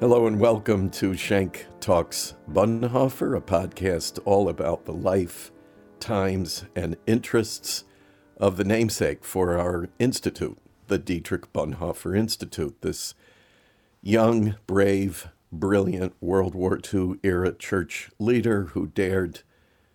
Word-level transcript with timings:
Hello 0.00 0.28
and 0.28 0.38
welcome 0.38 0.90
to 0.90 1.16
Schenck 1.16 1.66
Talks 1.80 2.34
Bonhoeffer, 2.48 3.36
a 3.36 3.40
podcast 3.40 4.20
all 4.24 4.48
about 4.48 4.84
the 4.84 4.92
life, 4.92 5.50
times, 5.98 6.64
and 6.76 6.96
interests 7.08 7.82
of 8.36 8.56
the 8.56 8.62
namesake 8.62 9.24
for 9.24 9.58
our 9.58 9.88
institute, 9.98 10.56
the 10.86 10.98
Dietrich 11.00 11.52
Bonhoeffer 11.52 12.16
Institute. 12.16 12.80
This 12.80 13.16
young, 14.00 14.54
brave, 14.68 15.30
brilliant 15.50 16.14
World 16.20 16.54
War 16.54 16.78
II 16.94 17.18
era 17.24 17.52
church 17.52 18.08
leader 18.20 18.66
who 18.66 18.86
dared 18.86 19.40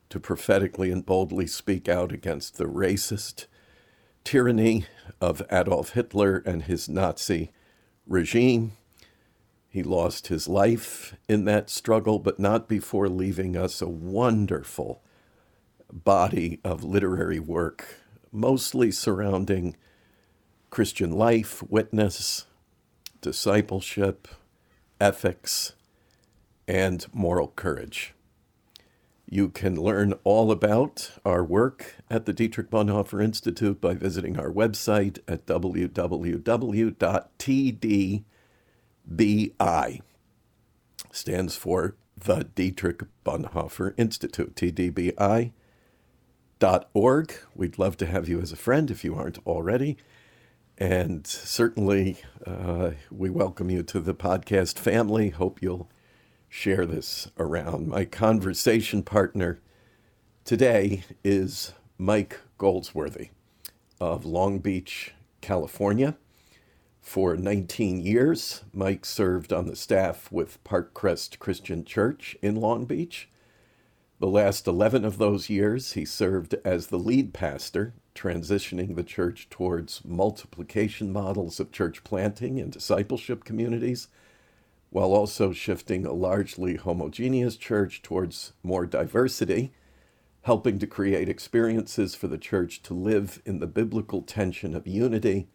to 0.10 0.20
prophetically 0.20 0.92
and 0.92 1.06
boldly 1.06 1.48
speak 1.48 1.88
out 1.88 2.12
against 2.12 2.58
the 2.58 2.66
racist 2.66 3.46
tyranny 4.26 4.86
of 5.22 5.42
Adolf 5.50 5.92
Hitler 5.92 6.44
and 6.46 6.64
his 6.64 6.90
Nazi 6.90 7.54
regime. 8.06 8.74
He 9.74 9.82
lost 9.82 10.28
his 10.28 10.48
life 10.48 11.16
in 11.28 11.46
that 11.46 11.68
struggle, 11.68 12.20
but 12.20 12.40
not 12.40 12.70
before 12.70 13.10
leaving 13.10 13.58
us 13.58 13.82
a 13.82 13.90
wonderful 13.90 15.02
body 15.92 16.60
of 16.64 16.84
literary 16.84 17.40
work, 17.40 18.00
mostly 18.32 18.92
surrounding 18.92 19.76
Christian 20.70 21.12
life, 21.12 21.64
witness, 21.64 22.46
discipleship, 23.20 24.28
ethics, 25.02 25.74
and 26.68 27.08
moral 27.12 27.48
courage. 27.48 28.14
You 29.28 29.50
can 29.50 29.76
learn 29.76 30.14
all 30.24 30.52
about 30.52 31.14
our 31.26 31.44
work 31.44 31.96
at 32.12 32.28
the 32.28 32.34
Dietrich 32.34 32.70
Bonhoeffer 32.70 33.24
Institute 33.24 33.82
by 33.82 33.96
visiting 33.96 34.38
our 34.38 34.52
website 34.52 35.18
at 35.28 35.48
www.tdbi. 39.10 40.02
Stands 41.12 41.56
for 41.56 41.96
the 42.18 42.48
Dietrich 42.56 43.04
Bonhoeffer 43.26 43.94
Institute, 43.98 44.56
tdbi.org. 44.56 45.54
We'd 47.56 47.80
love 47.80 47.98
to 47.98 48.06
have 48.06 48.28
you 48.30 48.42
as 48.42 48.52
a 48.52 48.56
friend 48.56 48.90
if 48.90 49.04
you 49.04 49.16
aren't 49.16 49.38
already. 49.46 49.98
And 50.78 51.28
certainly, 51.28 52.18
uh, 52.48 52.92
we 53.12 53.30
welcome 53.30 53.70
you 53.70 53.84
to 53.84 54.00
the 54.00 54.16
podcast 54.16 54.80
family. 54.80 55.30
Hope 55.30 55.62
you'll 55.62 55.90
share 56.50 56.86
this 56.86 57.30
around. 57.38 57.88
My 57.88 58.06
conversation 58.06 59.04
partner 59.04 59.60
today 60.46 61.04
is 61.24 61.74
Mike 62.00 62.40
Goldsworthy 62.58 63.30
of 64.00 64.26
Long 64.26 64.58
Beach, 64.60 65.14
California. 65.42 66.18
For 67.04 67.36
19 67.36 68.00
years, 68.00 68.64
Mike 68.74 69.06
served 69.06 69.52
on 69.54 69.68
the 69.68 69.76
staff 69.76 70.32
with 70.32 70.64
Parkcrest 70.64 71.38
Christian 71.38 71.84
Church 71.84 72.36
in 72.42 72.56
Long 72.56 72.86
Beach. 72.86 73.30
The 74.20 74.28
last 74.28 74.68
11 74.68 75.04
of 75.04 75.18
those 75.18 75.50
years, 75.50 75.92
he 75.92 76.06
served 76.06 76.56
as 76.66 76.88
the 76.88 76.98
lead 76.98 77.34
pastor, 77.34 77.94
transitioning 78.16 78.96
the 78.96 79.04
church 79.04 79.50
towards 79.50 80.04
multiplication 80.06 81.12
models 81.12 81.60
of 81.60 81.74
church 81.74 82.06
planting 82.06 82.58
and 82.58 82.72
discipleship 82.72 83.44
communities 83.44 84.08
while 84.90 85.12
also 85.14 85.52
shifting 85.52 86.06
a 86.06 86.14
largely 86.14 86.78
homogeneous 86.78 87.58
church 87.58 88.02
towards 88.02 88.54
more 88.64 88.86
diversity, 88.86 89.74
helping 90.44 90.80
to 90.80 90.88
create 90.88 91.30
experiences 91.30 92.16
for 92.16 92.28
the 92.28 92.38
church 92.40 92.82
to 92.84 92.94
live 92.94 93.42
in 93.46 93.60
the 93.60 93.68
biblical 93.68 94.22
tension 94.22 94.74
of 94.74 94.88
unity 94.88 95.50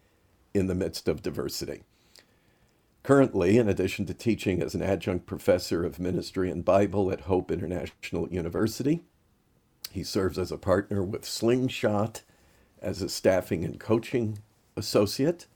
in 0.53 0.67
the 0.67 0.75
midst 0.75 1.07
of 1.07 1.21
diversity. 1.21 1.83
Currently, 3.03 3.57
in 3.57 3.69
addition 3.69 4.05
to 4.07 4.13
teaching 4.13 4.61
as 4.61 4.75
an 4.75 4.81
adjunct 4.81 5.25
professor 5.25 5.85
of 5.85 5.99
ministry 5.99 6.51
and 6.51 6.65
Bible 6.65 7.11
at 7.11 7.21
Hope 7.21 7.51
International 7.51 8.27
University, 8.29 9.01
he 9.91 10.03
serves 10.03 10.37
as 10.37 10.51
a 10.51 10.57
partner 10.57 11.03
with 11.03 11.25
Slingshot 11.25 12.21
as 12.81 13.01
a 13.01 13.09
staffing 13.09 13.63
and 13.63 13.79
coaching 13.79 14.39
associate 14.75 15.47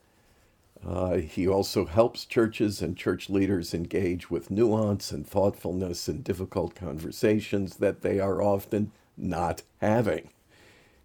uh, 0.86 1.16
he 1.16 1.48
also 1.48 1.86
helps 1.86 2.26
churches 2.26 2.82
and 2.82 2.96
church 2.96 3.30
leaders 3.30 3.72
engage 3.72 4.30
with 4.30 4.50
nuance 4.50 5.12
and 5.12 5.26
thoughtfulness 5.26 6.08
in 6.08 6.20
difficult 6.20 6.74
conversations 6.74 7.76
that 7.76 8.02
they 8.02 8.20
are 8.20 8.42
often 8.42 8.92
not 9.16 9.62
having. 9.80 10.28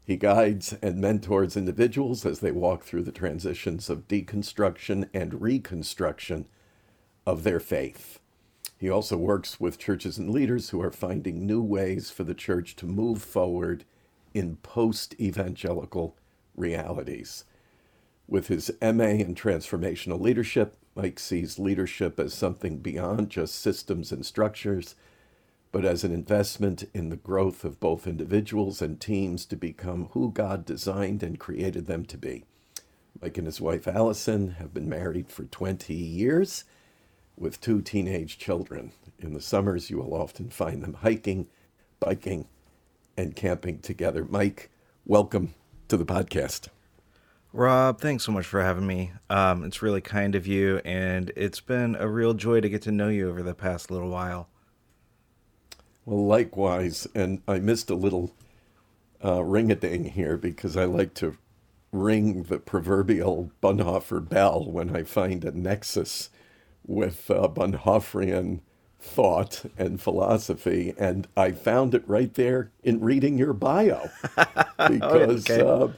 He 0.10 0.18
guides 0.18 0.74
and 0.82 1.00
mentors 1.00 1.56
individuals 1.56 2.26
as 2.26 2.40
they 2.40 2.50
walk 2.50 2.84
through 2.84 3.04
the 3.04 3.12
transitions 3.12 3.92
of 3.92 4.08
deconstruction 4.08 5.08
and 5.14 5.40
reconstruction 5.40 6.48
of 7.28 7.44
their 7.44 7.60
faith. 7.60 8.18
He 8.80 8.90
also 8.90 9.18
works 9.18 9.60
with 9.60 9.78
churches 9.78 10.18
and 10.18 10.32
leaders 10.32 10.72
who 10.72 10.82
are 10.82 10.90
finding 10.90 11.46
new 11.46 11.62
ways 11.62 12.10
for 12.10 12.24
the 12.24 12.34
church 12.34 12.76
to 12.78 12.88
move 12.88 13.22
forward 13.22 13.86
in 14.34 14.56
post 14.56 15.14
evangelical 15.20 16.18
realities. 16.56 17.44
With 18.28 18.48
his 18.48 18.72
MA 18.82 19.14
in 19.22 19.36
transformational 19.36 20.20
leadership, 20.20 20.76
Mike 20.96 21.20
sees 21.20 21.60
leadership 21.60 22.20
as 22.20 22.34
something 22.34 22.80
beyond 22.80 23.30
just 23.30 23.54
systems 23.54 24.12
and 24.12 24.26
structures, 24.26 24.96
but 25.72 25.86
as 25.86 26.04
an 26.04 26.12
investment 26.12 26.84
in 26.94 27.10
the 27.10 27.16
growth 27.16 27.64
of 27.64 27.80
both 27.80 28.08
individuals 28.08 28.82
and 28.82 29.00
teams 29.00 29.46
to 29.46 29.56
become 29.56 30.10
who 30.14 30.32
God 30.32 30.66
designed 30.66 31.22
and 31.22 31.40
created 31.40 31.86
them 31.86 32.06
to 32.06 32.18
be. 32.18 32.46
Mike 33.22 33.38
and 33.38 33.46
his 33.46 33.62
wife 33.62 33.88
Allison 33.88 34.52
have 34.52 34.74
been 34.74 34.90
married 34.90 35.30
for 35.30 35.44
20 35.44 35.94
years 35.94 36.64
with 37.38 37.62
two 37.62 37.82
teenage 37.82 38.38
children. 38.38 38.92
In 39.20 39.34
the 39.34 39.42
summers, 39.42 39.90
you 39.90 39.98
will 39.98 40.14
often 40.14 40.50
find 40.50 40.82
them 40.82 40.96
hiking, 40.96 41.48
biking, 42.00 42.48
and 43.16 43.36
camping 43.36 43.80
together. 43.80 44.26
Mike, 44.28 44.70
welcome 45.06 45.54
to 45.88 45.98
the 45.98 46.06
podcast. 46.06 46.70
Rob, 47.52 48.00
thanks 48.00 48.24
so 48.24 48.32
much 48.32 48.46
for 48.46 48.62
having 48.62 48.88
me. 48.88 49.12
Um, 49.30 49.64
it's 49.64 49.82
really 49.82 50.02
kind 50.02 50.36
of 50.36 50.48
you, 50.48 50.82
and 50.86 51.32
it's 51.36 51.60
been 51.60 51.96
a 51.96 52.08
real 52.08 52.34
joy 52.34 52.62
to 52.62 52.70
get 52.70 52.84
to 52.84 52.92
know 52.92 53.10
you 53.10 53.30
over 53.30 53.42
the 53.42 53.56
past 53.56 53.92
little 53.92 54.10
while. 54.10 54.48
Well, 56.06 56.26
likewise, 56.26 57.08
and 57.14 57.42
I 57.48 57.60
missed 57.60 57.90
a 57.90 57.96
little 57.96 58.34
uh, 59.24 59.44
ring 59.44 59.72
a 59.72 59.76
ding 59.76 60.06
here 60.06 60.38
because 60.38 60.78
I 60.78 60.86
like 60.86 61.14
to 61.16 61.38
ring 61.92 62.44
the 62.44 62.60
proverbial 62.60 63.52
Bonhoeffer 63.62 64.28
bell 64.28 64.66
when 64.70 64.96
I 64.96 65.04
find 65.04 65.44
a 65.44 65.52
nexus 65.52 66.30
with 66.86 67.30
uh, 67.30 67.48
Bonhoefferian 67.48 68.62
thought 69.00 69.66
and 69.78 70.02
philosophy, 70.02 70.94
and 70.98 71.28
I 71.38 71.52
found 71.52 71.94
it 71.96 72.08
right 72.08 72.34
there 72.34 72.72
in 72.84 73.00
reading 73.00 73.38
your 73.38 73.54
bio 73.54 74.10
because. 74.88 75.50
okay. 75.50 75.62
uh, 75.62 75.90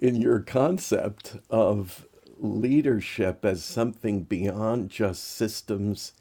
in 0.00 0.16
your 0.16 0.40
concept 0.40 1.36
of 1.50 2.06
leadership 2.38 3.44
as 3.44 3.62
something 3.62 4.22
beyond 4.22 4.90
just 4.90 5.24
systems 5.24 6.12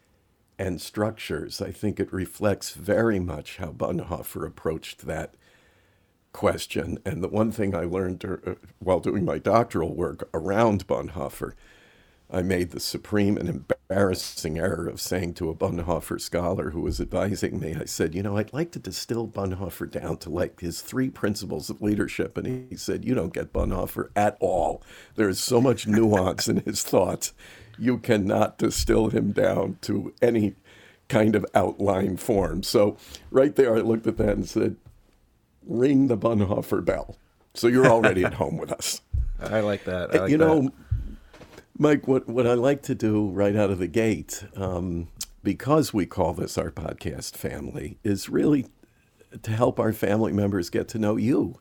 and 0.59 0.79
structures. 0.81 1.61
I 1.61 1.71
think 1.71 1.99
it 1.99 2.13
reflects 2.13 2.71
very 2.71 3.19
much 3.19 3.57
how 3.57 3.71
Bonhoeffer 3.71 4.45
approached 4.45 5.07
that 5.07 5.33
question. 6.33 6.99
And 7.05 7.23
the 7.23 7.29
one 7.29 7.51
thing 7.51 7.73
I 7.73 7.85
learned 7.85 8.23
uh, 8.25 8.55
while 8.77 8.99
doing 8.99 9.25
my 9.25 9.39
doctoral 9.39 9.95
work 9.95 10.29
around 10.33 10.85
Bonhoeffer 10.85 11.53
I 12.31 12.43
made 12.43 12.69
the 12.69 12.79
supreme 12.79 13.37
and 13.37 13.49
embarrassing 13.49 14.59
error 14.59 14.87
of 14.87 15.01
saying 15.01 15.33
to 15.35 15.49
a 15.49 15.55
Bonhoeffer 15.55 16.21
scholar 16.21 16.69
who 16.69 16.81
was 16.81 17.01
advising 17.01 17.59
me, 17.59 17.75
I 17.75 17.85
said, 17.85 18.13
You 18.13 18.21
know, 18.21 18.37
I'd 18.37 18.53
like 18.53 18.71
to 18.73 18.79
distill 18.79 19.27
Bonhoeffer 19.27 19.89
down 19.89 20.17
to 20.17 20.29
like 20.29 20.59
his 20.59 20.81
three 20.81 21.09
principles 21.09 21.71
of 21.71 21.81
leadership. 21.81 22.37
And 22.37 22.69
he 22.69 22.77
said, 22.77 23.03
You 23.03 23.15
don't 23.15 23.33
get 23.33 23.51
Bonhoeffer 23.51 24.09
at 24.15 24.37
all. 24.39 24.83
There's 25.15 25.39
so 25.39 25.59
much 25.59 25.87
nuance 25.87 26.47
in 26.47 26.57
his 26.57 26.83
thoughts. 26.83 27.33
You 27.79 27.97
cannot 27.97 28.59
distill 28.59 29.09
him 29.09 29.31
down 29.31 29.79
to 29.81 30.13
any 30.21 30.53
kind 31.09 31.35
of 31.35 31.45
outline 31.53 32.15
form. 32.15 32.63
So 32.63 32.95
right 33.31 33.55
there, 33.55 33.75
I 33.75 33.79
looked 33.79 34.07
at 34.07 34.17
that 34.17 34.29
and 34.29 34.47
said, 34.47 34.77
Ring 35.65 36.07
the 36.07 36.17
Bonhoeffer 36.17 36.83
bell. 36.85 37.17
So 37.53 37.67
you're 37.67 37.87
already 37.87 38.23
at 38.23 38.33
home 38.35 38.57
with 38.57 38.71
us. 38.71 39.01
I 39.39 39.59
like 39.59 39.83
that. 39.85 40.15
I 40.15 40.19
like 40.19 40.31
you 40.31 40.37
know, 40.37 40.61
that 40.61 40.73
Mike, 41.77 42.07
what, 42.07 42.27
what 42.27 42.47
I 42.47 42.53
like 42.53 42.81
to 42.83 42.95
do 42.95 43.29
right 43.29 43.55
out 43.55 43.69
of 43.69 43.79
the 43.79 43.87
gate, 43.87 44.43
um, 44.55 45.07
because 45.43 45.93
we 45.93 46.05
call 46.05 46.33
this 46.33 46.57
our 46.57 46.71
podcast 46.71 47.35
family, 47.35 47.97
is 48.03 48.29
really 48.29 48.67
to 49.41 49.51
help 49.51 49.79
our 49.79 49.93
family 49.93 50.33
members 50.33 50.69
get 50.69 50.87
to 50.89 50.99
know 50.99 51.15
you 51.15 51.59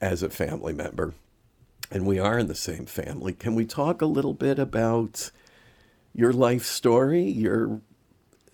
as 0.00 0.22
a 0.22 0.30
family 0.30 0.72
member. 0.72 1.14
And 1.90 2.06
we 2.06 2.18
are 2.18 2.38
in 2.38 2.48
the 2.48 2.54
same 2.54 2.86
family. 2.86 3.32
Can 3.32 3.54
we 3.54 3.64
talk 3.64 4.02
a 4.02 4.06
little 4.06 4.34
bit 4.34 4.58
about 4.58 5.30
your 6.14 6.32
life 6.32 6.64
story, 6.64 7.22
your 7.22 7.80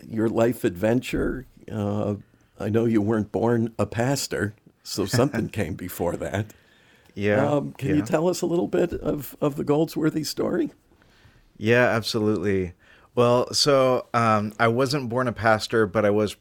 your 0.08 0.28
life 0.28 0.64
adventure? 0.64 1.46
Uh, 1.70 2.16
I 2.58 2.69
know 2.69 2.84
you 2.84 3.00
weren't 3.00 3.32
born 3.32 3.75
a 3.78 3.87
pastor, 3.87 4.54
so 4.82 5.04
something 5.06 5.49
came 5.49 5.75
before 5.75 6.16
that. 6.16 6.52
Yeah. 7.14 7.46
Um, 7.46 7.72
can 7.72 7.90
yeah. 7.90 7.94
you 7.96 8.02
tell 8.02 8.28
us 8.28 8.43
a 8.43 8.46
little 8.46 8.69
bit 8.69 8.93
of, 8.93 9.37
of 9.40 9.56
the 9.56 9.64
Goldsworthy 9.64 10.25
story? 10.25 10.72
Yeah, 11.56 11.84
absolutely. 11.88 12.72
Well, 13.14 13.52
so 13.52 14.06
um, 14.14 14.54
I 14.58 14.69
wasn't 14.69 15.08
born 15.08 15.28
a 15.28 15.32
pastor, 15.32 15.87
but 15.87 16.05
I 16.05 16.10
was 16.10 16.37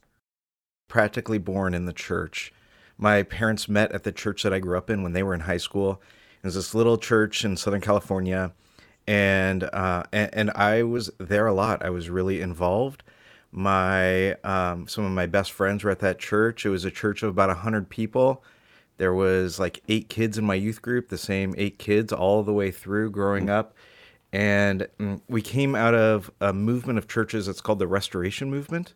practically 0.87 1.37
born 1.37 1.73
in 1.73 1.85
the 1.85 1.93
church. 1.93 2.53
My 2.97 3.23
parents 3.23 3.67
met 3.67 3.91
at 3.91 4.03
the 4.03 4.11
church 4.11 4.43
that 4.43 4.53
I 4.53 4.59
grew 4.59 4.77
up 4.77 4.89
in 4.89 5.03
when 5.03 5.13
they 5.13 5.23
were 5.23 5.33
in 5.33 5.41
high 5.41 5.57
school. 5.57 6.01
It 6.43 6.47
was 6.47 6.55
this 6.55 6.73
little 6.73 6.97
church 6.97 7.43
in 7.43 7.57
Southern 7.57 7.81
California, 7.81 8.53
and 9.07 9.63
uh, 9.63 10.03
and, 10.11 10.29
and 10.33 10.51
I 10.51 10.83
was 10.83 11.11
there 11.17 11.47
a 11.47 11.53
lot. 11.53 11.83
I 11.83 11.89
was 11.89 12.09
really 12.09 12.41
involved. 12.41 13.03
My 13.51 14.33
um, 14.43 14.87
some 14.87 15.05
of 15.05 15.11
my 15.11 15.25
best 15.25 15.51
friends 15.51 15.83
were 15.83 15.91
at 15.91 15.99
that 15.99 16.19
church. 16.19 16.65
It 16.65 16.69
was 16.69 16.85
a 16.85 16.91
church 16.91 17.23
of 17.23 17.29
about 17.29 17.55
hundred 17.57 17.89
people. 17.89 18.43
There 18.97 19.13
was 19.13 19.59
like 19.59 19.81
eight 19.89 20.09
kids 20.09 20.37
in 20.37 20.45
my 20.45 20.55
youth 20.55 20.81
group, 20.81 21.09
the 21.09 21.17
same 21.17 21.55
eight 21.57 21.79
kids 21.79 22.13
all 22.13 22.43
the 22.43 22.53
way 22.53 22.71
through 22.71 23.11
growing 23.11 23.49
up 23.49 23.73
and 24.33 24.87
mm, 24.99 25.21
we 25.27 25.41
came 25.41 25.75
out 25.75 25.93
of 25.93 26.31
a 26.39 26.53
movement 26.53 26.97
of 26.97 27.07
churches 27.07 27.45
that's 27.45 27.61
called 27.61 27.79
the 27.79 27.87
Restoration 27.87 28.49
Movement, 28.49 28.93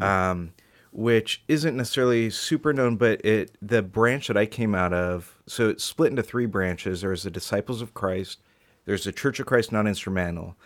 um, 0.00 0.52
which 0.92 1.42
isn't 1.48 1.76
necessarily 1.76 2.30
super 2.30 2.72
known, 2.72 2.96
but 2.96 3.24
it 3.24 3.56
the 3.60 3.82
branch 3.82 4.28
that 4.28 4.36
I 4.36 4.46
came 4.46 4.74
out 4.74 4.92
of. 4.92 5.36
So 5.46 5.68
it's 5.68 5.84
split 5.84 6.10
into 6.10 6.22
three 6.22 6.46
branches. 6.46 7.00
There's 7.00 7.24
the 7.24 7.30
Disciples 7.30 7.82
of 7.82 7.94
Christ, 7.94 8.40
there's 8.84 9.04
the 9.04 9.12
Church 9.12 9.40
of 9.40 9.46
Christ 9.46 9.72
Non 9.72 9.86
Instrumental, 9.86 10.56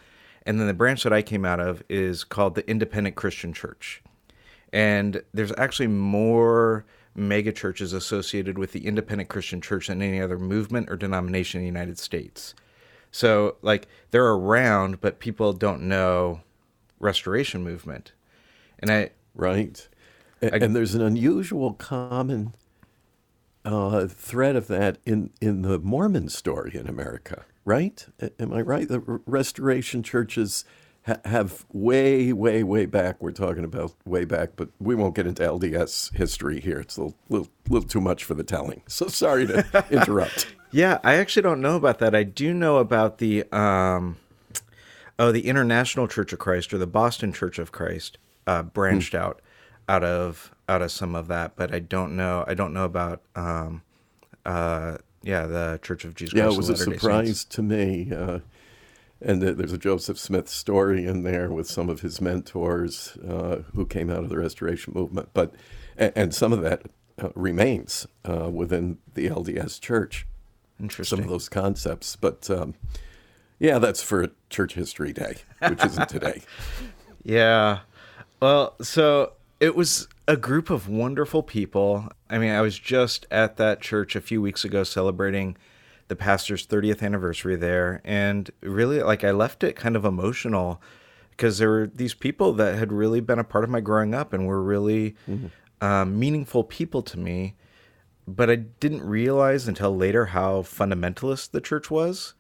and 0.47 0.61
then 0.61 0.69
the 0.69 0.75
branch 0.75 1.03
that 1.03 1.13
I 1.13 1.23
came 1.23 1.45
out 1.45 1.61
of 1.61 1.83
is 1.89 2.25
called 2.25 2.55
the 2.55 2.69
Independent 2.71 3.17
Christian 3.17 3.53
Church. 3.53 4.03
And 4.73 5.23
there's 5.35 5.53
actually 5.59 5.89
more 5.89 6.87
mega 7.15 7.53
churches 7.53 7.93
associated 7.93 8.59
with 8.59 8.73
the 8.73 8.87
Independent 8.87 9.29
Christian 9.29 9.61
Church 9.61 9.89
than 9.89 10.03
any 10.03 10.21
other 10.21 10.39
movement 10.39 10.89
or 10.89 10.97
denomination 10.97 11.61
in 11.61 11.65
the 11.65 11.79
United 11.79 11.99
States. 11.99 12.55
So 13.11 13.57
like 13.63 13.89
they're 14.11 14.27
around, 14.27 15.01
but 15.01 15.19
people 15.19 15.53
don't 15.53 15.83
know 15.83 16.43
restoration 17.01 17.65
movement. 17.65 18.13
And 18.79 18.91
I 18.91 19.11
right, 19.35 19.89
and, 20.41 20.55
I, 20.55 20.59
and 20.59 20.77
there's 20.77 20.95
an 20.95 21.03
unusual 21.03 21.73
common 21.73 22.55
uh, 23.65 24.07
thread 24.07 24.55
of 24.55 24.67
that 24.69 24.99
in 25.05 25.31
in 25.41 25.63
the 25.63 25.79
Mormon 25.79 26.29
story 26.29 26.73
in 26.75 26.87
America. 26.87 27.47
Right? 27.67 28.07
Am 28.39 28.55
I 28.55 28.63
right? 28.63 28.89
The 28.89 29.01
restoration 29.27 30.03
churches 30.03 30.65
ha- 31.07 31.21
have 31.25 31.67
way, 31.73 32.33
way, 32.33 32.63
way 32.63 32.87
back. 32.87 33.21
We're 33.21 33.33
talking 33.33 33.65
about 33.65 33.93
way 34.05 34.25
back, 34.25 34.51
but 34.57 34.71
we 34.79 34.95
won't 34.95 35.15
get 35.15 35.27
into 35.27 35.43
LDS 35.43 36.15
history 36.15 36.61
here. 36.61 36.79
It's 36.79 36.97
a 36.97 37.03
little, 37.03 37.19
little, 37.29 37.49
little 37.69 37.89
too 37.89 38.01
much 38.01 38.25
for 38.25 38.35
the 38.35 38.45
telling. 38.45 38.83
So 38.87 39.07
sorry 39.09 39.47
to 39.49 39.85
interrupt. 39.91 40.55
Yeah, 40.71 40.99
I 41.05 41.17
actually 41.17 41.43
don't 41.43 41.61
know 41.61 41.77
about 41.77 41.99
that. 41.99 42.15
I 42.15 42.23
do 42.23 42.55
know 42.55 42.79
about 42.79 43.19
the 43.19 43.45
um, 43.53 44.17
oh, 45.19 45.33
the 45.33 45.49
International 45.49 46.09
Church 46.09 46.33
of 46.33 46.39
Christ 46.39 46.73
or 46.73 46.79
the 46.79 46.87
Boston 46.87 47.33
Church 47.33 47.59
of 47.59 47.73
Christ 47.73 48.19
uh, 48.47 48.63
branched 48.63 49.13
hmm. 49.13 49.19
out 49.19 49.41
out 49.89 50.05
of 50.05 50.53
out 50.69 50.83
of 50.83 50.91
some 50.91 51.15
of 51.15 51.29
that, 51.29 51.57
but 51.57 51.73
I 51.73 51.79
don't 51.79 52.17
know. 52.17 52.45
I 52.47 52.55
don't 52.55 52.73
know 52.73 52.85
about 52.85 53.23
um, 53.35 53.83
uh, 54.45 54.99
yeah, 55.27 55.47
the 55.47 55.81
Church 55.83 56.05
of 56.05 56.15
Jesus. 56.15 56.33
Christ. 56.33 56.37
Yeah, 56.37 56.55
Christ 56.55 56.71
it 56.71 56.73
was 56.73 56.81
a 56.81 56.85
surprise 56.85 57.45
to 57.45 57.63
me. 57.63 58.13
Uh, 58.15 58.39
and 59.21 59.43
there's 59.43 59.73
a 59.73 59.79
Joseph 59.79 60.19
Smith 60.19 60.49
story 60.49 61.05
in 61.07 61.23
there 61.23 61.51
with 61.51 61.67
some 61.67 61.89
of 61.89 62.01
his 62.01 62.21
mentors 62.21 63.17
uh, 63.29 63.63
who 63.75 63.87
came 63.87 64.11
out 64.11 64.19
of 64.19 64.29
the 64.29 64.39
Restoration 64.39 64.93
movement, 64.95 65.31
but 65.35 65.53
and, 65.97 66.35
some 66.35 66.53
of 66.53 66.61
that 66.61 66.83
uh, 67.21 67.31
remains 67.35 68.07
uh, 68.29 68.51
within 68.51 68.99
the 69.15 69.29
LDS 69.29 69.81
Church. 69.81 70.27
Interesting. 70.79 71.17
Some 71.17 71.25
of 71.25 71.31
those 71.31 71.49
concepts, 71.49 72.15
but 72.15 72.49
um, 72.51 72.75
yeah, 73.59 73.79
that's 73.79 74.03
for 74.03 74.29
Church 74.51 74.75
History 74.75 75.15
Day, 75.15 75.37
which 75.67 75.83
isn't 75.83 76.09
today. 76.11 76.43
yeah. 77.25 77.81
Well, 78.41 78.75
so 78.83 79.33
it 79.59 79.75
was 79.75 80.07
a 80.29 80.37
group 80.37 80.71
of 80.71 80.89
wonderful 80.89 81.43
people. 81.43 82.09
I 82.29 82.39
mean, 82.39 82.51
I 82.51 82.61
was 82.61 82.79
just 82.79 83.27
at 83.31 83.57
that 83.57 83.81
church 83.81 84.17
a 84.17 84.21
few 84.21 84.43
weeks 84.43 84.65
ago 84.65 84.85
celebrating 84.85 85.57
the 86.09 86.17
pastor's 86.17 86.67
30th 86.67 87.03
anniversary 87.03 87.57
there. 87.57 88.01
And 88.05 88.51
really, 88.61 89.03
like, 89.03 89.25
I 89.25 89.31
left 89.31 89.65
it 89.65 89.77
kind 89.77 89.97
of 89.97 90.05
emotional 90.05 90.81
because 91.31 91.59
there 91.59 91.71
were 91.71 91.91
these 91.93 92.15
people 92.15 92.53
that 92.55 92.79
had 92.79 92.93
really 92.93 93.21
been 93.21 93.39
a 93.39 93.45
part 93.45 93.65
of 93.65 93.71
my 93.71 93.81
growing 93.81 94.15
up 94.15 94.33
and 94.33 94.47
were 94.47 94.63
really 94.63 95.17
mm-hmm. 95.29 95.47
um, 95.85 96.19
meaningful 96.19 96.65
people 96.65 97.03
to 97.03 97.19
me 97.19 97.55
but 98.27 98.51
I 98.51 98.57
didn't 98.57 99.03
realize 99.03 99.69
until 99.69 99.97
later 99.97 100.27
how 100.27 100.63
fundamentalist 100.63 101.53
the 101.53 101.61
church 101.61 101.91
was. 101.91 102.35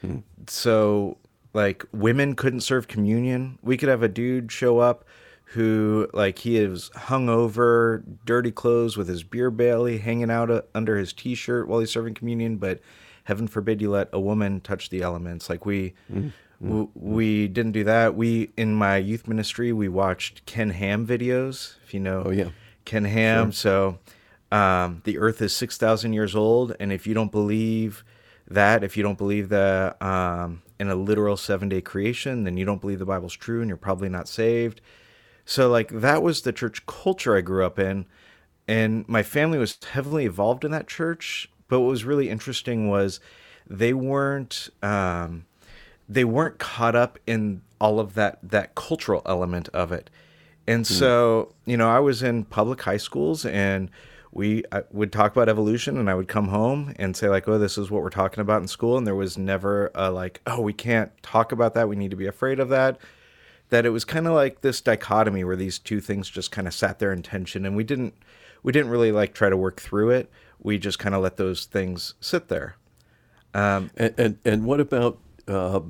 Hmm. 0.00 0.18
So, 0.46 1.18
like, 1.52 1.84
women 1.92 2.36
couldn't 2.36 2.60
serve 2.60 2.88
communion. 2.88 3.58
We 3.62 3.76
could 3.76 3.88
have 3.88 4.02
a 4.02 4.08
dude 4.08 4.52
show 4.52 4.78
up 4.78 5.04
who, 5.46 6.08
like, 6.12 6.38
he 6.38 6.56
is 6.56 6.90
hung 6.94 7.28
over, 7.28 8.04
dirty 8.24 8.50
clothes 8.50 8.96
with 8.96 9.08
his 9.08 9.22
beer 9.22 9.50
belly 9.50 9.98
hanging 9.98 10.30
out 10.30 10.50
uh, 10.50 10.62
under 10.74 10.96
his 10.96 11.12
t 11.12 11.34
shirt 11.34 11.68
while 11.68 11.80
he's 11.80 11.90
serving 11.90 12.14
communion, 12.14 12.56
but 12.56 12.80
heaven 13.24 13.46
forbid 13.46 13.80
you 13.80 13.90
let 13.90 14.08
a 14.12 14.20
woman 14.20 14.60
touch 14.60 14.90
the 14.90 15.02
elements. 15.02 15.48
Like, 15.48 15.66
we. 15.66 15.94
Mm. 16.12 16.32
We, 16.60 16.86
we 16.94 17.48
didn't 17.48 17.72
do 17.72 17.84
that. 17.84 18.14
We 18.14 18.52
in 18.56 18.74
my 18.74 18.96
youth 18.96 19.28
ministry 19.28 19.72
we 19.72 19.88
watched 19.88 20.46
Ken 20.46 20.70
Ham 20.70 21.06
videos. 21.06 21.74
If 21.84 21.92
you 21.92 22.00
know, 22.00 22.22
oh 22.24 22.30
yeah, 22.30 22.50
Ken 22.86 23.04
Ham. 23.04 23.50
Sure. 23.50 23.52
So 23.52 23.98
um, 24.54 25.02
the 25.04 25.18
earth 25.18 25.42
is 25.42 25.54
6,000 25.56 26.12
years 26.12 26.36
old. 26.36 26.76
And 26.78 26.92
if 26.92 27.06
you 27.08 27.14
don't 27.14 27.32
believe 27.32 28.04
that, 28.48 28.84
if 28.84 28.96
you 28.96 29.02
don't 29.02 29.18
believe 29.18 29.48
that 29.48 30.00
um, 30.00 30.62
in 30.78 30.88
a 30.88 30.94
literal 30.94 31.36
seven 31.36 31.68
day 31.68 31.80
creation, 31.80 32.44
then 32.44 32.56
you 32.56 32.64
don't 32.64 32.80
believe 32.80 33.00
the 33.00 33.04
Bible's 33.04 33.34
true 33.34 33.60
and 33.60 33.68
you're 33.68 33.76
probably 33.76 34.08
not 34.08 34.28
saved. 34.28 34.80
So, 35.44 35.68
like, 35.68 35.88
that 35.90 36.22
was 36.22 36.42
the 36.42 36.52
church 36.52 36.86
culture 36.86 37.36
I 37.36 37.40
grew 37.40 37.64
up 37.64 37.78
in. 37.78 38.06
And 38.66 39.06
my 39.08 39.22
family 39.22 39.58
was 39.58 39.78
heavily 39.92 40.24
involved 40.24 40.64
in 40.64 40.70
that 40.70 40.86
church. 40.86 41.50
But 41.68 41.80
what 41.80 41.88
was 41.88 42.04
really 42.04 42.30
interesting 42.30 42.88
was 42.88 43.20
they 43.66 43.92
weren't. 43.92 44.68
Um, 44.82 45.46
they 46.08 46.24
weren't 46.24 46.58
caught 46.58 46.94
up 46.94 47.18
in 47.26 47.62
all 47.80 48.00
of 48.00 48.14
that 48.14 48.38
that 48.42 48.74
cultural 48.74 49.22
element 49.26 49.68
of 49.70 49.92
it. 49.92 50.10
And 50.66 50.86
hmm. 50.86 50.94
so, 50.94 51.52
you 51.66 51.76
know, 51.76 51.88
I 51.88 52.00
was 52.00 52.22
in 52.22 52.44
public 52.44 52.82
high 52.82 52.96
schools 52.96 53.44
and 53.44 53.90
we 54.32 54.64
I 54.72 54.82
would 54.90 55.12
talk 55.12 55.32
about 55.32 55.48
evolution 55.48 55.96
and 55.98 56.10
I 56.10 56.14
would 56.14 56.28
come 56.28 56.48
home 56.48 56.94
and 56.96 57.16
say 57.16 57.28
like, 57.28 57.46
"Oh, 57.46 57.58
this 57.58 57.78
is 57.78 57.90
what 57.90 58.02
we're 58.02 58.10
talking 58.10 58.40
about 58.40 58.62
in 58.62 58.68
school." 58.68 58.98
And 58.98 59.06
there 59.06 59.14
was 59.14 59.38
never 59.38 59.90
a 59.94 60.10
like, 60.10 60.40
"Oh, 60.46 60.60
we 60.60 60.72
can't 60.72 61.10
talk 61.22 61.52
about 61.52 61.74
that. 61.74 61.88
We 61.88 61.96
need 61.96 62.10
to 62.10 62.16
be 62.16 62.26
afraid 62.26 62.58
of 62.58 62.68
that." 62.70 62.98
That 63.70 63.86
it 63.86 63.90
was 63.90 64.04
kind 64.04 64.26
of 64.26 64.34
like 64.34 64.60
this 64.60 64.80
dichotomy 64.80 65.42
where 65.44 65.56
these 65.56 65.78
two 65.78 66.00
things 66.00 66.30
just 66.30 66.50
kind 66.50 66.68
of 66.68 66.74
sat 66.74 66.98
there 66.98 67.12
in 67.12 67.22
tension 67.22 67.64
and 67.64 67.74
we 67.74 67.84
didn't 67.84 68.14
we 68.62 68.72
didn't 68.72 68.90
really 68.90 69.12
like 69.12 69.34
try 69.34 69.48
to 69.50 69.56
work 69.56 69.80
through 69.80 70.10
it. 70.10 70.30
We 70.58 70.78
just 70.78 70.98
kind 70.98 71.14
of 71.14 71.22
let 71.22 71.36
those 71.36 71.66
things 71.66 72.14
sit 72.20 72.48
there. 72.48 72.76
Um, 73.52 73.90
and, 73.96 74.14
and, 74.18 74.38
and 74.44 74.64
what 74.64 74.80
about 74.80 75.18
uh, 75.46 75.80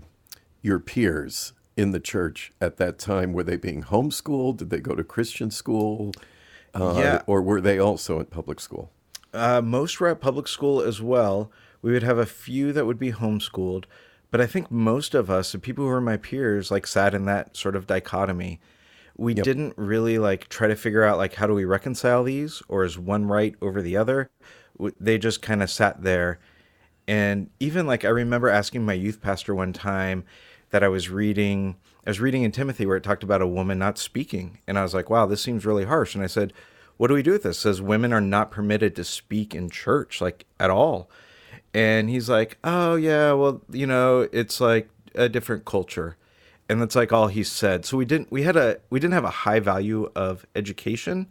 your 0.60 0.78
peers 0.78 1.52
in 1.76 1.92
the 1.92 2.00
church 2.00 2.52
at 2.60 2.76
that 2.76 2.98
time? 2.98 3.32
Were 3.32 3.44
they 3.44 3.56
being 3.56 3.84
homeschooled? 3.84 4.58
Did 4.58 4.70
they 4.70 4.80
go 4.80 4.94
to 4.94 5.04
Christian 5.04 5.50
school? 5.50 6.12
Uh, 6.74 6.96
yeah. 6.98 7.22
Or 7.26 7.40
were 7.40 7.60
they 7.60 7.78
also 7.78 8.20
at 8.20 8.30
public 8.30 8.60
school? 8.60 8.90
Uh, 9.32 9.62
most 9.62 9.98
were 10.00 10.08
at 10.08 10.20
public 10.20 10.48
school 10.48 10.80
as 10.80 11.00
well. 11.00 11.50
We 11.80 11.92
would 11.92 12.02
have 12.02 12.18
a 12.18 12.26
few 12.26 12.72
that 12.72 12.86
would 12.86 12.98
be 12.98 13.12
homeschooled, 13.12 13.84
but 14.34 14.40
I 14.40 14.46
think 14.46 14.68
most 14.68 15.14
of 15.14 15.30
us, 15.30 15.52
the 15.52 15.60
people 15.60 15.84
who 15.84 15.90
were 15.90 16.00
my 16.00 16.16
peers, 16.16 16.68
like 16.68 16.88
sat 16.88 17.14
in 17.14 17.24
that 17.26 17.56
sort 17.56 17.76
of 17.76 17.86
dichotomy. 17.86 18.58
We 19.16 19.32
yep. 19.32 19.44
didn't 19.44 19.74
really 19.76 20.18
like 20.18 20.48
try 20.48 20.66
to 20.66 20.74
figure 20.74 21.04
out 21.04 21.18
like 21.18 21.34
how 21.34 21.46
do 21.46 21.54
we 21.54 21.64
reconcile 21.64 22.24
these, 22.24 22.60
or 22.66 22.82
is 22.82 22.98
one 22.98 23.26
right 23.26 23.54
over 23.62 23.80
the 23.80 23.96
other? 23.96 24.32
They 24.98 25.18
just 25.18 25.40
kind 25.40 25.62
of 25.62 25.70
sat 25.70 26.02
there, 26.02 26.40
and 27.06 27.48
even 27.60 27.86
like 27.86 28.04
I 28.04 28.08
remember 28.08 28.48
asking 28.48 28.84
my 28.84 28.94
youth 28.94 29.20
pastor 29.22 29.54
one 29.54 29.72
time 29.72 30.24
that 30.70 30.82
I 30.82 30.88
was 30.88 31.08
reading 31.08 31.76
I 32.04 32.10
was 32.10 32.18
reading 32.18 32.42
in 32.42 32.50
Timothy 32.50 32.86
where 32.86 32.96
it 32.96 33.04
talked 33.04 33.22
about 33.22 33.40
a 33.40 33.46
woman 33.46 33.78
not 33.78 33.98
speaking, 33.98 34.58
and 34.66 34.76
I 34.76 34.82
was 34.82 34.94
like, 34.94 35.08
"Wow, 35.08 35.26
this 35.26 35.42
seems 35.42 35.64
really 35.64 35.84
harsh." 35.84 36.16
And 36.16 36.24
I 36.24 36.26
said, 36.26 36.52
"What 36.96 37.06
do 37.06 37.14
we 37.14 37.22
do 37.22 37.30
with 37.30 37.44
this?" 37.44 37.58
It 37.58 37.60
says 37.60 37.80
women 37.80 38.12
are 38.12 38.20
not 38.20 38.50
permitted 38.50 38.96
to 38.96 39.04
speak 39.04 39.54
in 39.54 39.70
church, 39.70 40.20
like 40.20 40.44
at 40.58 40.70
all. 40.70 41.08
And 41.74 42.08
he's 42.08 42.28
like, 42.28 42.56
"Oh 42.62 42.94
yeah, 42.94 43.32
well, 43.32 43.60
you 43.70 43.86
know, 43.86 44.28
it's 44.32 44.60
like 44.60 44.88
a 45.14 45.28
different 45.28 45.64
culture." 45.64 46.16
And 46.68 46.80
that's 46.80 46.96
like 46.96 47.12
all 47.12 47.26
he 47.26 47.42
said. 47.42 47.84
So 47.84 47.96
we 47.96 48.04
didn't 48.04 48.30
we 48.30 48.42
had 48.44 48.56
a 48.56 48.78
we 48.90 49.00
didn't 49.00 49.14
have 49.14 49.24
a 49.24 49.30
high 49.30 49.60
value 49.60 50.10
of 50.14 50.46
education. 50.54 51.26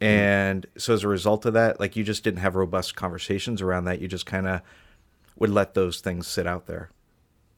Hmm. 0.00 0.06
And 0.06 0.66
so 0.76 0.92
as 0.94 1.04
a 1.04 1.08
result 1.08 1.46
of 1.46 1.54
that, 1.54 1.78
like 1.78 1.94
you 1.96 2.04
just 2.04 2.24
didn't 2.24 2.40
have 2.40 2.56
robust 2.56 2.96
conversations 2.96 3.62
around 3.62 3.84
that. 3.84 4.00
You 4.00 4.08
just 4.08 4.26
kind 4.26 4.46
of 4.46 4.60
would 5.36 5.50
let 5.50 5.74
those 5.74 6.00
things 6.00 6.26
sit 6.26 6.46
out 6.46 6.66
there. 6.66 6.90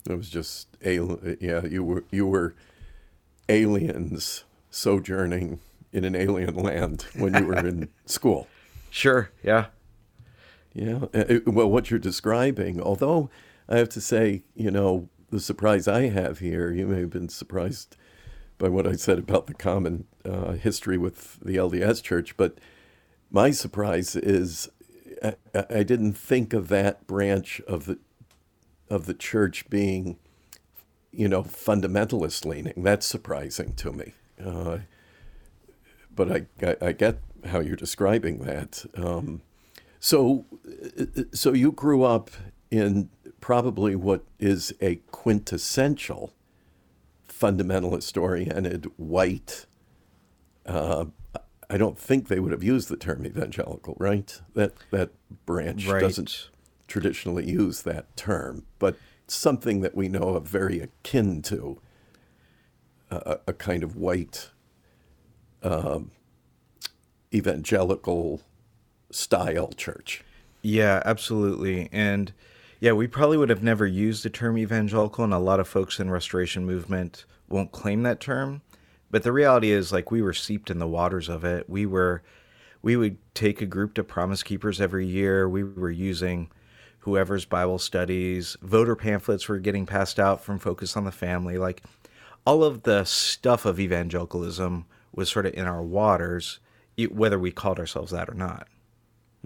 It 0.08 0.16
was 0.16 0.28
just 0.28 0.68
alien. 0.84 1.38
Yeah, 1.40 1.64
you 1.64 1.82
were 1.82 2.04
you 2.10 2.26
were 2.26 2.54
aliens 3.48 4.44
sojourning 4.70 5.60
in 5.92 6.04
an 6.04 6.14
alien 6.14 6.54
land 6.54 7.06
when 7.14 7.34
you 7.34 7.46
were 7.46 7.58
in 7.66 7.88
school. 8.06 8.48
Sure. 8.90 9.30
Yeah. 9.42 9.66
Yeah. 10.74 11.06
Uh, 11.14 11.24
uh, 11.28 11.38
well, 11.46 11.70
what 11.70 11.90
you're 11.90 12.00
describing, 12.00 12.80
although 12.80 13.30
I 13.68 13.78
have 13.78 13.88
to 13.90 14.00
say, 14.00 14.42
you 14.54 14.70
know, 14.70 15.08
the 15.30 15.40
surprise 15.40 15.88
I 15.88 16.08
have 16.08 16.38
here, 16.38 16.70
you 16.70 16.86
may 16.86 17.00
have 17.00 17.10
been 17.10 17.28
surprised 17.28 17.96
by 18.58 18.68
what 18.68 18.86
I 18.86 18.92
said 18.94 19.18
about 19.18 19.46
the 19.46 19.54
common 19.54 20.06
uh, 20.24 20.52
history 20.52 20.98
with 20.98 21.40
the 21.40 21.56
LDS 21.56 22.02
Church, 22.02 22.36
but 22.36 22.58
my 23.30 23.50
surprise 23.50 24.14
is 24.14 24.68
I, 25.22 25.34
I, 25.54 25.82
didn't 25.82 26.12
think 26.12 26.52
of 26.52 26.68
that 26.68 27.06
branch 27.06 27.60
of 27.66 27.86
the 27.86 27.98
of 28.90 29.06
the 29.06 29.14
church 29.14 29.68
being, 29.70 30.18
you 31.10 31.28
know, 31.28 31.42
fundamentalist 31.42 32.44
leaning. 32.44 32.82
That's 32.82 33.06
surprising 33.06 33.74
to 33.76 33.92
me. 33.92 34.12
Uh, 34.44 34.78
but 36.14 36.30
I, 36.30 36.46
I, 36.62 36.76
I 36.88 36.92
get 36.92 37.18
how 37.46 37.60
you're 37.60 37.76
describing 37.76 38.38
that. 38.40 38.84
Um, 38.94 39.40
so, 40.02 40.44
so 41.32 41.52
you 41.52 41.70
grew 41.70 42.02
up 42.02 42.28
in 42.72 43.08
probably 43.40 43.94
what 43.94 44.24
is 44.40 44.74
a 44.80 44.96
quintessential 45.12 46.34
fundamentalist 47.28 48.20
oriented 48.20 48.90
white. 48.96 49.66
Uh, 50.66 51.04
I 51.70 51.76
don't 51.76 51.96
think 51.96 52.26
they 52.26 52.40
would 52.40 52.50
have 52.50 52.64
used 52.64 52.88
the 52.88 52.96
term 52.96 53.24
evangelical, 53.24 53.94
right? 53.96 54.40
That 54.54 54.72
that 54.90 55.10
branch 55.46 55.86
right. 55.86 56.00
doesn't 56.00 56.50
traditionally 56.88 57.48
use 57.48 57.82
that 57.82 58.16
term, 58.16 58.66
but 58.80 58.96
something 59.28 59.82
that 59.82 59.94
we 59.94 60.08
know 60.08 60.30
of 60.30 60.48
very 60.48 60.80
akin 60.80 61.42
to 61.42 61.80
a, 63.08 63.38
a 63.46 63.52
kind 63.52 63.84
of 63.84 63.94
white 63.94 64.50
um, 65.62 66.10
evangelical 67.32 68.42
style 69.12 69.68
church. 69.76 70.24
Yeah, 70.62 71.02
absolutely. 71.04 71.88
And 71.92 72.32
yeah, 72.80 72.92
we 72.92 73.06
probably 73.06 73.36
would 73.36 73.50
have 73.50 73.62
never 73.62 73.86
used 73.86 74.24
the 74.24 74.30
term 74.30 74.58
evangelical, 74.58 75.22
and 75.22 75.32
a 75.32 75.38
lot 75.38 75.60
of 75.60 75.68
folks 75.68 76.00
in 76.00 76.10
restoration 76.10 76.66
movement 76.66 77.24
won't 77.48 77.72
claim 77.72 78.02
that 78.02 78.20
term. 78.20 78.62
But 79.10 79.22
the 79.22 79.32
reality 79.32 79.70
is, 79.70 79.92
like, 79.92 80.10
we 80.10 80.22
were 80.22 80.32
seeped 80.32 80.70
in 80.70 80.78
the 80.78 80.88
waters 80.88 81.28
of 81.28 81.44
it. 81.44 81.68
We 81.68 81.86
were, 81.86 82.22
we 82.80 82.96
would 82.96 83.18
take 83.34 83.60
a 83.60 83.66
group 83.66 83.94
to 83.94 84.02
Promise 84.02 84.42
Keepers 84.42 84.80
every 84.80 85.06
year. 85.06 85.48
We 85.48 85.62
were 85.62 85.90
using 85.90 86.50
whoever's 87.00 87.44
Bible 87.44 87.78
studies, 87.78 88.56
voter 88.62 88.94
pamphlets 88.94 89.48
were 89.48 89.58
getting 89.58 89.86
passed 89.86 90.20
out 90.20 90.40
from 90.40 90.58
Focus 90.58 90.96
on 90.96 91.04
the 91.04 91.12
Family. 91.12 91.58
Like, 91.58 91.82
all 92.46 92.64
of 92.64 92.84
the 92.84 93.04
stuff 93.04 93.64
of 93.64 93.78
evangelicalism 93.78 94.86
was 95.12 95.28
sort 95.28 95.46
of 95.46 95.54
in 95.54 95.66
our 95.66 95.82
waters, 95.82 96.58
whether 97.10 97.38
we 97.38 97.50
called 97.50 97.78
ourselves 97.78 98.12
that 98.12 98.28
or 98.28 98.34
not. 98.34 98.66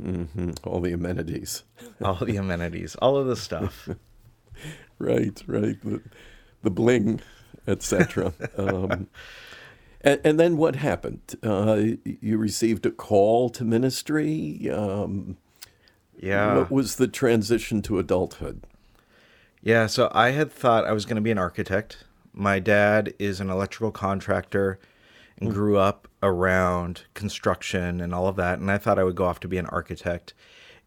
Mm-hmm. 0.01 0.53
All 0.65 0.81
the 0.81 0.93
amenities. 0.93 1.63
all 2.03 2.17
the 2.17 2.37
amenities. 2.37 2.95
All 2.97 3.17
of 3.17 3.27
the 3.27 3.37
stuff. 3.37 3.89
right, 4.99 5.43
right. 5.47 5.81
The, 5.83 6.03
the 6.63 6.71
bling, 6.71 7.21
etc. 7.67 8.33
um, 8.57 9.09
and, 10.03 10.21
and, 10.25 10.41
then 10.41 10.57
what 10.57 10.77
happened? 10.77 11.37
Uh, 11.43 11.83
you 12.05 12.39
received 12.39 12.87
a 12.87 12.91
call 12.91 13.49
to 13.51 13.65
ministry. 13.65 14.71
Um, 14.71 15.39
yeah. 16.19 16.57
What 16.57 16.71
was 16.71 16.97
the 16.97 17.09
transition 17.09 17.83
to 17.83 17.99
adulthood? 17.99 18.63
Yeah, 19.63 19.87
so 19.87 20.11
I 20.15 20.31
had 20.31 20.53
thought 20.53 20.87
I 20.87 20.93
was 20.93 21.07
going 21.07 21.17
to 21.17 21.23
be 21.23 21.31
an 21.31 21.39
architect. 21.39 22.05
My 22.33 22.59
dad 22.59 23.15
is 23.19 23.41
an 23.41 23.51
electrical 23.51 23.91
contractor 23.91 24.79
and 25.41 25.53
grew 25.53 25.77
up 25.77 26.09
around 26.23 27.05
construction 27.15 28.01
and 28.01 28.15
all 28.15 28.27
of 28.27 28.37
that. 28.37 28.59
And 28.59 28.71
I 28.71 28.79
thought 28.79 28.99
I 28.99 29.05
would 29.05 29.17
go 29.17 29.27
off 29.27 29.41
to 29.41 29.49
be 29.49 29.59
an 29.59 29.67
architect 29.67 30.35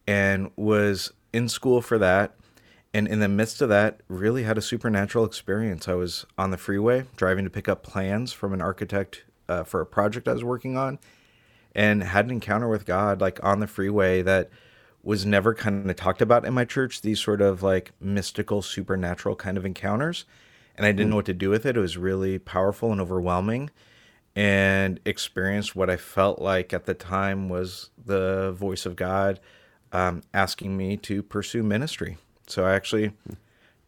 and 0.08 0.52
was 0.56 1.12
in 1.32 1.48
school 1.48 1.82
for 1.82 1.98
that. 1.98 2.36
And 2.94 3.08
in 3.08 3.20
the 3.20 3.28
midst 3.28 3.62
of 3.62 3.70
that, 3.70 4.02
really 4.08 4.44
had 4.44 4.58
a 4.58 4.62
supernatural 4.62 5.24
experience. 5.24 5.88
I 5.88 5.94
was 5.94 6.26
on 6.38 6.50
the 6.50 6.58
freeway 6.58 7.06
driving 7.16 7.44
to 7.44 7.52
pick 7.52 7.70
up 7.70 7.84
plans 7.84 8.34
from 8.34 8.54
an 8.54 8.62
architect 8.62 9.26
uh, 9.48 9.64
for 9.64 9.82
a 9.82 9.86
project 9.86 10.28
I 10.28 10.34
was 10.34 10.44
working 10.44 10.76
on 10.76 10.98
and 11.76 12.04
had 12.04 12.26
an 12.26 12.32
encounter 12.32 12.68
with 12.68 12.86
God, 12.86 13.22
like 13.22 13.44
on 13.44 13.60
the 13.60 13.68
freeway, 13.68 14.24
that 14.24 14.50
was 15.04 15.26
never 15.26 15.54
kind 15.54 15.88
of 15.90 15.96
talked 15.96 16.22
about 16.22 16.46
in 16.46 16.54
my 16.56 16.66
church. 16.66 17.02
These 17.02 17.20
sort 17.20 17.42
of 17.42 17.62
like 17.62 17.92
mystical, 18.02 18.64
supernatural 18.64 19.36
kind 19.36 19.58
of 19.58 19.66
encounters. 19.66 20.26
And 20.76 20.86
I 20.86 20.92
didn't 20.92 21.08
mm. 21.08 21.10
know 21.12 21.16
what 21.18 21.26
to 21.26 21.34
do 21.34 21.52
with 21.52 21.68
it. 21.68 21.78
It 21.78 21.80
was 21.80 21.98
really 21.98 22.40
powerful 22.40 22.92
and 22.92 23.00
overwhelming 23.00 23.70
and 24.36 25.00
experienced 25.06 25.76
what 25.76 25.90
I 25.90 25.98
felt 25.98 26.40
like 26.40 26.74
at 26.74 26.86
the 26.86 26.94
time 26.94 27.50
was 27.50 27.90
the 28.04 28.52
voice 28.52 28.86
of 28.86 28.96
God 28.96 29.40
um, 29.92 30.22
asking 30.34 30.78
me 30.78 30.98
to 30.98 31.24
pursue 31.24 31.64
ministry. 31.64 32.18
So 32.48 32.66
I 32.66 32.74
actually 32.74 33.14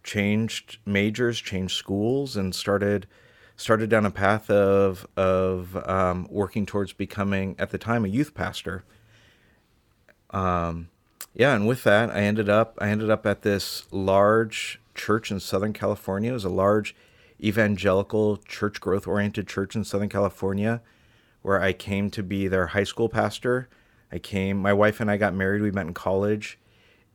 changed 0.03 0.77
majors, 0.85 1.39
changed 1.39 1.77
schools, 1.77 2.35
and 2.35 2.53
started 2.53 3.07
started 3.55 3.89
down 3.89 4.05
a 4.05 4.11
path 4.11 4.49
of 4.49 5.07
of 5.15 5.77
um, 5.87 6.27
working 6.29 6.65
towards 6.65 6.93
becoming 6.93 7.55
at 7.59 7.69
the 7.69 7.77
time 7.77 8.05
a 8.05 8.07
youth 8.07 8.33
pastor. 8.33 8.83
Um, 10.31 10.89
yeah, 11.33 11.55
and 11.55 11.67
with 11.67 11.83
that, 11.83 12.09
I 12.09 12.21
ended 12.21 12.49
up 12.49 12.77
I 12.81 12.89
ended 12.89 13.09
up 13.09 13.25
at 13.25 13.43
this 13.43 13.85
large 13.91 14.79
church 14.95 15.31
in 15.31 15.39
Southern 15.39 15.73
California. 15.73 16.31
It 16.31 16.33
was 16.33 16.45
a 16.45 16.49
large 16.49 16.95
evangelical 17.43 18.37
church 18.37 18.79
growth 18.79 19.07
oriented 19.07 19.47
church 19.47 19.75
in 19.75 19.83
Southern 19.83 20.09
California 20.09 20.81
where 21.41 21.61
I 21.61 21.73
came 21.73 22.11
to 22.11 22.21
be 22.21 22.47
their 22.47 22.67
high 22.67 22.83
school 22.83 23.09
pastor. 23.09 23.67
I 24.11 24.19
came, 24.19 24.57
my 24.57 24.73
wife 24.73 24.99
and 24.99 25.09
I 25.09 25.17
got 25.17 25.33
married. 25.33 25.61
We 25.61 25.71
met 25.71 25.87
in 25.87 25.93
college 25.93 26.59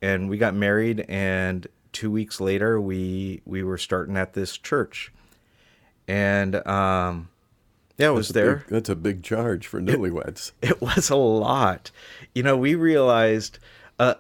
and 0.03 0.29
we 0.29 0.39
got 0.39 0.55
married 0.55 1.05
and 1.09 1.67
2 1.93 2.11
weeks 2.11 2.41
later 2.41 2.81
we 2.81 3.41
we 3.47 3.63
were 3.63 3.79
starting 3.79 4.17
at 4.17 4.35
this 4.35 4.59
church. 4.59 5.13
And 6.09 6.67
um 6.67 7.29
yeah, 7.99 8.09
it 8.09 8.13
was 8.13 8.29
there. 8.31 8.57
Big, 8.57 8.67
that's 8.69 8.89
a 8.91 8.97
big 8.97 9.23
charge 9.23 9.67
for 9.67 9.81
newlyweds. 9.81 10.53
It, 10.61 10.71
it 10.71 10.81
was 10.83 11.09
a 11.09 11.17
lot. 11.17 11.91
You 12.35 12.43
know, 12.43 12.57
we 12.57 12.75
realized 12.75 13.59
uh, 13.99 14.15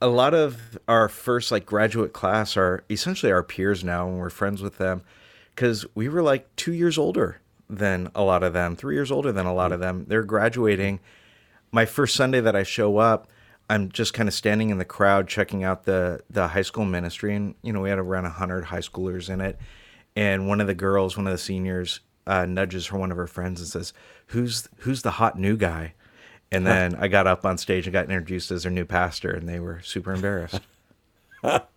a 0.00 0.06
lot 0.06 0.32
of 0.32 0.78
our 0.86 1.08
first 1.08 1.50
like 1.50 1.66
graduate 1.66 2.12
class 2.12 2.56
are 2.56 2.84
essentially 2.88 3.32
our 3.32 3.42
peers 3.42 3.82
now, 3.82 4.08
and 4.08 4.18
we're 4.18 4.30
friends 4.30 4.62
with 4.62 4.78
them 4.78 5.02
because 5.56 5.86
we 5.94 6.08
were 6.08 6.22
like 6.22 6.54
two 6.54 6.74
years 6.74 6.98
older 6.98 7.40
than 7.68 8.10
a 8.14 8.22
lot 8.22 8.42
of 8.44 8.52
them, 8.52 8.76
three 8.76 8.94
years 8.94 9.10
older 9.10 9.32
than 9.32 9.46
a 9.46 9.54
lot 9.54 9.72
of 9.72 9.80
them. 9.80 10.04
They're 10.06 10.22
graduating. 10.22 11.00
My 11.72 11.86
first 11.86 12.14
Sunday 12.14 12.40
that 12.40 12.54
I 12.54 12.62
show 12.62 12.98
up, 12.98 13.26
I'm 13.68 13.90
just 13.90 14.14
kind 14.14 14.28
of 14.28 14.34
standing 14.34 14.70
in 14.70 14.78
the 14.78 14.84
crowd 14.84 15.26
checking 15.26 15.64
out 15.64 15.84
the 15.84 16.20
the 16.30 16.48
high 16.48 16.62
school 16.62 16.84
ministry, 16.84 17.34
and 17.34 17.56
you 17.62 17.72
know 17.72 17.80
we 17.80 17.88
had 17.88 17.98
around 17.98 18.26
hundred 18.26 18.66
high 18.66 18.80
schoolers 18.80 19.28
in 19.28 19.40
it. 19.40 19.58
And 20.14 20.46
one 20.46 20.60
of 20.60 20.66
the 20.66 20.74
girls, 20.74 21.16
one 21.16 21.26
of 21.26 21.32
the 21.32 21.38
seniors, 21.38 22.00
uh, 22.26 22.46
nudges 22.46 22.86
her 22.88 22.98
one 22.98 23.10
of 23.10 23.16
her 23.16 23.26
friends 23.26 23.60
and 23.60 23.68
says, 23.68 23.92
"Who's 24.28 24.68
who's 24.80 25.02
the 25.02 25.12
hot 25.12 25.38
new 25.38 25.56
guy?" 25.56 25.94
And 26.52 26.64
then 26.64 26.94
I 26.94 27.08
got 27.08 27.26
up 27.26 27.44
on 27.44 27.58
stage 27.58 27.86
and 27.86 27.92
got 27.92 28.04
introduced 28.04 28.52
as 28.52 28.62
their 28.62 28.72
new 28.72 28.84
pastor, 28.84 29.30
and 29.30 29.48
they 29.48 29.58
were 29.58 29.80
super 29.82 30.12
embarrassed. 30.12 30.60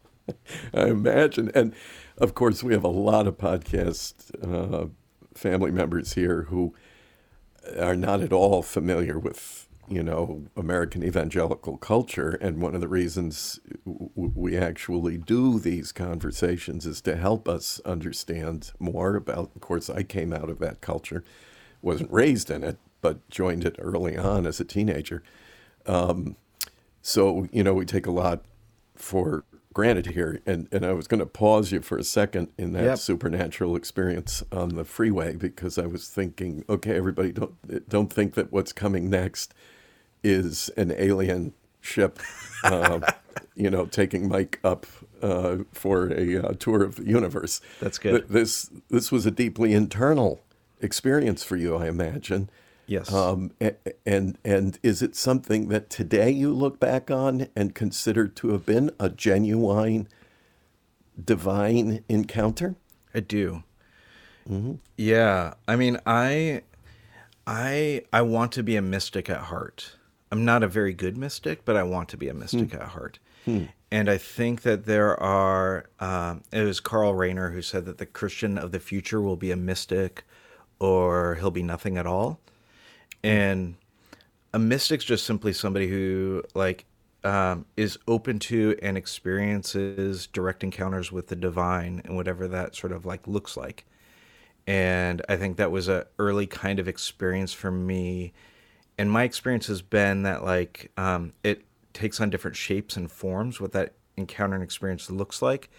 I 0.73 0.87
imagine, 0.87 1.51
and 1.53 1.73
of 2.17 2.33
course, 2.33 2.63
we 2.63 2.73
have 2.73 2.83
a 2.83 2.89
lot 2.89 3.27
of 3.27 3.37
podcast 3.37 4.13
uh, 4.43 4.87
family 5.33 5.71
members 5.71 6.13
here 6.13 6.43
who 6.43 6.75
are 7.79 7.95
not 7.95 8.21
at 8.21 8.33
all 8.33 8.61
familiar 8.61 9.17
with 9.17 9.67
you 9.87 10.03
know 10.03 10.45
American 10.55 11.03
evangelical 11.03 11.77
culture, 11.77 12.37
and 12.41 12.61
one 12.61 12.75
of 12.75 12.81
the 12.81 12.87
reasons 12.87 13.59
we 13.85 14.55
actually 14.55 15.17
do 15.17 15.59
these 15.59 15.91
conversations 15.91 16.85
is 16.85 17.01
to 17.01 17.15
help 17.15 17.47
us 17.47 17.79
understand 17.85 18.71
more 18.79 19.15
about. 19.15 19.51
Of 19.55 19.61
course, 19.61 19.89
I 19.89 20.03
came 20.03 20.33
out 20.33 20.49
of 20.49 20.59
that 20.59 20.81
culture, 20.81 21.23
wasn't 21.81 22.11
raised 22.11 22.51
in 22.51 22.63
it, 22.63 22.77
but 23.01 23.27
joined 23.29 23.65
it 23.65 23.75
early 23.79 24.17
on 24.17 24.45
as 24.45 24.59
a 24.59 24.65
teenager. 24.65 25.23
Um, 25.85 26.35
so 27.01 27.47
you 27.51 27.63
know, 27.63 27.73
we 27.73 27.85
take 27.85 28.05
a 28.05 28.11
lot 28.11 28.43
for 28.95 29.45
granted 29.73 30.07
here. 30.07 30.41
And, 30.45 30.67
and 30.71 30.85
I 30.85 30.93
was 30.93 31.07
going 31.07 31.19
to 31.19 31.25
pause 31.25 31.71
you 31.71 31.81
for 31.81 31.97
a 31.97 32.03
second 32.03 32.49
in 32.57 32.73
that 32.73 32.83
yep. 32.83 32.97
supernatural 32.97 33.75
experience 33.75 34.43
on 34.51 34.69
the 34.69 34.85
freeway 34.85 35.35
because 35.35 35.77
I 35.77 35.85
was 35.85 36.07
thinking, 36.09 36.65
okay, 36.69 36.95
everybody 36.95 37.31
don't 37.31 37.89
don't 37.89 38.11
think 38.11 38.33
that 38.35 38.51
what's 38.51 38.73
coming 38.73 39.09
next 39.09 39.53
is 40.23 40.69
an 40.75 40.93
alien 40.97 41.53
ship, 41.81 42.19
uh, 42.63 42.99
you 43.55 43.69
know, 43.69 43.85
taking 43.85 44.27
Mike 44.27 44.59
up 44.63 44.85
uh, 45.21 45.57
for 45.71 46.11
a 46.11 46.37
uh, 46.37 46.53
tour 46.53 46.83
of 46.83 46.95
the 46.95 47.05
universe. 47.05 47.61
That's 47.79 47.97
good. 47.97 48.27
This 48.29 48.69
this 48.89 49.11
was 49.11 49.25
a 49.25 49.31
deeply 49.31 49.73
internal 49.73 50.41
experience 50.81 51.43
for 51.43 51.57
you, 51.57 51.75
I 51.75 51.87
imagine. 51.87 52.49
Yes. 52.89 53.13
Um, 53.13 53.51
and 54.03 54.39
and 54.43 54.79
is 54.81 55.03
it 55.03 55.15
something 55.15 55.67
that 55.67 55.91
today 55.91 56.31
you 56.31 56.51
look 56.51 56.79
back 56.79 57.11
on 57.11 57.47
and 57.55 57.75
consider 57.75 58.27
to 58.27 58.49
have 58.49 58.65
been 58.65 58.89
a 58.99 59.09
genuine 59.09 60.07
divine 61.23 62.03
encounter? 62.09 62.75
I 63.13 63.19
do. 63.19 63.63
Mm-hmm. 64.49 64.75
Yeah. 64.97 65.53
I 65.67 65.75
mean, 65.75 65.99
I 66.07 66.63
I 67.45 68.05
I 68.11 68.23
want 68.23 68.53
to 68.53 68.63
be 68.63 68.75
a 68.75 68.81
mystic 68.81 69.29
at 69.29 69.41
heart. 69.41 69.95
I'm 70.31 70.43
not 70.43 70.63
a 70.63 70.67
very 70.67 70.93
good 70.93 71.15
mystic, 71.15 71.65
but 71.65 71.77
I 71.77 71.83
want 71.83 72.09
to 72.09 72.17
be 72.17 72.27
a 72.27 72.33
mystic 72.33 72.69
mm. 72.69 72.81
at 72.81 72.89
heart. 72.89 73.19
Mm. 73.47 73.69
and 73.89 74.09
I 74.09 74.17
think 74.17 74.63
that 74.63 74.85
there 74.85 75.17
are. 75.21 75.85
Um, 75.99 76.41
it 76.51 76.63
was 76.63 76.79
Karl 76.79 77.13
Rahner 77.13 77.53
who 77.53 77.61
said 77.61 77.85
that 77.85 77.99
the 77.99 78.05
Christian 78.07 78.57
of 78.57 78.71
the 78.71 78.79
future 78.79 79.21
will 79.21 79.37
be 79.37 79.51
a 79.51 79.55
mystic, 79.55 80.23
or 80.79 81.35
he'll 81.35 81.51
be 81.51 81.63
nothing 81.63 81.95
at 81.95 82.07
all. 82.07 82.39
And 83.23 83.75
a 84.53 84.59
mystic's 84.59 85.05
just 85.05 85.25
simply 85.25 85.53
somebody 85.53 85.87
who 85.87 86.43
like 86.55 86.85
um, 87.23 87.65
is 87.75 87.97
open 88.07 88.39
to 88.39 88.77
and 88.81 88.97
experiences 88.97 90.27
direct 90.27 90.63
encounters 90.63 91.11
with 91.11 91.27
the 91.27 91.35
divine 91.35 92.01
and 92.05 92.15
whatever 92.15 92.47
that 92.47 92.75
sort 92.75 92.93
of 92.93 93.05
like 93.05 93.27
looks 93.27 93.57
like. 93.57 93.85
And 94.65 95.21
I 95.27 95.35
think 95.35 95.57
that 95.57 95.71
was 95.71 95.87
a 95.87 96.07
early 96.17 96.47
kind 96.47 96.79
of 96.79 96.87
experience 96.87 97.53
for 97.53 97.71
me. 97.71 98.33
And 98.97 99.11
my 99.11 99.23
experience 99.23 99.67
has 99.67 99.81
been 99.81 100.23
that 100.23 100.43
like 100.43 100.91
um, 100.97 101.33
it 101.43 101.65
takes 101.93 102.21
on 102.21 102.29
different 102.29 102.55
shapes 102.55 102.95
and 102.95 103.11
forms 103.11 103.59
what 103.59 103.71
that 103.73 103.93
encounter 104.15 104.55
and 104.55 104.63
experience 104.63 105.09
looks 105.09 105.41
like 105.41 105.69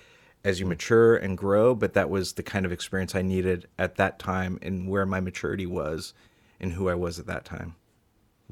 as 0.43 0.59
you 0.59 0.67
mature 0.67 1.17
and 1.17 1.39
grow. 1.39 1.75
But 1.75 1.95
that 1.95 2.11
was 2.11 2.35
the 2.35 2.43
kind 2.43 2.67
of 2.67 2.73
experience 2.73 3.15
I 3.15 3.23
needed 3.23 3.69
at 3.79 3.97
that 3.97 4.19
time 4.19 4.59
and 4.61 4.89
where 4.89 5.07
my 5.07 5.21
maturity 5.21 5.67
was 5.67 6.13
and 6.61 6.73
who 6.73 6.89
I 6.89 6.95
was 6.95 7.19
at 7.19 7.27
that 7.27 7.45
time. 7.45 7.75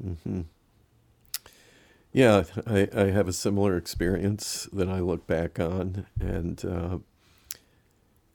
Mm-hmm. 0.03 0.41
Yeah, 2.11 2.43
I, 2.65 2.87
I 2.95 3.03
have 3.11 3.27
a 3.27 3.33
similar 3.33 3.77
experience 3.77 4.67
that 4.73 4.89
I 4.89 4.99
look 4.99 5.27
back 5.27 5.59
on, 5.59 6.07
and 6.19 6.65
uh, 6.65 6.97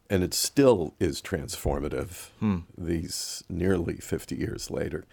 and 0.09 0.23
it 0.23 0.33
still 0.33 0.93
is 0.97 1.21
transformative. 1.21 2.29
Hmm. 2.39 2.59
These 2.77 3.43
nearly 3.49 3.97
fifty 3.97 4.37
years 4.37 4.71
later, 4.71 5.03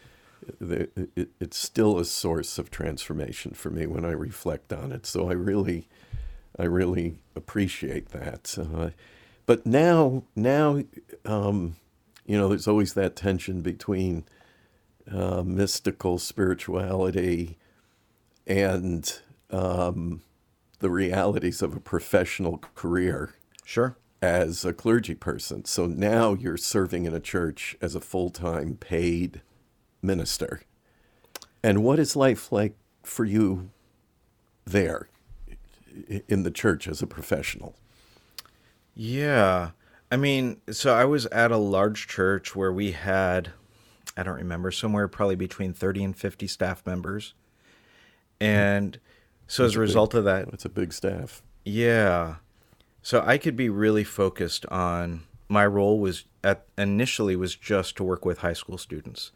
it, 0.60 0.92
it, 1.16 1.30
it's 1.40 1.56
still 1.58 1.98
a 1.98 2.04
source 2.04 2.56
of 2.56 2.70
transformation 2.70 3.52
for 3.52 3.70
me 3.70 3.86
when 3.86 4.04
I 4.04 4.12
reflect 4.12 4.72
on 4.72 4.92
it. 4.92 5.06
So 5.06 5.28
I 5.28 5.32
really, 5.32 5.88
I 6.56 6.64
really 6.64 7.16
appreciate 7.34 8.10
that. 8.10 8.56
Uh, 8.56 8.90
but 9.44 9.66
now, 9.66 10.22
now, 10.36 10.84
um, 11.24 11.74
you 12.26 12.38
know, 12.38 12.48
there's 12.48 12.68
always 12.68 12.94
that 12.94 13.16
tension 13.16 13.60
between 13.60 14.24
uh, 15.10 15.42
mystical 15.42 16.18
spirituality 16.18 17.56
and 18.46 19.20
um, 19.50 20.22
the 20.80 20.90
realities 20.90 21.62
of 21.62 21.74
a 21.76 21.80
professional 21.80 22.58
career 22.74 23.34
Sure. 23.64 23.96
as 24.20 24.64
a 24.64 24.72
clergy 24.72 25.14
person. 25.14 25.64
So 25.64 25.86
now 25.86 26.34
you're 26.34 26.56
serving 26.56 27.04
in 27.04 27.14
a 27.14 27.20
church 27.20 27.76
as 27.80 27.94
a 27.94 28.00
full 28.00 28.30
time 28.30 28.76
paid 28.76 29.40
minister. 30.02 30.62
And 31.62 31.84
what 31.84 31.98
is 31.98 32.16
life 32.16 32.50
like 32.50 32.76
for 33.04 33.24
you 33.24 33.70
there 34.64 35.08
in 36.28 36.42
the 36.42 36.50
church 36.50 36.88
as 36.88 37.02
a 37.02 37.06
professional? 37.06 37.76
Yeah. 38.94 39.70
I 40.10 40.16
mean, 40.16 40.60
so 40.70 40.92
I 40.94 41.04
was 41.04 41.26
at 41.26 41.50
a 41.52 41.56
large 41.56 42.06
church 42.08 42.54
where 42.54 42.72
we 42.72 42.92
had, 42.92 43.52
I 44.16 44.22
don't 44.22 44.36
remember, 44.36 44.70
somewhere 44.70 45.08
probably 45.08 45.36
between 45.36 45.72
30 45.72 46.04
and 46.04 46.16
50 46.16 46.46
staff 46.46 46.84
members. 46.86 47.34
And 48.40 48.98
so 49.46 49.64
as 49.64 49.76
a 49.76 49.80
result 49.80 50.14
of 50.14 50.24
that, 50.24 50.48
It's 50.52 50.64
a 50.64 50.68
big 50.68 50.92
staff. 50.92 51.42
yeah. 51.64 52.36
So 53.04 53.20
I 53.26 53.36
could 53.36 53.56
be 53.56 53.68
really 53.68 54.04
focused 54.04 54.64
on 54.66 55.22
my 55.48 55.66
role 55.66 55.98
was 55.98 56.24
at 56.44 56.64
initially 56.78 57.34
was 57.34 57.56
just 57.56 57.96
to 57.96 58.04
work 58.04 58.24
with 58.24 58.38
high 58.38 58.52
school 58.52 58.78
students. 58.78 59.32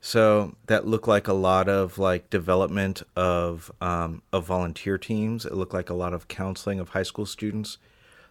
So 0.00 0.56
that 0.66 0.86
looked 0.86 1.06
like 1.06 1.28
a 1.28 1.32
lot 1.32 1.68
of 1.68 1.98
like 1.98 2.28
development 2.28 3.02
of 3.16 3.70
um, 3.80 4.22
of 4.32 4.46
volunteer 4.46 4.98
teams. 4.98 5.44
It 5.46 5.54
looked 5.54 5.72
like 5.74 5.90
a 5.90 5.94
lot 5.94 6.12
of 6.12 6.26
counseling 6.28 6.80
of 6.80 6.90
high 6.90 7.02
school 7.04 7.24
students. 7.26 7.78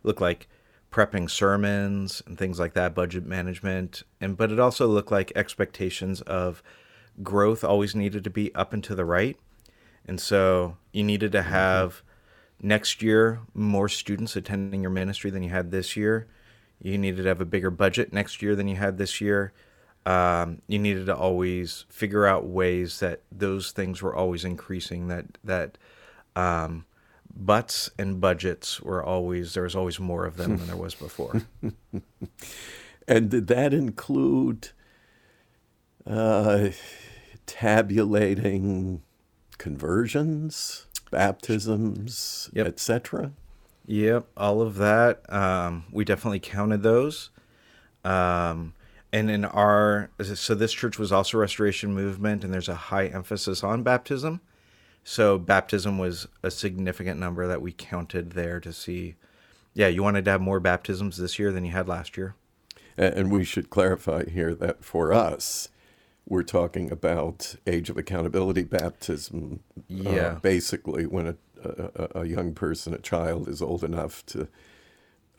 It 0.03 0.07
looked 0.07 0.21
like 0.21 0.47
prepping 0.91 1.29
sermons 1.29 2.21
and 2.25 2.37
things 2.37 2.59
like 2.59 2.73
that, 2.73 2.95
budget 2.95 3.25
management, 3.25 4.03
and 4.21 4.37
but 4.37 4.51
it 4.51 4.59
also 4.59 4.87
looked 4.87 5.11
like 5.11 5.31
expectations 5.35 6.21
of 6.21 6.63
growth 7.23 7.63
always 7.63 7.95
needed 7.95 8.23
to 8.23 8.29
be 8.29 8.53
up 8.55 8.73
and 8.73 8.83
to 8.83 8.95
the 8.95 9.05
right, 9.05 9.37
and 10.05 10.19
so 10.19 10.77
you 10.91 11.03
needed 11.03 11.31
to 11.31 11.43
have 11.43 12.03
next 12.61 13.01
year 13.01 13.41
more 13.53 13.87
students 13.89 14.35
attending 14.35 14.81
your 14.81 14.91
ministry 14.91 15.29
than 15.29 15.43
you 15.43 15.49
had 15.49 15.71
this 15.71 15.95
year. 15.95 16.27
You 16.81 16.97
needed 16.97 17.23
to 17.23 17.29
have 17.29 17.41
a 17.41 17.45
bigger 17.45 17.71
budget 17.71 18.13
next 18.13 18.41
year 18.41 18.55
than 18.55 18.67
you 18.67 18.75
had 18.75 18.97
this 18.97 19.19
year. 19.19 19.51
Um, 20.05 20.61
you 20.67 20.79
needed 20.79 21.07
to 21.07 21.15
always 21.15 21.85
figure 21.89 22.25
out 22.25 22.45
ways 22.45 22.99
that 22.99 23.21
those 23.31 23.71
things 23.71 24.01
were 24.01 24.15
always 24.15 24.45
increasing. 24.45 25.07
That 25.07 25.25
that 25.43 25.77
um, 26.35 26.85
butts 27.45 27.89
and 27.99 28.19
budgets 28.19 28.81
were 28.81 29.03
always 29.03 29.53
there 29.53 29.63
was 29.63 29.75
always 29.75 29.99
more 29.99 30.25
of 30.25 30.37
them 30.37 30.57
than 30.57 30.67
there 30.67 30.77
was 30.77 30.95
before. 30.95 31.43
And 33.09 33.29
did 33.29 33.47
that 33.47 33.73
include 33.73 34.71
uh, 36.05 36.69
tabulating 37.45 39.01
conversions, 39.57 40.87
baptisms, 41.09 42.49
Yep. 42.53 42.67
etc.? 42.67 43.31
Yep, 43.85 44.27
all 44.35 44.61
of 44.61 44.75
that. 44.75 45.21
Um, 45.33 45.85
we 45.91 46.03
definitely 46.03 46.41
counted 46.41 46.83
those. 46.83 47.29
Um, 48.03 48.73
and 49.13 49.31
in 49.31 49.45
our, 49.45 50.09
so 50.21 50.53
this 50.53 50.73
church 50.73 50.99
was 50.99 51.13
also 51.13 51.37
Restoration 51.37 51.93
Movement, 51.93 52.43
and 52.43 52.53
there's 52.53 52.67
a 52.67 52.75
high 52.75 53.05
emphasis 53.05 53.63
on 53.63 53.83
baptism. 53.83 54.41
So 55.09 55.37
baptism 55.37 55.97
was 55.97 56.27
a 56.43 56.51
significant 56.51 57.17
number 57.17 57.47
that 57.47 57.61
we 57.61 57.71
counted 57.71 58.31
there 58.31 58.59
to 58.59 58.73
see. 58.73 59.15
Yeah, 59.73 59.87
you 59.87 60.03
wanted 60.03 60.25
to 60.25 60.31
have 60.31 60.41
more 60.41 60.59
baptisms 60.59 61.15
this 61.15 61.39
year 61.39 61.49
than 61.53 61.63
you 61.63 61.71
had 61.71 61.87
last 61.87 62.17
year. 62.17 62.35
And 62.97 63.31
we 63.31 63.45
should 63.45 63.69
clarify 63.69 64.25
here 64.25 64.53
that 64.55 64.83
for 64.83 65.13
us, 65.13 65.69
we're 66.27 66.43
talking 66.43 66.91
about 66.91 67.55
age 67.65 67.89
of 67.89 67.97
accountability 67.97 68.65
baptism. 68.65 69.61
uh, 69.77 69.83
Yeah. 69.87 70.39
basically, 70.41 71.05
when 71.05 71.27
a, 71.27 71.35
a, 71.63 72.21
a 72.23 72.25
young 72.25 72.53
person, 72.53 72.93
a 72.93 72.97
child, 72.97 73.47
is 73.47 73.61
old 73.61 73.85
enough 73.85 74.25
to 74.25 74.49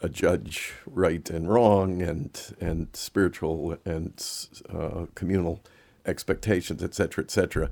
uh, 0.02 0.08
judge 0.08 0.72
right 0.86 1.28
and 1.28 1.46
wrong 1.46 2.00
and 2.00 2.54
and 2.58 2.88
spiritual 2.94 3.76
and 3.84 4.24
uh, 4.70 5.06
communal 5.14 5.60
expectations, 6.06 6.82
et 6.82 6.94
cetera, 6.94 7.22
et 7.22 7.30
cetera. 7.30 7.68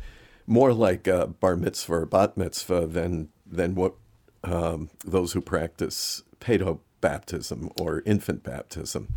More 0.47 0.73
like 0.73 1.07
a 1.07 1.27
bar 1.27 1.57
mitzvah 1.57 1.95
or 1.95 2.07
bat 2.07 2.37
mitzvah 2.37 2.87
than 2.87 3.29
than 3.45 3.75
what 3.75 3.95
um, 4.45 4.91
those 5.05 5.33
who 5.33 5.41
practice 5.41 6.23
pedo 6.41 6.81
baptism 7.01 7.71
or 7.81 8.03
infant 8.07 8.43
baptism 8.43 9.09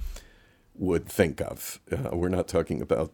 would 0.76 1.06
think 1.08 1.42
of. 1.42 1.80
Uh, 1.92 2.16
we're 2.16 2.30
not 2.30 2.48
talking 2.48 2.82
about 2.82 3.14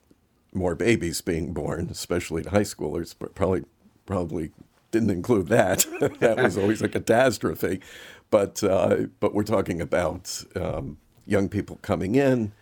more 0.53 0.75
babies 0.75 1.21
being 1.21 1.53
born, 1.53 1.89
especially 1.91 2.43
to 2.43 2.49
high 2.49 2.61
schoolers, 2.61 3.13
but 3.17 3.35
probably 3.35 3.65
probably 4.05 4.51
didn't 4.91 5.09
include 5.09 5.47
that. 5.47 5.85
that 6.19 6.37
was 6.37 6.57
always 6.57 6.81
a 6.81 6.87
catastrophe. 6.87 7.81
But 8.29 8.63
uh, 8.63 9.07
but 9.19 9.33
we're 9.33 9.43
talking 9.43 9.81
about 9.81 10.43
um, 10.55 10.97
young 11.25 11.49
people 11.49 11.77
coming 11.81 12.15
in, 12.15 12.53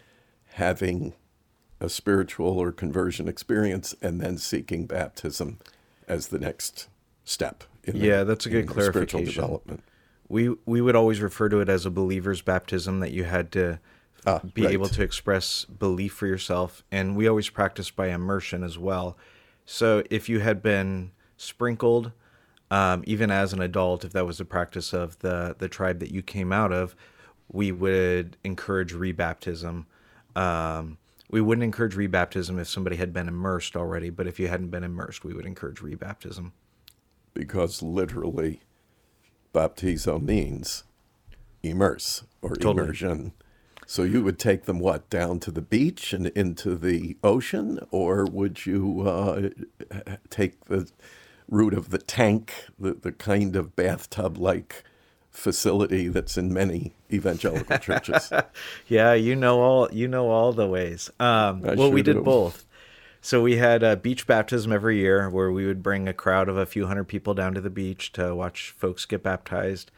having 0.54 1.14
a 1.84 1.90
spiritual 1.90 2.58
or 2.58 2.72
conversion 2.72 3.28
experience, 3.28 3.94
and 4.02 4.22
then 4.22 4.38
seeking 4.38 4.86
baptism 4.86 5.60
as 6.08 6.30
the 6.30 6.40
next 6.40 6.88
step. 7.26 7.66
Yeah, 7.86 8.24
that's 8.24 8.46
a 8.46 8.50
good 8.50 8.70
their 8.70 8.90
spiritual 8.92 9.20
clarification. 9.20 9.42
development. 9.42 9.84
We 10.30 10.56
we 10.66 10.80
would 10.82 10.96
always 10.96 11.20
refer 11.22 11.50
to 11.50 11.60
it 11.60 11.70
as 11.70 11.86
a 11.86 11.90
believer's 11.92 12.42
baptism 12.42 13.02
that 13.02 13.12
you 13.12 13.26
had 13.26 13.52
to 13.52 13.80
Ah, 14.26 14.40
be 14.54 14.64
right. 14.64 14.72
able 14.72 14.88
to 14.88 15.04
express 15.04 15.66
belief 15.66 16.14
for 16.14 16.28
yourself 16.28 16.82
and 16.90 17.18
we 17.18 17.28
always 17.28 17.50
practice 17.50 17.92
by 17.92 18.08
immersion 18.08 18.64
as 18.64 18.78
well. 18.80 19.18
So 19.66 20.02
if 20.10 20.30
you 20.30 20.40
had 20.40 20.62
been 20.64 21.12
sprinkled 21.36 22.14
um, 22.72 23.04
even 23.06 23.30
as 23.30 23.52
an 23.52 23.62
adult 23.62 24.06
if 24.06 24.14
that 24.14 24.26
was 24.26 24.38
the 24.38 24.46
practice 24.46 24.94
of 24.94 25.20
the 25.20 25.56
the 25.60 25.68
tribe 25.68 26.00
that 26.00 26.12
you 26.12 26.22
came 26.22 26.54
out 26.54 26.72
of, 26.72 26.96
we 27.52 27.74
would 27.74 28.38
encourage 28.46 28.94
rebaptism. 28.94 29.86
Um, 30.38 30.98
we 31.34 31.42
wouldn't 31.42 31.64
encourage 31.64 31.96
rebaptism 31.96 32.60
if 32.62 32.70
somebody 32.70 32.96
had 32.96 33.12
been 33.12 33.28
immersed 33.28 33.76
already, 33.76 34.12
but 34.12 34.28
if 34.28 34.40
you 34.40 34.48
hadn't 34.50 34.70
been 34.70 34.84
immersed, 34.84 35.26
we 35.26 35.34
would 35.34 35.48
encourage 35.48 35.80
rebaptism. 35.80 36.52
because 37.34 37.82
literally 37.82 38.62
baptizo 39.54 40.22
means 40.22 40.84
immerse 41.64 42.24
or 42.44 42.56
Totally. 42.56 42.84
immersion. 42.84 43.34
So 43.88 44.04
you 44.04 44.24
would 44.24 44.38
take 44.38 44.66
them 44.66 44.80
what 44.80 45.10
down 45.10 45.40
to 45.42 45.52
the 45.52 45.62
beach 45.62 46.14
and 46.14 46.28
into 46.28 46.76
the 46.76 47.18
ocean, 47.24 47.80
or 47.90 48.26
would 48.26 48.68
you 48.68 49.02
uh, 49.02 49.50
take 50.30 50.66
the 50.66 50.90
route 51.50 51.74
of 51.74 51.90
the 51.90 51.98
tank, 51.98 52.54
the, 52.80 52.94
the 52.94 53.12
kind 53.12 53.56
of 53.56 53.76
bathtub-like 53.76 54.84
facility 55.34 56.08
that's 56.08 56.38
in 56.38 56.54
many 56.54 56.94
evangelical 57.12 57.78
churches? 57.80 58.32
Yeah, 58.88 59.14
you 59.14 59.36
know 59.36 59.60
all 59.60 59.90
you 59.92 60.08
know 60.08 60.30
all 60.30 60.54
the 60.54 60.68
ways. 60.68 61.12
Um, 61.20 61.62
well, 61.62 61.92
we 61.92 62.02
did 62.02 62.14
do. 62.14 62.22
both. 62.22 62.66
So 63.22 63.42
we 63.42 63.56
had 63.58 63.84
a 63.84 63.96
beach 63.96 64.28
baptism 64.28 64.72
every 64.72 64.98
year 64.98 65.30
where 65.30 65.52
we 65.52 65.66
would 65.66 65.82
bring 65.82 66.08
a 66.08 66.14
crowd 66.14 66.50
of 66.50 66.58
a 66.58 66.66
few 66.66 66.88
hundred 66.88 67.06
people 67.06 67.34
down 67.34 67.54
to 67.54 67.62
the 67.62 67.70
beach 67.70 68.12
to 68.14 68.36
watch 68.36 68.72
folks 68.78 69.06
get 69.06 69.24
baptized. 69.24 69.92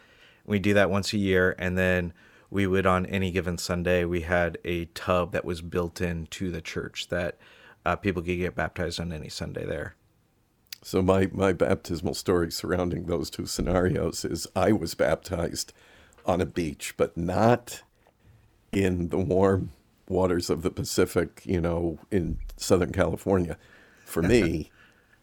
We 0.45 0.59
do 0.59 0.75
that 0.75 0.91
once 0.91 1.11
a 1.11 1.17
year, 1.17 1.55
and 1.57 1.75
then 1.75 2.13
we 2.51 2.67
would 2.67 2.85
on 2.85 3.05
any 3.07 3.31
given 3.31 3.57
Sunday 3.57 4.05
we 4.05 4.21
had 4.21 4.59
a 4.63 4.85
tub 4.85 5.31
that 5.31 5.43
was 5.43 5.61
built 5.61 6.01
into 6.01 6.51
the 6.51 6.61
church 6.61 7.07
that 7.07 7.37
uh, 7.85 7.95
people 7.95 8.21
could 8.21 8.37
get 8.37 8.55
baptized 8.55 8.99
on 8.99 9.11
any 9.11 9.29
Sunday 9.29 9.65
there. 9.65 9.95
So 10.85 11.01
my 11.01 11.29
my 11.33 11.51
baptismal 11.51 12.13
story 12.13 12.51
surrounding 12.51 13.07
those 13.07 13.31
two 13.31 13.47
scenarios 13.47 14.23
is 14.23 14.45
I 14.55 14.71
was 14.71 14.93
baptized 14.93 15.73
on 16.27 16.41
a 16.41 16.45
beach, 16.45 16.93
but 16.95 17.17
not 17.17 17.81
in 18.71 19.09
the 19.09 19.17
warm 19.17 19.71
waters 20.07 20.51
of 20.51 20.61
the 20.61 20.69
Pacific, 20.69 21.41
you 21.43 21.59
know, 21.59 21.97
in 22.11 22.37
Southern 22.55 22.91
California. 22.91 23.57
For 24.05 24.21
me, 24.21 24.69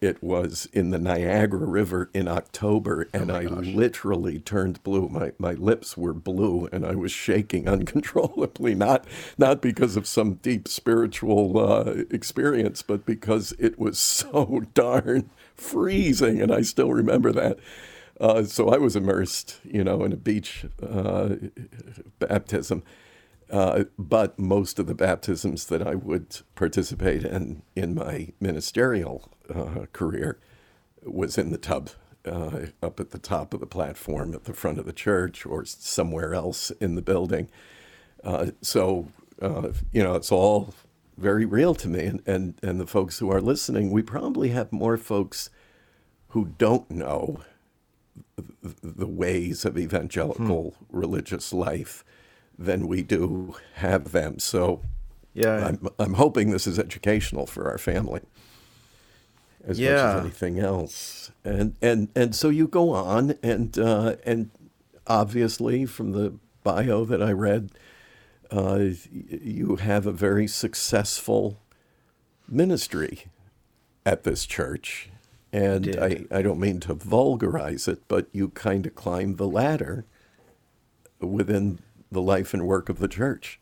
it 0.03 0.21
was 0.21 0.67
in 0.73 0.89
the 0.89 0.99
Niagara 0.99 1.65
River 1.65 2.09
in 2.13 2.27
October, 2.27 3.07
and 3.13 3.31
oh 3.31 3.35
I 3.35 3.43
literally 3.43 4.37
turned 4.37 4.83
blue. 4.83 5.07
My 5.07 5.31
my 5.37 5.53
lips 5.53 5.95
were 5.95 6.13
blue, 6.13 6.67
and 6.73 6.85
I 6.85 6.93
was 6.93 7.11
shaking 7.11 7.69
uncontrollably. 7.75 8.75
Not 8.75 9.05
not 9.37 9.61
because 9.61 9.95
of 9.95 10.05
some 10.05 10.35
deep 10.35 10.67
spiritual 10.67 11.57
uh, 11.57 12.03
experience, 12.11 12.81
but 12.81 13.05
because 13.05 13.53
it 13.57 13.79
was 13.79 13.97
so 13.97 14.63
darn 14.73 15.29
freezing, 15.55 16.41
and 16.41 16.51
I 16.51 16.63
still 16.63 16.91
remember 16.91 17.31
that. 17.31 17.57
Uh, 18.19 18.43
so 18.43 18.69
I 18.69 18.77
was 18.77 18.95
immersed, 18.97 19.59
you 19.63 19.83
know, 19.83 20.03
in 20.03 20.11
a 20.11 20.17
beach 20.17 20.65
uh, 20.85 21.35
baptism. 22.19 22.83
Uh, 23.49 23.85
but 23.97 24.37
most 24.39 24.79
of 24.79 24.87
the 24.87 24.95
baptisms 24.95 25.65
that 25.67 25.85
I 25.85 25.95
would 25.95 26.41
participate 26.55 27.23
in 27.23 27.61
in 27.75 27.95
my 27.95 28.33
ministerial 28.39 29.32
uh, 29.53 29.85
career 29.93 30.39
was 31.05 31.37
in 31.37 31.51
the 31.51 31.57
tub 31.57 31.89
uh, 32.25 32.67
up 32.81 32.99
at 32.99 33.11
the 33.11 33.19
top 33.19 33.53
of 33.53 33.59
the 33.59 33.65
platform 33.65 34.33
at 34.33 34.45
the 34.45 34.53
front 34.53 34.79
of 34.79 34.85
the 34.85 34.93
church 34.93 35.45
or 35.45 35.65
somewhere 35.65 36.33
else 36.33 36.71
in 36.79 36.95
the 36.95 37.01
building. 37.01 37.49
Uh, 38.23 38.51
so, 38.61 39.07
uh, 39.41 39.69
you 39.91 40.01
know, 40.01 40.15
it's 40.15 40.31
all 40.31 40.73
very 41.17 41.45
real 41.45 41.75
to 41.75 41.87
me. 41.87 42.05
And, 42.05 42.23
and, 42.25 42.55
and 42.63 42.79
the 42.79 42.87
folks 42.87 43.19
who 43.19 43.29
are 43.29 43.41
listening, 43.41 43.91
we 43.91 44.01
probably 44.01 44.49
have 44.49 44.71
more 44.71 44.97
folks 44.97 45.49
who 46.29 46.53
don't 46.57 46.89
know 46.89 47.41
the 48.81 49.07
ways 49.07 49.65
of 49.65 49.77
evangelical 49.77 50.71
hmm. 50.71 50.97
religious 50.97 51.51
life 51.51 52.03
than 52.57 52.87
we 52.87 53.01
do 53.01 53.55
have 53.75 54.11
them. 54.11 54.39
So, 54.39 54.81
yeah, 55.33 55.67
I'm, 55.67 55.87
I'm 55.99 56.13
hoping 56.13 56.51
this 56.51 56.67
is 56.67 56.79
educational 56.79 57.47
for 57.47 57.69
our 57.69 57.77
family 57.77 58.21
as 59.65 59.79
yeah. 59.79 59.91
much 59.91 60.01
as 60.01 60.21
anything 60.21 60.59
else. 60.59 61.31
And 61.43 61.75
and 61.81 62.09
and 62.15 62.35
so 62.35 62.49
you 62.49 62.67
go 62.67 62.91
on, 62.91 63.35
and 63.43 63.77
uh, 63.77 64.15
and 64.25 64.51
obviously 65.07 65.85
from 65.85 66.11
the 66.11 66.35
bio 66.63 67.05
that 67.05 67.21
I 67.21 67.31
read, 67.31 67.71
uh, 68.51 68.89
you 69.11 69.77
have 69.77 70.05
a 70.05 70.11
very 70.11 70.47
successful 70.47 71.59
ministry 72.47 73.25
at 74.05 74.23
this 74.23 74.45
church. 74.45 75.09
And 75.51 75.95
I, 75.97 76.25
I 76.31 76.41
don't 76.41 76.59
mean 76.59 76.79
to 76.81 76.95
vulgarize 76.95 77.87
it, 77.87 78.07
but 78.07 78.27
you 78.31 78.49
kind 78.49 78.87
of 78.87 78.95
climbed 78.95 79.37
the 79.37 79.47
ladder 79.47 80.05
within 81.19 81.77
the 82.11 82.21
life 82.21 82.55
and 82.55 82.65
work 82.65 82.89
of 82.89 82.97
the 82.97 83.07
church. 83.07 83.59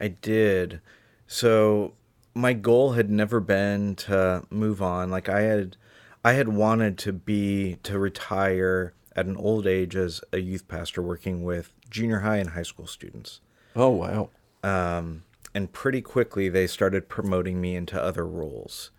I 0.00 0.08
did. 0.08 0.80
So 1.28 1.92
my 2.34 2.52
goal 2.52 2.92
had 2.92 3.10
never 3.10 3.40
been 3.40 3.94
to 3.96 4.44
move 4.50 4.82
on. 4.82 5.10
Like 5.10 5.28
I 5.28 5.42
had 5.42 5.76
I 6.24 6.32
had 6.32 6.48
wanted 6.48 6.98
to 6.98 7.12
be 7.12 7.76
to 7.82 7.98
retire 7.98 8.94
at 9.16 9.26
an 9.26 9.36
old 9.36 9.66
age 9.66 9.96
as 9.96 10.20
a 10.32 10.38
youth 10.38 10.68
pastor 10.68 11.02
working 11.02 11.42
with 11.42 11.72
junior 11.88 12.20
high 12.20 12.36
and 12.36 12.50
high 12.50 12.62
school 12.62 12.86
students. 12.86 13.40
Oh 13.74 13.90
wow. 13.90 14.30
Um, 14.62 15.24
and 15.54 15.72
pretty 15.72 16.00
quickly 16.00 16.48
they 16.48 16.66
started 16.66 17.08
promoting 17.08 17.60
me 17.60 17.74
into 17.74 18.00
other 18.00 18.26
roles. 18.26 18.90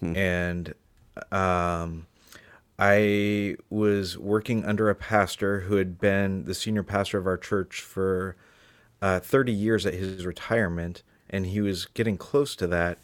Hmm. 0.00 0.16
And 0.16 0.74
um, 1.32 2.06
I 2.78 3.56
was 3.70 4.18
working 4.18 4.64
under 4.64 4.90
a 4.90 4.94
pastor 4.94 5.60
who 5.60 5.76
had 5.76 5.98
been 5.98 6.44
the 6.44 6.54
senior 6.54 6.82
pastor 6.82 7.18
of 7.18 7.26
our 7.26 7.38
church 7.38 7.80
for 7.80 8.36
uh, 9.00 9.20
30 9.20 9.52
years 9.52 9.86
at 9.86 9.94
his 9.94 10.26
retirement, 10.26 11.02
and 11.36 11.46
he 11.46 11.60
was 11.60 11.86
getting 11.86 12.16
close 12.16 12.56
to 12.56 12.66
that. 12.66 12.98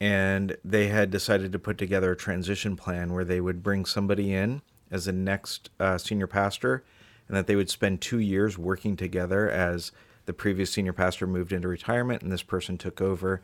And 0.00 0.56
they 0.64 0.88
had 0.88 1.10
decided 1.10 1.52
to 1.52 1.58
put 1.58 1.78
together 1.78 2.12
a 2.12 2.16
transition 2.16 2.76
plan 2.76 3.12
where 3.12 3.24
they 3.24 3.40
would 3.40 3.62
bring 3.62 3.84
somebody 3.84 4.32
in 4.32 4.62
as 4.90 5.06
the 5.06 5.12
next 5.12 5.70
uh, 5.80 5.98
senior 5.98 6.26
pastor, 6.26 6.84
and 7.28 7.36
that 7.36 7.46
they 7.46 7.56
would 7.56 7.70
spend 7.70 8.00
two 8.00 8.20
years 8.20 8.56
working 8.56 8.96
together 8.96 9.50
as 9.50 9.92
the 10.26 10.32
previous 10.32 10.70
senior 10.70 10.92
pastor 10.92 11.26
moved 11.26 11.52
into 11.52 11.68
retirement 11.68 12.22
and 12.22 12.30
this 12.30 12.42
person 12.42 12.76
took 12.78 13.00
over 13.00 13.42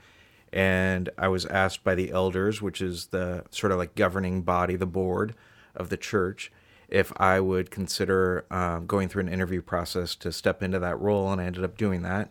and 0.52 1.08
I 1.16 1.28
was 1.28 1.46
asked 1.46 1.82
by 1.82 1.94
the 1.94 2.10
elders, 2.10 2.60
which 2.60 2.82
is 2.82 3.06
the 3.06 3.44
sort 3.50 3.72
of 3.72 3.78
like 3.78 3.94
governing 3.94 4.42
body, 4.42 4.76
the 4.76 4.86
board 4.86 5.34
of 5.74 5.88
the 5.88 5.96
church, 5.96 6.52
if 6.88 7.10
I 7.18 7.40
would 7.40 7.70
consider 7.70 8.44
uh, 8.50 8.80
going 8.80 9.08
through 9.08 9.22
an 9.22 9.32
interview 9.32 9.62
process 9.62 10.14
to 10.16 10.30
step 10.30 10.62
into 10.62 10.78
that 10.78 11.00
role, 11.00 11.32
and 11.32 11.40
I 11.40 11.44
ended 11.44 11.64
up 11.64 11.78
doing 11.78 12.02
that. 12.02 12.30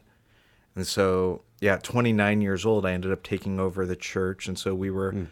And 0.76 0.88
so, 0.88 1.42
yeah, 1.60 1.78
29 1.78 2.42
years 2.42 2.66
old, 2.66 2.86
I 2.86 2.94
ended 2.94 3.12
up 3.12 3.24
taking 3.24 3.60
over 3.60 3.86
the 3.86 3.96
church, 3.96 4.48
and 4.48 4.58
so 4.58 4.74
we 4.74 4.90
were 4.90 5.12
mm. 5.12 5.28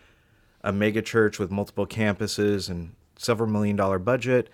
a 0.64 0.74
mega 0.74 1.02
church 1.02 1.40
with 1.40 1.50
multiple 1.52 1.88
campuses 1.88 2.70
and 2.70 2.94
several 3.16 3.50
million 3.50 3.76
dollar 3.76 4.00
budget. 4.00 4.50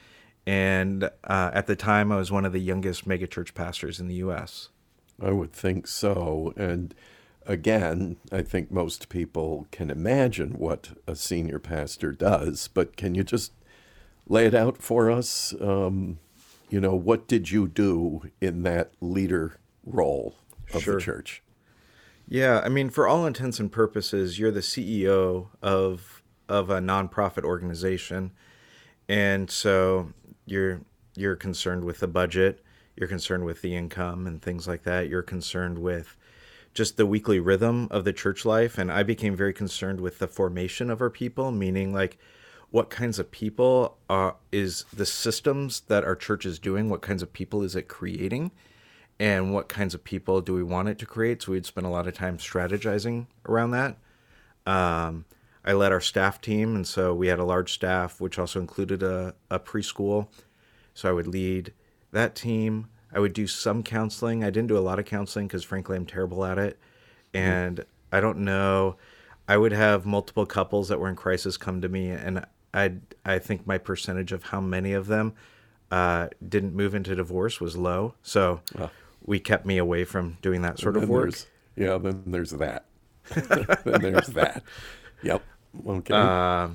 And 0.45 1.05
uh, 1.23 1.51
at 1.53 1.65
the 1.65 1.75
time, 1.75 2.11
I 2.11 2.17
was 2.17 2.31
one 2.31 2.45
of 2.45 2.53
the 2.53 2.59
youngest 2.59 3.07
mega 3.07 3.25
church 3.25 3.55
pastors 3.55 3.99
in 3.99 4.07
the 4.07 4.15
U.S. 4.15 4.69
I 5.19 5.31
would 5.31 5.53
think 5.53 5.87
so, 5.87 6.53
and 6.55 6.93
again, 7.45 8.17
I 8.31 8.41
think 8.41 8.71
most 8.71 9.09
people 9.09 9.67
can 9.71 9.89
imagine 9.89 10.51
what 10.53 10.89
a 11.07 11.15
senior 11.15 11.59
pastor 11.59 12.11
does, 12.11 12.67
but 12.67 12.95
can 12.95 13.15
you 13.15 13.23
just 13.23 13.53
lay 14.27 14.45
it 14.45 14.53
out 14.53 14.77
for 14.77 15.09
us? 15.09 15.53
Um, 15.61 16.19
you 16.69 16.79
know, 16.79 16.95
what 16.95 17.27
did 17.27 17.51
you 17.51 17.67
do 17.67 18.29
in 18.41 18.63
that 18.63 18.91
leader 18.99 19.57
role 19.85 20.35
of 20.73 20.83
sure. 20.83 20.95
the 20.95 21.01
church? 21.01 21.43
Yeah, 22.27 22.61
I 22.63 22.69
mean, 22.69 22.89
for 22.89 23.07
all 23.07 23.25
intents 23.25 23.59
and 23.59 23.71
purposes, 23.71 24.39
you're 24.39 24.51
the 24.51 24.61
CEO 24.61 25.47
of 25.61 26.23
of 26.47 26.69
a 26.69 26.79
nonprofit 26.79 27.43
organization, 27.43 28.31
and 29.07 29.49
so 29.49 30.11
you're 30.45 30.81
you're 31.15 31.35
concerned 31.35 31.83
with 31.83 31.99
the 31.99 32.07
budget, 32.07 32.63
you're 32.95 33.07
concerned 33.07 33.45
with 33.45 33.61
the 33.61 33.75
income 33.75 34.27
and 34.27 34.41
things 34.41 34.67
like 34.67 34.83
that. 34.83 35.07
You're 35.07 35.21
concerned 35.21 35.79
with 35.79 36.17
just 36.75 36.97
the 36.97 37.05
weekly 37.05 37.39
rhythm 37.39 37.87
of 37.89 38.03
the 38.03 38.13
church 38.13 38.45
life 38.45 38.77
and 38.77 38.91
i 38.91 39.01
became 39.01 39.35
very 39.35 39.53
concerned 39.53 39.99
with 40.01 40.19
the 40.19 40.27
formation 40.27 40.91
of 40.91 41.01
our 41.01 41.09
people 41.09 41.49
meaning 41.51 41.93
like 41.93 42.19
what 42.69 42.89
kinds 42.89 43.17
of 43.17 43.31
people 43.31 43.97
are 44.09 44.35
is 44.51 44.83
the 44.93 45.05
systems 45.05 45.79
that 45.87 46.03
our 46.03 46.15
church 46.15 46.45
is 46.45 46.59
doing 46.59 46.89
what 46.89 47.01
kinds 47.01 47.23
of 47.23 47.31
people 47.31 47.63
is 47.63 47.75
it 47.75 47.87
creating 47.87 48.51
and 49.19 49.53
what 49.53 49.69
kinds 49.69 49.93
of 49.93 50.03
people 50.03 50.41
do 50.41 50.53
we 50.53 50.63
want 50.63 50.89
it 50.89 50.99
to 50.99 51.05
create 51.05 51.41
so 51.41 51.51
we'd 51.51 51.65
spend 51.65 51.87
a 51.87 51.89
lot 51.89 52.07
of 52.07 52.13
time 52.13 52.37
strategizing 52.37 53.27
around 53.47 53.71
that 53.71 53.97
um, 54.65 55.25
i 55.63 55.71
led 55.71 55.91
our 55.91 56.01
staff 56.01 56.41
team 56.41 56.75
and 56.75 56.87
so 56.87 57.13
we 57.13 57.27
had 57.27 57.39
a 57.39 57.45
large 57.45 57.73
staff 57.73 58.19
which 58.19 58.37
also 58.39 58.59
included 58.59 59.01
a, 59.01 59.33
a 59.49 59.59
preschool 59.59 60.27
so 60.93 61.09
i 61.09 61.11
would 61.11 61.27
lead 61.27 61.73
that 62.11 62.35
team 62.35 62.87
I 63.15 63.19
would 63.19 63.33
do 63.33 63.47
some 63.47 63.81
counseling. 63.81 64.43
I 64.43 64.49
didn't 64.49 64.67
do 64.67 64.77
a 64.77 64.79
lot 64.79 64.99
of 64.99 65.05
counseling 65.05 65.47
because, 65.47 65.63
frankly, 65.63 65.95
I'm 65.95 66.05
terrible 66.05 66.43
at 66.43 66.57
it. 66.57 66.77
And 67.33 67.77
mm. 67.77 67.85
I 68.11 68.19
don't 68.19 68.39
know. 68.39 68.97
I 69.47 69.57
would 69.57 69.71
have 69.71 70.05
multiple 70.05 70.45
couples 70.45 70.89
that 70.89 70.99
were 70.99 71.07
in 71.07 71.15
crisis 71.15 71.55
come 71.55 71.81
to 71.81 71.87
me, 71.87 72.09
and 72.09 72.45
I 72.73 72.93
I 73.23 73.39
think 73.39 73.67
my 73.67 73.77
percentage 73.77 74.31
of 74.31 74.43
how 74.43 74.59
many 74.59 74.93
of 74.93 75.05
them 75.05 75.33
uh, 75.91 76.29
didn't 76.47 76.73
move 76.73 76.95
into 76.95 77.15
divorce 77.15 77.61
was 77.61 77.77
low. 77.77 78.15
So 78.23 78.61
we 79.25 79.39
kept 79.39 79.65
me 79.65 79.77
away 79.77 80.05
from 80.05 80.37
doing 80.41 80.61
that 80.61 80.79
sort 80.79 80.97
of 80.97 81.09
work. 81.09 81.35
Yeah, 81.75 81.97
then 81.97 82.23
there's 82.27 82.51
that. 82.51 82.85
then 83.33 84.01
there's 84.01 84.27
that. 84.27 84.63
Yep. 85.23 85.43
Okay. 85.87 86.13
Uh, 86.13 86.69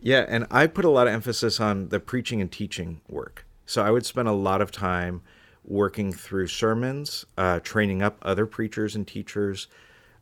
yeah, 0.00 0.24
and 0.28 0.46
I 0.50 0.66
put 0.66 0.84
a 0.84 0.90
lot 0.90 1.06
of 1.06 1.12
emphasis 1.12 1.60
on 1.60 1.88
the 1.88 2.00
preaching 2.00 2.40
and 2.40 2.50
teaching 2.50 3.00
work. 3.08 3.46
So 3.66 3.82
I 3.82 3.90
would 3.90 4.06
spend 4.06 4.28
a 4.28 4.32
lot 4.32 4.62
of 4.62 4.72
time 4.72 5.22
working 5.64 6.12
through 6.12 6.46
sermons, 6.46 7.26
uh, 7.36 7.60
training 7.60 8.02
up 8.02 8.18
other 8.22 8.46
preachers 8.46 8.96
and 8.96 9.06
teachers. 9.06 9.66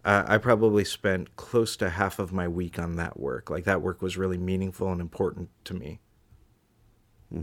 Uh, 0.05 0.25
I 0.27 0.39
probably 0.39 0.85
spent 0.85 1.37
close 1.37 1.77
to 1.77 1.91
half 1.91 2.19
of 2.19 2.33
my 2.33 2.49
week 2.49 2.79
on 2.79 2.97
that 2.97 3.19
work. 3.19 3.51
Like 3.51 3.65
that 3.65 3.83
work 3.83 4.03
was 4.03 4.17
really 4.17 4.39
meaningful 4.39 4.91
and 4.91 5.01
important 5.01 5.51
to 5.65 5.75
me. 5.75 6.01
Hmm. 7.31 7.43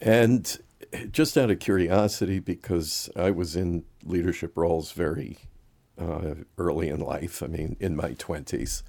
And 0.00 0.58
just 1.10 1.36
out 1.36 1.50
of 1.50 1.58
curiosity, 1.58 2.38
because 2.38 3.10
I 3.16 3.30
was 3.30 3.56
in 3.56 3.84
leadership 4.04 4.56
roles 4.56 4.92
very 4.92 5.38
uh, 5.98 6.34
early 6.56 6.88
in 6.88 7.00
life. 7.00 7.42
I 7.42 7.46
mean, 7.46 7.76
in 7.80 7.96
my 7.96 8.12
20s. 8.12 8.82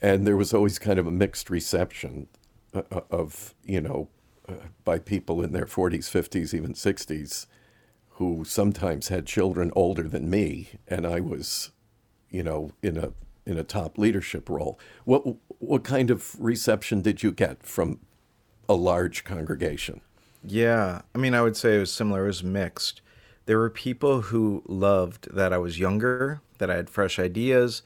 And 0.00 0.26
there 0.26 0.36
was 0.36 0.52
always 0.52 0.78
kind 0.78 0.98
of 0.98 1.06
a 1.06 1.12
mixed 1.12 1.50
reception 1.50 2.28
uh, 2.74 2.82
uh 2.90 3.00
of, 3.10 3.54
you 3.64 3.80
know, 3.80 4.08
uh, 4.48 4.54
by 4.84 4.98
people 4.98 5.42
in 5.42 5.52
their 5.52 5.66
40s, 5.66 6.10
50s, 6.10 6.52
even 6.52 6.74
60s, 6.74 7.46
who 8.10 8.44
sometimes 8.44 9.08
had 9.08 9.26
children 9.26 9.70
older 9.74 10.04
than 10.04 10.28
me. 10.28 10.70
And 10.86 11.06
I 11.06 11.20
was, 11.20 11.70
you 12.30 12.42
know, 12.42 12.72
in 12.82 12.96
a 12.96 13.12
in 13.46 13.58
a 13.58 13.64
top 13.64 13.98
leadership 13.98 14.48
role. 14.48 14.78
What 15.04 15.22
what 15.58 15.84
kind 15.84 16.10
of 16.10 16.34
reception 16.38 17.00
did 17.02 17.22
you 17.22 17.32
get 17.32 17.62
from 17.62 18.00
a 18.68 18.74
large 18.74 19.24
congregation? 19.24 20.00
Yeah, 20.46 21.02
I 21.14 21.18
mean, 21.18 21.34
I 21.34 21.42
would 21.42 21.56
say 21.56 21.76
it 21.76 21.80
was 21.80 21.92
similar. 21.92 22.24
It 22.24 22.28
was 22.28 22.44
mixed. 22.44 23.00
There 23.46 23.58
were 23.58 23.70
people 23.70 24.22
who 24.22 24.62
loved 24.66 25.34
that 25.34 25.52
I 25.52 25.58
was 25.58 25.78
younger, 25.78 26.40
that 26.58 26.70
I 26.70 26.76
had 26.76 26.90
fresh 26.90 27.18
ideas, 27.18 27.82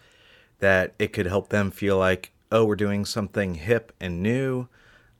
that 0.61 0.95
it 0.99 1.13
could 1.13 1.27
help 1.27 1.51
them 1.51 1.71
feel 1.71 1.99
like, 1.99 2.33
oh, 2.51 2.65
we're 2.65 2.77
doing 2.77 3.05
something 3.05 3.55
hip 3.55 3.93
and 4.01 4.23
new, 4.23 4.69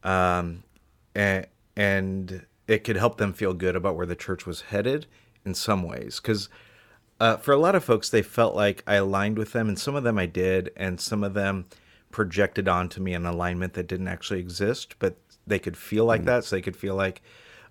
um, 0.03 0.65
and 1.15 1.47
and 1.77 2.47
it 2.67 2.85
could 2.85 2.97
help 2.97 3.19
them 3.19 3.33
feel 3.33 3.55
good 3.55 3.77
about 3.77 3.97
where 3.97 4.07
the 4.07 4.17
church 4.17 4.47
was 4.47 4.63
headed 4.63 5.07
in 5.45 5.55
some 5.55 5.83
ways, 5.83 6.21
because 6.21 6.49
uh, 7.21 7.37
for 7.37 7.53
a 7.53 7.59
lot 7.59 7.75
of 7.75 7.85
folks, 7.85 8.11
they 8.11 8.23
felt 8.23 8.55
like 8.57 8.83
I 8.87 8.97
aligned 8.97 9.39
with 9.39 9.53
them, 9.53 9.69
and 9.69 9.79
some 9.79 9.95
of 9.97 10.05
them 10.05 10.19
I 10.19 10.27
did, 10.27 10.71
and 10.77 11.01
some 11.01 11.25
of 11.25 11.35
them 11.35 11.67
projected 12.11 12.69
onto 12.69 13.01
me 13.01 13.15
an 13.15 13.27
alignment 13.27 13.75
that 13.75 13.89
didn't 13.89 14.09
actually 14.09 14.41
exist, 14.41 14.97
but 14.99 15.17
they 15.49 15.59
could 15.59 15.77
feel 15.77 16.05
like 16.05 16.23
mm. 16.23 16.27
that. 16.27 16.45
So 16.45 16.57
they 16.57 16.63
could 16.63 16.77
feel 16.77 16.95
like, 16.95 17.23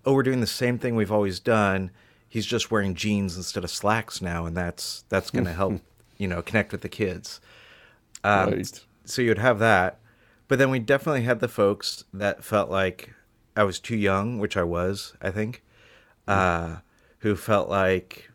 oh, 0.04 0.12
we're 0.12 0.22
doing 0.22 0.40
the 0.40 0.46
same 0.46 0.78
thing 0.78 0.96
we've 0.96 1.12
always 1.12 1.40
done. 1.40 1.90
He's 2.28 2.46
just 2.46 2.70
wearing 2.70 2.94
jeans 2.94 3.36
instead 3.36 3.64
of 3.64 3.70
slacks 3.70 4.20
now, 4.20 4.44
and 4.46 4.56
that's 4.56 5.04
that's 5.08 5.30
going 5.30 5.46
to 5.46 5.52
help, 5.52 5.80
you 6.18 6.28
know, 6.28 6.42
connect 6.42 6.72
with 6.72 6.82
the 6.82 6.88
kids. 6.88 7.40
Um, 8.22 8.50
right. 8.50 8.84
So 9.04 9.22
you'd 9.22 9.38
have 9.38 9.58
that, 9.60 10.00
but 10.48 10.58
then 10.58 10.70
we 10.70 10.78
definitely 10.78 11.22
had 11.22 11.40
the 11.40 11.48
folks 11.48 12.04
that 12.12 12.44
felt 12.44 12.70
like 12.70 13.14
I 13.56 13.64
was 13.64 13.80
too 13.80 13.96
young, 13.96 14.38
which 14.38 14.56
I 14.56 14.62
was, 14.62 15.14
I 15.22 15.30
think, 15.30 15.62
mm. 16.26 16.34
uh, 16.34 16.80
who 17.20 17.34
felt 17.34 17.70
like 17.70 18.30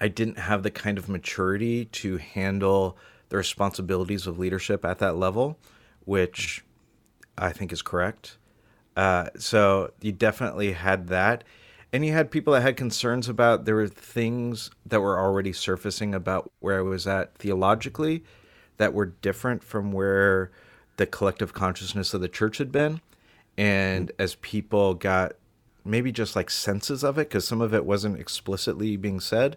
I 0.00 0.08
didn't 0.08 0.38
have 0.38 0.62
the 0.62 0.70
kind 0.70 0.98
of 0.98 1.08
maturity 1.08 1.84
to 1.86 2.16
handle 2.18 2.98
the 3.28 3.36
responsibilities 3.36 4.26
of 4.26 4.38
leadership 4.38 4.84
at 4.84 4.98
that 4.98 5.16
level, 5.16 5.58
which 6.04 6.64
I 7.38 7.52
think 7.52 7.72
is 7.72 7.82
correct. 7.82 8.38
Uh, 8.96 9.28
so 9.38 9.92
you 10.00 10.12
definitely 10.12 10.72
had 10.72 11.08
that. 11.08 11.44
And 11.92 12.04
you 12.04 12.12
had 12.12 12.30
people 12.30 12.52
that 12.54 12.62
had 12.62 12.76
concerns 12.76 13.28
about 13.28 13.64
there 13.64 13.76
were 13.76 13.88
things 13.88 14.70
that 14.84 15.00
were 15.00 15.18
already 15.18 15.52
surfacing 15.52 16.14
about 16.14 16.50
where 16.60 16.78
I 16.78 16.82
was 16.82 17.06
at 17.06 17.34
theologically 17.36 18.24
that 18.78 18.92
were 18.92 19.06
different 19.06 19.62
from 19.62 19.92
where 19.92 20.50
the 20.96 21.06
collective 21.06 21.52
consciousness 21.52 22.12
of 22.14 22.20
the 22.20 22.28
church 22.28 22.58
had 22.58 22.72
been. 22.72 23.00
And 23.56 24.12
as 24.18 24.34
people 24.36 24.94
got 24.94 25.36
maybe 25.84 26.10
just 26.10 26.34
like 26.34 26.50
senses 26.50 27.04
of 27.04 27.16
it, 27.18 27.28
because 27.28 27.46
some 27.46 27.60
of 27.60 27.72
it 27.72 27.86
wasn't 27.86 28.18
explicitly 28.18 28.96
being 28.96 29.20
said, 29.20 29.56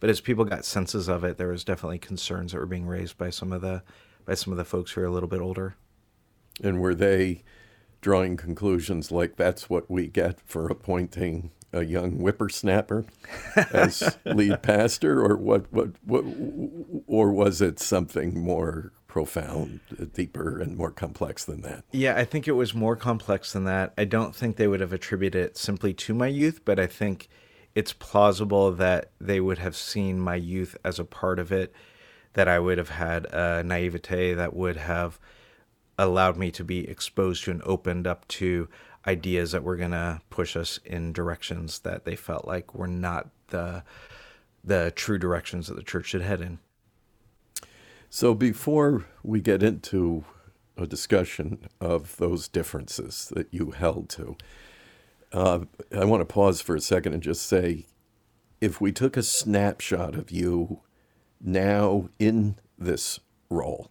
but 0.00 0.10
as 0.10 0.20
people 0.20 0.44
got 0.44 0.64
senses 0.64 1.08
of 1.08 1.24
it, 1.24 1.36
there 1.36 1.48
was 1.48 1.64
definitely 1.64 1.98
concerns 1.98 2.52
that 2.52 2.58
were 2.58 2.66
being 2.66 2.86
raised 2.86 3.18
by 3.18 3.30
some 3.30 3.52
of 3.52 3.60
the 3.60 3.82
by 4.24 4.34
some 4.34 4.52
of 4.52 4.56
the 4.56 4.64
folks 4.64 4.92
who 4.92 5.00
are 5.00 5.06
a 5.06 5.10
little 5.10 5.28
bit 5.28 5.40
older. 5.40 5.74
And 6.62 6.80
were 6.80 6.94
they 6.94 7.42
drawing 8.00 8.36
conclusions 8.36 9.10
like 9.10 9.36
that's 9.36 9.68
what 9.68 9.90
we 9.90 10.08
get 10.08 10.40
for 10.44 10.68
appointing 10.68 11.50
a 11.72 11.84
young 11.84 12.12
whippersnapper 12.12 13.04
as 13.72 14.16
lead 14.24 14.62
pastor, 14.62 15.22
or 15.22 15.36
what, 15.36 15.70
what, 15.72 15.90
what, 16.04 16.24
or 17.06 17.30
was 17.30 17.60
it 17.60 17.78
something 17.78 18.38
more 18.38 18.92
profound, 19.06 19.80
deeper, 20.14 20.58
and 20.60 20.76
more 20.76 20.90
complex 20.90 21.44
than 21.44 21.60
that? 21.62 21.84
Yeah, 21.92 22.16
I 22.16 22.24
think 22.24 22.48
it 22.48 22.52
was 22.52 22.74
more 22.74 22.96
complex 22.96 23.52
than 23.52 23.64
that. 23.64 23.92
I 23.98 24.04
don't 24.04 24.34
think 24.34 24.56
they 24.56 24.68
would 24.68 24.80
have 24.80 24.92
attributed 24.92 25.42
it 25.42 25.56
simply 25.56 25.92
to 25.94 26.14
my 26.14 26.28
youth, 26.28 26.60
but 26.64 26.78
I 26.78 26.86
think 26.86 27.28
it's 27.74 27.92
plausible 27.92 28.72
that 28.72 29.10
they 29.20 29.40
would 29.40 29.58
have 29.58 29.76
seen 29.76 30.20
my 30.20 30.36
youth 30.36 30.76
as 30.84 30.98
a 30.98 31.04
part 31.04 31.38
of 31.38 31.52
it, 31.52 31.72
that 32.32 32.48
I 32.48 32.58
would 32.58 32.78
have 32.78 32.90
had 32.90 33.26
a 33.26 33.62
naivete 33.62 34.34
that 34.34 34.54
would 34.54 34.76
have 34.76 35.18
allowed 35.98 36.36
me 36.36 36.50
to 36.52 36.64
be 36.64 36.88
exposed 36.88 37.44
to 37.44 37.50
and 37.50 37.62
opened 37.64 38.06
up 38.06 38.26
to 38.28 38.68
ideas 39.06 39.52
that 39.52 39.64
were 39.64 39.76
going 39.76 39.90
to 39.90 40.20
push 40.30 40.56
us 40.56 40.78
in 40.84 41.12
directions 41.12 41.80
that 41.80 42.04
they 42.04 42.14
felt 42.16 42.46
like 42.46 42.74
were 42.74 42.86
not 42.86 43.28
the 43.48 43.82
the 44.64 44.92
true 44.94 45.18
directions 45.18 45.68
that 45.68 45.76
the 45.76 45.82
church 45.82 46.06
should 46.06 46.20
head 46.20 46.40
in. 46.40 46.58
So 48.10 48.34
before 48.34 49.06
we 49.22 49.40
get 49.40 49.62
into 49.62 50.24
a 50.76 50.86
discussion 50.86 51.68
of 51.80 52.16
those 52.16 52.48
differences 52.48 53.32
that 53.34 53.48
you 53.50 53.70
held 53.70 54.08
to, 54.10 54.36
uh, 55.32 55.60
I 55.96 56.04
want 56.04 56.20
to 56.20 56.26
pause 56.32 56.60
for 56.60 56.76
a 56.76 56.80
second 56.80 57.14
and 57.14 57.22
just 57.22 57.46
say 57.46 57.86
if 58.60 58.80
we 58.80 58.92
took 58.92 59.16
a 59.16 59.22
snapshot 59.22 60.14
of 60.14 60.30
you 60.30 60.80
now 61.40 62.08
in 62.18 62.56
this 62.78 63.20
role, 63.48 63.90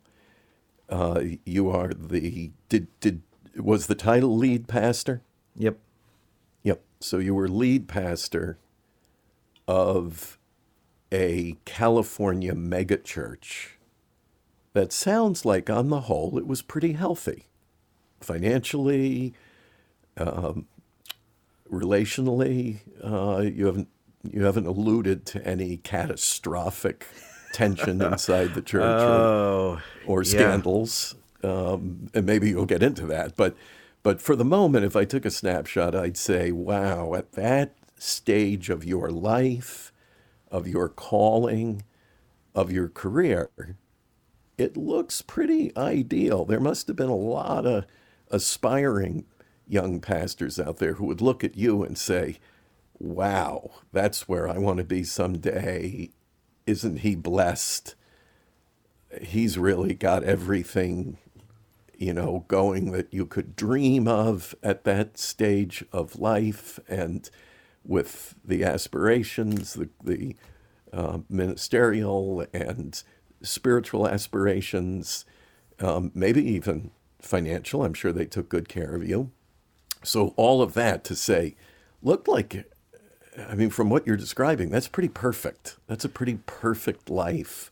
uh, 0.89 1.21
you 1.45 1.69
are 1.69 1.89
the 1.93 2.51
did 2.69 2.87
did 2.99 3.21
was 3.55 3.87
the 3.87 3.95
title 3.95 4.37
lead 4.37 4.67
pastor? 4.67 5.21
Yep. 5.55 5.77
Yep. 6.63 6.81
So 6.99 7.17
you 7.17 7.33
were 7.35 7.47
lead 7.47 7.87
pastor 7.87 8.57
of 9.67 10.37
a 11.11 11.57
California 11.65 12.53
megachurch 12.53 13.69
that 14.73 14.91
sounds 14.93 15.45
like, 15.45 15.69
on 15.69 15.89
the 15.89 16.01
whole, 16.01 16.37
it 16.37 16.45
was 16.45 16.61
pretty 16.61 16.93
healthy 16.93 17.45
financially, 18.19 19.33
um, 20.17 20.67
relationally. 21.71 22.79
Uh, 23.03 23.41
you 23.41 23.65
haven't 23.65 23.89
you 24.29 24.43
haven't 24.43 24.67
alluded 24.67 25.25
to 25.25 25.47
any 25.47 25.77
catastrophic 25.77 27.07
tension 27.53 28.01
inside 28.01 28.53
the 28.53 28.61
church 28.61 28.83
oh, 28.83 29.81
or, 30.05 30.19
or 30.19 30.23
scandals. 30.23 31.15
Yeah. 31.43 31.49
Um, 31.49 32.09
and 32.13 32.25
maybe 32.25 32.49
you'll 32.49 32.65
get 32.65 32.83
into 32.83 33.05
that. 33.07 33.35
But 33.35 33.55
but 34.03 34.21
for 34.21 34.35
the 34.35 34.45
moment, 34.45 34.85
if 34.85 34.95
I 34.95 35.05
took 35.05 35.25
a 35.25 35.31
snapshot, 35.31 35.93
I'd 35.93 36.17
say, 36.17 36.51
wow, 36.51 37.13
at 37.13 37.33
that 37.33 37.75
stage 37.97 38.69
of 38.69 38.85
your 38.85 39.09
life, 39.09 39.91
of 40.49 40.67
your 40.67 40.87
calling, 40.87 41.83
of 42.55 42.71
your 42.71 42.87
career, 42.87 43.49
it 44.57 44.77
looks 44.77 45.21
pretty 45.21 45.75
ideal. 45.75 46.45
There 46.45 46.59
must 46.59 46.87
have 46.87 46.95
been 46.95 47.09
a 47.09 47.15
lot 47.15 47.65
of 47.65 47.85
aspiring 48.31 49.25
young 49.67 49.99
pastors 49.99 50.59
out 50.59 50.77
there 50.77 50.93
who 50.93 51.05
would 51.05 51.21
look 51.21 51.43
at 51.43 51.57
you 51.57 51.83
and 51.83 51.97
say, 51.97 52.37
wow, 52.99 53.71
that's 53.91 54.27
where 54.27 54.47
I 54.47 54.57
want 54.57 54.77
to 54.77 54.83
be 54.83 55.03
someday. 55.03 56.09
Isn't 56.67 56.97
he 56.99 57.15
blessed? 57.15 57.95
He's 59.21 59.57
really 59.57 59.95
got 59.95 60.23
everything, 60.25 61.17
you 61.97 62.13
know, 62.13 62.45
going 62.49 62.91
that 62.91 63.11
you 63.13 63.25
could 63.25 63.55
dream 63.55 64.07
of 64.07 64.53
at 64.61 64.83
that 64.83 65.17
stage 65.17 65.83
of 65.93 66.19
life 66.19 66.79
and 66.89 67.29
with 67.85 68.35
the 68.43 68.65
aspirations, 68.65 69.75
the, 69.75 69.89
the 70.03 70.35
uh, 70.91 71.19
ministerial 71.29 72.45
and 72.53 73.01
spiritual 73.41 74.07
aspirations, 74.07 75.25
um, 75.79 76.11
maybe 76.13 76.43
even 76.43 76.91
financial. 77.21 77.85
I'm 77.85 77.93
sure 77.93 78.11
they 78.11 78.25
took 78.25 78.49
good 78.49 78.67
care 78.67 78.93
of 78.93 79.07
you. 79.07 79.31
So, 80.03 80.33
all 80.35 80.61
of 80.61 80.73
that 80.73 81.03
to 81.05 81.15
say, 81.15 81.55
looked 82.01 82.27
like 82.27 82.69
I 83.37 83.55
mean, 83.55 83.69
from 83.69 83.89
what 83.89 84.07
you're 84.07 84.17
describing, 84.17 84.69
that's 84.69 84.87
pretty 84.87 85.09
perfect. 85.09 85.77
That's 85.87 86.05
a 86.05 86.09
pretty 86.09 86.39
perfect 86.45 87.09
life 87.09 87.71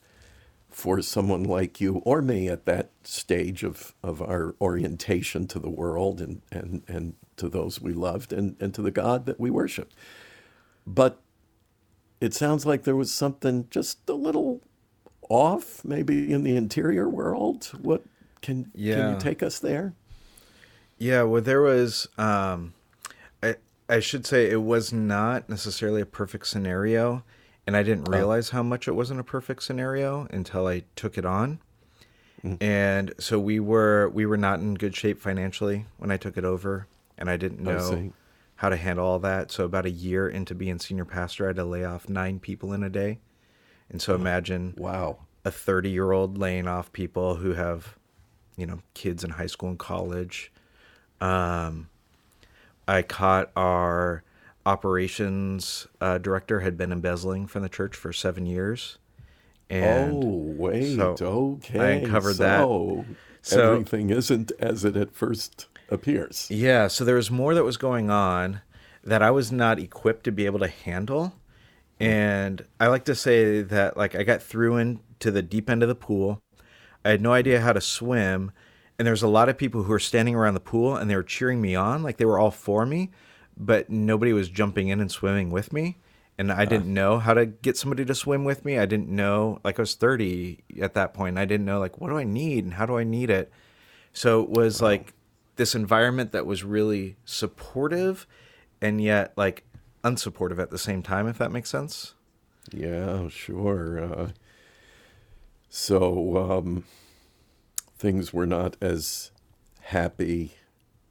for 0.70 1.02
someone 1.02 1.44
like 1.44 1.80
you 1.80 2.02
or 2.06 2.22
me 2.22 2.50
at 2.50 2.66
that 2.66 2.90
stage 3.04 3.64
of, 3.64 3.94
of 4.04 4.22
our 4.22 4.56
orientation 4.60 5.48
to 5.48 5.58
the 5.58 5.70
world 5.70 6.20
and, 6.20 6.42
and, 6.52 6.84
and 6.88 7.14
to 7.38 7.48
those 7.48 7.82
we 7.82 7.94
loved 7.94 8.34
and, 8.34 8.58
and 8.60 8.74
to 8.74 8.82
the 8.82 8.92
God 8.92 9.26
that 9.26 9.40
we 9.40 9.50
worshiped. 9.50 9.96
But 10.86 11.22
it 12.22 12.34
sounds 12.34 12.66
like 12.66 12.84
there 12.84 12.96
was 12.96 13.12
something 13.12 13.68
just 13.72 14.08
a 14.10 14.14
little 14.14 14.62
off, 15.30 15.84
maybe 15.84 16.32
in 16.32 16.44
the 16.44 16.56
interior 16.56 17.10
world. 17.10 17.72
What 17.82 18.04
can 18.42 18.72
yeah. 18.76 18.96
can 18.96 19.14
you 19.14 19.20
take 19.20 19.42
us 19.42 19.60
there? 19.60 19.94
Yeah, 20.98 21.24
well, 21.24 21.42
there 21.42 21.62
was 21.62 22.08
um, 22.18 22.74
I 23.88 24.00
should 24.00 24.26
say 24.26 24.50
it 24.50 24.64
was 24.64 24.92
not 24.92 25.50
necessarily 25.50 26.02
a 26.02 26.06
perfect 26.06 26.48
scenario, 26.48 27.24
and 27.68 27.78
I 27.78 27.84
didn't 27.84 28.10
oh. 28.10 28.12
realize 28.12 28.50
oh. 28.50 28.58
how 28.58 28.64
much 28.64 28.88
it 28.88 28.94
wasn't 28.94 29.20
a 29.20 29.24
perfect 29.24 29.64
scenario 29.64 30.28
until 30.32 30.68
I 30.68 30.84
took 30.96 31.18
it 31.18 31.26
on. 31.26 31.60
Mm. 32.44 32.62
And 32.62 33.14
so 33.20 33.40
we 33.40 33.60
were 33.60 34.10
we 34.10 34.26
were 34.26 34.38
not 34.38 34.60
in 34.60 34.76
good 34.76 34.96
shape 34.96 35.20
financially 35.20 35.86
when 35.98 36.12
I 36.12 36.18
took 36.18 36.38
it 36.38 36.46
over, 36.46 36.88
and 37.18 37.30
I 37.30 37.38
didn't 37.38 37.60
know 37.60 38.12
how 38.56 38.70
to 38.70 38.78
handle 38.78 39.06
all 39.06 39.20
that. 39.20 39.52
So 39.52 39.66
about 39.66 39.86
a 39.86 39.92
year 39.92 40.28
into 40.30 40.56
being 40.56 40.80
senior 40.80 41.06
pastor, 41.06 41.46
I 41.46 41.48
had 41.48 41.56
to 41.58 41.66
lay 41.66 41.84
off 41.84 42.08
nine 42.08 42.40
people 42.40 42.74
in 42.74 42.84
a 42.84 42.90
day, 42.90 43.20
And 43.90 44.02
so 44.02 44.16
imagine 44.16 44.74
Wow. 44.78 45.20
a 45.44 45.52
30 45.52 45.90
year 45.90 46.12
old 46.12 46.38
laying 46.38 46.68
off 46.68 46.92
people 46.94 47.36
who 47.36 47.54
have, 47.54 47.98
you 48.56 48.66
know, 48.66 48.80
kids 48.94 49.24
in 49.24 49.32
high 49.32 49.46
school 49.48 49.70
and 49.70 49.80
college. 49.80 50.52
Um, 51.20 51.90
I 52.88 53.02
caught 53.02 53.52
our 53.56 54.24
operations 54.66 55.88
uh, 56.02 56.18
director 56.18 56.62
had 56.62 56.78
been 56.78 56.92
embezzling 56.92 57.48
from 57.48 57.64
the 57.64 57.70
church 57.70 57.96
for 57.96 58.12
seven 58.12 58.46
years. 58.46 58.98
And 59.70 60.24
oh, 60.24 60.54
wait. 60.58 60.96
so 60.96 61.16
okay. 61.64 61.80
I 61.80 61.90
uncovered 61.92 62.38
that. 62.38 62.60
so 62.60 63.06
So- 63.42 63.74
everything 63.74 64.10
isn't 64.10 64.52
as 64.60 64.86
it 64.86 64.96
at 64.96 65.14
first 65.14 65.68
appears. 65.90 66.48
Yeah, 66.50 66.88
so 66.88 67.04
there 67.06 67.16
was 67.16 67.32
more 67.32 67.54
that 67.54 67.64
was 67.64 67.78
going 67.78 68.10
on 68.10 68.62
that 69.04 69.22
I 69.22 69.32
was 69.32 69.52
not 69.52 69.80
equipped 69.80 70.24
to 70.26 70.32
be 70.32 70.46
able 70.46 70.60
to 70.60 70.68
handle. 70.68 71.34
And 72.00 72.66
I 72.80 72.88
like 72.88 73.06
to 73.06 73.16
say 73.16 73.62
that 73.62 73.96
like 73.96 74.16
I 74.16 74.24
got 74.24 74.42
through 74.42 74.78
into 74.78 75.32
the 75.32 75.42
deep 75.42 75.70
end 75.70 75.82
of 75.84 75.90
the 75.90 75.96
pool. 75.96 76.42
I 77.04 77.10
had 77.10 77.22
no 77.22 77.34
idea 77.34 77.62
how 77.62 77.72
to 77.72 77.82
swim, 77.82 78.52
and 78.98 79.06
there 79.06 79.12
was 79.14 79.24
a 79.24 79.28
lot 79.28 79.50
of 79.50 79.58
people 79.58 79.84
who 79.84 79.90
were 79.90 80.00
standing 80.00 80.36
around 80.36 80.54
the 80.54 80.60
pool 80.60 80.96
and 80.96 81.10
they 81.10 81.16
were 81.16 81.24
cheering 81.24 81.62
me 81.62 81.76
on, 81.76 82.04
like 82.04 82.18
they 82.18 82.26
were 82.26 82.40
all 82.40 82.52
for 82.52 82.86
me, 82.86 83.12
but 83.58 83.90
nobody 83.90 84.34
was 84.34 84.50
jumping 84.50 84.88
in 84.88 85.02
and 85.02 85.12
swimming 85.12 85.50
with 85.50 85.74
me. 85.74 85.98
And 86.38 86.52
I 86.52 86.66
didn't 86.66 86.94
know 86.94 87.20
how 87.20 87.34
to 87.34 87.46
get 87.46 87.78
somebody 87.78 88.04
to 88.04 88.14
swim 88.14 88.44
with 88.44 88.66
me. 88.66 88.78
I 88.78 88.86
didn't 88.86 89.08
know, 89.08 89.60
like 89.64 89.80
I 89.80 89.84
was 89.84 89.96
30 89.96 90.64
at 90.82 90.94
that 90.94 91.14
point. 91.14 91.30
And 91.30 91.40
I 91.40 91.46
didn't 91.46 91.66
know 91.66 91.80
like 91.80 92.00
what 92.02 92.10
do 92.10 92.18
I 92.18 92.26
need 92.26 92.66
and 92.66 92.74
how 92.74 92.86
do 92.86 92.98
I 92.98 93.06
need 93.06 93.30
it. 93.30 93.50
So 94.12 94.44
it 94.44 94.50
was 94.50 94.82
like 94.82 95.14
this 95.56 95.76
environment 95.76 96.34
that 96.34 96.46
was 96.46 96.64
really 96.64 97.16
supportive 97.24 98.28
and 98.82 99.02
yet 99.02 99.32
like 99.38 99.64
unsupportive 100.04 100.60
at 100.60 100.72
the 100.72 100.78
same 100.78 101.02
time, 101.02 101.28
if 101.28 101.38
that 101.38 101.54
makes 101.54 101.70
sense. 101.70 102.16
Yeah, 102.72 103.30
sure. 103.30 104.04
Uh, 104.04 104.30
so 105.70 106.38
um, 106.52 106.84
things 108.06 108.32
were 108.32 108.46
not 108.46 108.78
as 108.82 109.32
happy 109.82 110.54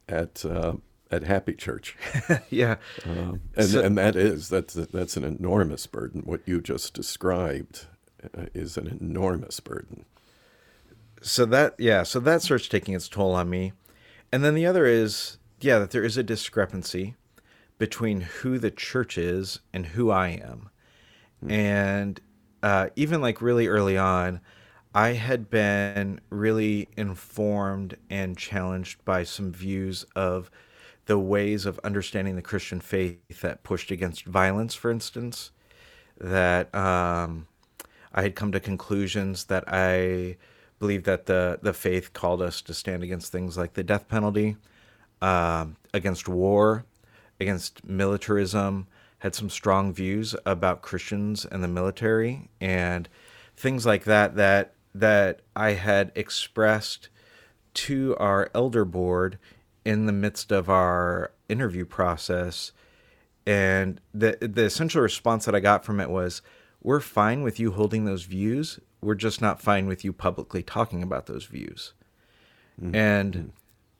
at 0.07 0.45
uh, 0.45 0.75
at 1.11 1.23
Happy 1.23 1.53
Church, 1.53 1.97
yeah. 2.49 2.77
um, 3.05 3.41
and 3.55 3.67
So- 3.67 3.83
and 3.83 3.97
that 3.97 4.15
is 4.15 4.47
that's 4.47 4.73
that's 4.75 5.17
an 5.17 5.25
enormous 5.25 5.85
burden. 5.87 6.21
What 6.25 6.41
you 6.45 6.61
just 6.61 6.93
described 6.93 7.87
uh, 8.23 8.45
is 8.53 8.77
an 8.77 8.87
enormous 8.87 9.59
burden. 9.59 10.05
So 11.21 11.45
that, 11.47 11.73
yeah, 11.79 12.03
so 12.03 12.19
that 12.19 12.43
starts 12.43 12.67
taking 12.67 12.93
its 12.93 13.09
toll 13.09 13.33
on 13.33 13.49
me. 13.49 13.73
And 14.31 14.43
then 14.43 14.53
the 14.53 14.65
other 14.67 14.85
is, 14.85 15.37
yeah, 15.59 15.79
that 15.79 15.89
there 15.91 16.03
is 16.03 16.17
a 16.17 16.23
discrepancy 16.23 17.15
between 17.79 18.21
who 18.21 18.59
the 18.59 18.69
church 18.69 19.17
is 19.17 19.59
and 19.73 19.87
who 19.87 20.11
I 20.11 20.27
am. 20.29 20.69
And 21.49 22.19
uh, 22.61 22.89
even 22.95 23.21
like 23.21 23.41
really 23.41 23.65
early 23.67 23.97
on, 23.97 24.39
I 24.95 25.09
had 25.09 25.49
been 25.49 26.21
really 26.29 26.87
informed 26.95 27.97
and 28.09 28.37
challenged 28.37 29.03
by 29.03 29.25
some 29.25 29.51
views 29.51 30.05
of 30.15 30.49
the 31.05 31.19
ways 31.19 31.65
of 31.65 31.81
understanding 31.83 32.37
the 32.37 32.41
Christian 32.41 32.79
faith 32.79 33.41
that 33.41 33.63
pushed 33.63 33.91
against 33.91 34.23
violence, 34.23 34.73
for 34.73 34.89
instance. 34.89 35.51
That 36.17 36.73
um, 36.73 37.47
I 38.13 38.21
had 38.21 38.35
come 38.35 38.53
to 38.53 38.59
conclusions 38.61 39.43
that 39.45 39.65
I 39.67 40.37
believe 40.79 41.03
that 41.03 41.25
the 41.25 41.59
the 41.61 41.73
faith 41.73 42.13
called 42.13 42.41
us 42.41 42.61
to 42.61 42.73
stand 42.73 43.03
against 43.03 43.33
things 43.33 43.57
like 43.57 43.73
the 43.73 43.83
death 43.83 44.07
penalty, 44.07 44.55
um, 45.21 45.75
against 45.93 46.29
war, 46.29 46.85
against 47.41 47.83
militarism. 47.83 48.87
Had 49.19 49.35
some 49.35 49.49
strong 49.49 49.91
views 49.91 50.35
about 50.45 50.81
Christians 50.81 51.43
and 51.43 51.61
the 51.61 51.67
military 51.67 52.49
and 52.61 53.09
things 53.57 53.85
like 53.85 54.05
that. 54.05 54.35
That 54.35 54.74
that 54.95 55.41
I 55.55 55.71
had 55.71 56.11
expressed 56.15 57.09
to 57.73 58.15
our 58.17 58.49
elder 58.55 58.85
board 58.85 59.37
in 59.83 60.05
the 60.05 60.13
midst 60.13 60.51
of 60.51 60.69
our 60.69 61.31
interview 61.49 61.85
process. 61.85 62.71
And 63.45 63.99
the 64.13 64.37
the 64.41 64.65
essential 64.65 65.01
response 65.01 65.45
that 65.45 65.53
I 65.53 65.59
got 65.59 65.85
from 65.85 65.99
it 65.99 66.09
was 66.09 66.41
we're 66.81 67.01
fine 67.01 67.43
with 67.43 67.59
you 67.59 67.71
holding 67.71 68.05
those 68.05 68.23
views. 68.23 68.79
We're 69.01 69.15
just 69.15 69.41
not 69.41 69.61
fine 69.61 69.85
with 69.85 70.03
you 70.05 70.13
publicly 70.13 70.63
talking 70.63 71.03
about 71.03 71.25
those 71.25 71.45
views. 71.45 71.93
Mm-hmm. 72.81 72.95
And 72.95 73.51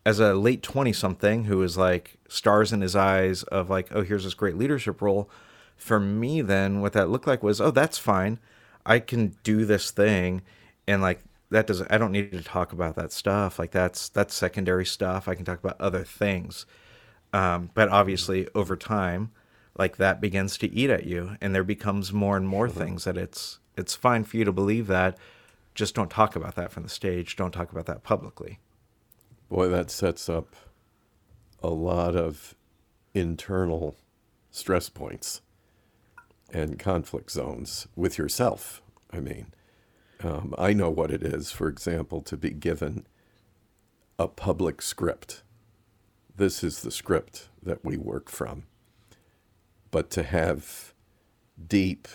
as 0.05 0.19
a 0.19 0.33
late 0.33 0.63
20 0.63 0.93
something 0.93 1.43
who 1.45 1.57
was 1.57 1.77
like 1.77 2.15
stars 2.29 2.71
in 2.71 2.81
his 2.81 2.95
eyes 2.95 3.43
of 3.43 3.69
like 3.69 3.87
oh 3.91 4.03
here's 4.03 4.23
this 4.23 4.33
great 4.33 4.55
leadership 4.55 5.01
role 5.01 5.29
for 5.75 5.99
me 5.99 6.41
then 6.41 6.79
what 6.79 6.93
that 6.93 7.09
looked 7.09 7.27
like 7.27 7.43
was 7.43 7.59
oh 7.59 7.71
that's 7.71 7.97
fine. 7.97 8.39
I 8.85 8.99
can 8.99 9.35
do 9.43 9.65
this 9.65 9.91
thing 9.91 10.41
and 10.87 11.01
like 11.01 11.23
that 11.51 11.67
doesn't 11.67 11.91
i 11.91 11.97
don't 11.97 12.11
need 12.11 12.31
to 12.31 12.43
talk 12.43 12.73
about 12.73 12.95
that 12.95 13.11
stuff. 13.11 13.59
Like 13.59 13.71
that's 13.71 14.09
that's 14.09 14.33
secondary 14.33 14.85
stuff. 14.85 15.27
I 15.27 15.35
can 15.35 15.45
talk 15.45 15.59
about 15.59 15.79
other 15.79 16.03
things. 16.03 16.65
Um, 17.33 17.69
but 17.73 17.89
obviously 17.89 18.47
over 18.55 18.75
time 18.75 19.31
like 19.77 19.97
that 19.97 20.21
begins 20.21 20.57
to 20.59 20.71
eat 20.73 20.89
at 20.89 21.05
you 21.05 21.35
and 21.41 21.53
there 21.53 21.63
becomes 21.63 22.13
more 22.13 22.37
and 22.37 22.47
more 22.47 22.69
things 22.69 23.03
that 23.03 23.17
it's 23.17 23.59
it's 23.77 23.93
fine 23.93 24.23
for 24.23 24.37
you 24.37 24.45
to 24.45 24.51
believe 24.51 24.87
that. 24.87 25.17
Just 25.73 25.95
don't 25.95 26.09
talk 26.09 26.35
about 26.37 26.55
that 26.55 26.71
from 26.71 26.83
the 26.83 26.89
stage. 26.89 27.35
Don't 27.35 27.51
talk 27.51 27.71
about 27.71 27.85
that 27.87 28.03
publicly. 28.03 28.59
Boy, 29.49 29.67
that 29.67 29.91
sets 29.91 30.29
up 30.29 30.55
a 31.61 31.69
lot 31.69 32.15
of 32.15 32.55
internal 33.13 33.95
stress 34.49 34.87
points 34.89 35.41
and 36.53 36.79
conflict 36.79 37.31
zones 37.31 37.87
with 37.95 38.17
yourself. 38.17 38.81
I 39.11 39.19
mean, 39.19 39.47
um, 40.23 40.53
I 40.57 40.73
know 40.73 40.89
what 40.89 41.11
it 41.11 41.23
is, 41.23 41.51
for 41.51 41.67
example, 41.67 42.21
to 42.23 42.37
be 42.37 42.51
given 42.51 43.05
a 44.19 44.27
public 44.27 44.81
script. 44.81 45.43
This 46.35 46.63
is 46.63 46.81
the 46.81 46.91
script 46.91 47.49
that 47.63 47.83
we 47.83 47.97
work 47.97 48.29
from. 48.29 48.63
But 49.91 50.09
to 50.11 50.23
have 50.23 50.93
deep 51.67 52.07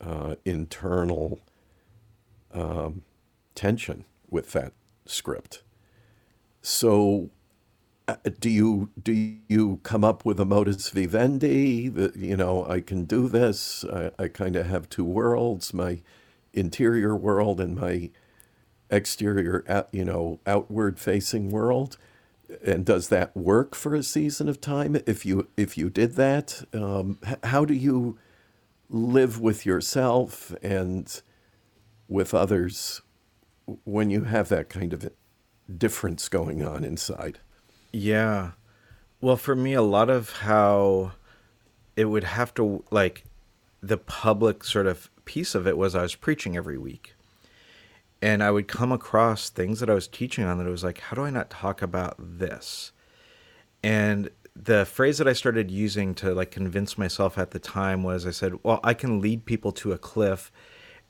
uh, 0.00 0.36
internal 0.44 1.40
um, 2.52 3.02
tension 3.54 4.04
with 4.30 4.52
that 4.52 4.72
script. 5.06 5.62
So, 6.62 7.30
uh, 8.08 8.16
do 8.38 8.50
you 8.50 8.90
do 9.02 9.12
you 9.48 9.80
come 9.82 10.04
up 10.04 10.24
with 10.24 10.40
a 10.40 10.44
modus 10.44 10.90
vivendi 10.90 11.88
that 11.88 12.16
you 12.16 12.36
know 12.36 12.66
I 12.66 12.80
can 12.80 13.04
do 13.04 13.28
this? 13.28 13.84
I, 13.84 14.10
I 14.18 14.28
kind 14.28 14.56
of 14.56 14.66
have 14.66 14.88
two 14.88 15.04
worlds: 15.04 15.74
my 15.74 16.00
interior 16.54 17.16
world 17.16 17.60
and 17.60 17.76
my 17.76 18.10
exterior, 18.90 19.86
you 19.92 20.04
know, 20.04 20.40
outward-facing 20.46 21.50
world. 21.50 21.96
And 22.64 22.84
does 22.84 23.08
that 23.08 23.36
work 23.36 23.74
for 23.74 23.94
a 23.94 24.02
season 24.02 24.48
of 24.48 24.60
time? 24.60 24.96
If 25.06 25.24
you 25.24 25.48
if 25.56 25.78
you 25.78 25.90
did 25.90 26.14
that, 26.16 26.62
um, 26.72 27.18
how 27.42 27.64
do 27.64 27.74
you 27.74 28.18
live 28.90 29.40
with 29.40 29.64
yourself 29.64 30.54
and 30.62 31.22
with 32.06 32.34
others 32.34 33.00
when 33.84 34.10
you 34.10 34.24
have 34.24 34.50
that 34.50 34.68
kind 34.68 34.92
of 34.92 35.10
difference 35.78 36.28
going 36.28 36.62
on 36.62 36.84
inside? 36.84 37.40
Yeah. 37.92 38.52
Well, 39.20 39.38
for 39.38 39.56
me, 39.56 39.72
a 39.72 39.82
lot 39.82 40.10
of 40.10 40.30
how 40.40 41.12
it 41.96 42.04
would 42.04 42.24
have 42.24 42.52
to, 42.54 42.84
like, 42.90 43.24
the 43.82 43.96
public 43.96 44.64
sort 44.64 44.86
of 44.86 45.10
piece 45.24 45.54
of 45.54 45.66
it 45.66 45.76
was 45.76 45.94
I 45.94 46.02
was 46.02 46.14
preaching 46.14 46.56
every 46.56 46.78
week. 46.78 47.14
And 48.22 48.42
I 48.42 48.50
would 48.50 48.68
come 48.68 48.90
across 48.90 49.50
things 49.50 49.80
that 49.80 49.90
I 49.90 49.94
was 49.94 50.08
teaching 50.08 50.44
on 50.44 50.58
that 50.58 50.66
it 50.66 50.70
was 50.70 50.84
like, 50.84 50.98
how 50.98 51.14
do 51.14 51.22
I 51.22 51.30
not 51.30 51.50
talk 51.50 51.82
about 51.82 52.14
this? 52.18 52.92
And 53.82 54.30
the 54.56 54.86
phrase 54.86 55.18
that 55.18 55.28
I 55.28 55.32
started 55.32 55.70
using 55.70 56.14
to 56.16 56.34
like 56.34 56.50
convince 56.50 56.96
myself 56.96 57.36
at 57.36 57.50
the 57.50 57.58
time 57.58 58.02
was 58.02 58.26
I 58.26 58.30
said, 58.30 58.54
well, 58.62 58.80
I 58.82 58.94
can 58.94 59.20
lead 59.20 59.44
people 59.44 59.72
to 59.72 59.92
a 59.92 59.98
cliff 59.98 60.50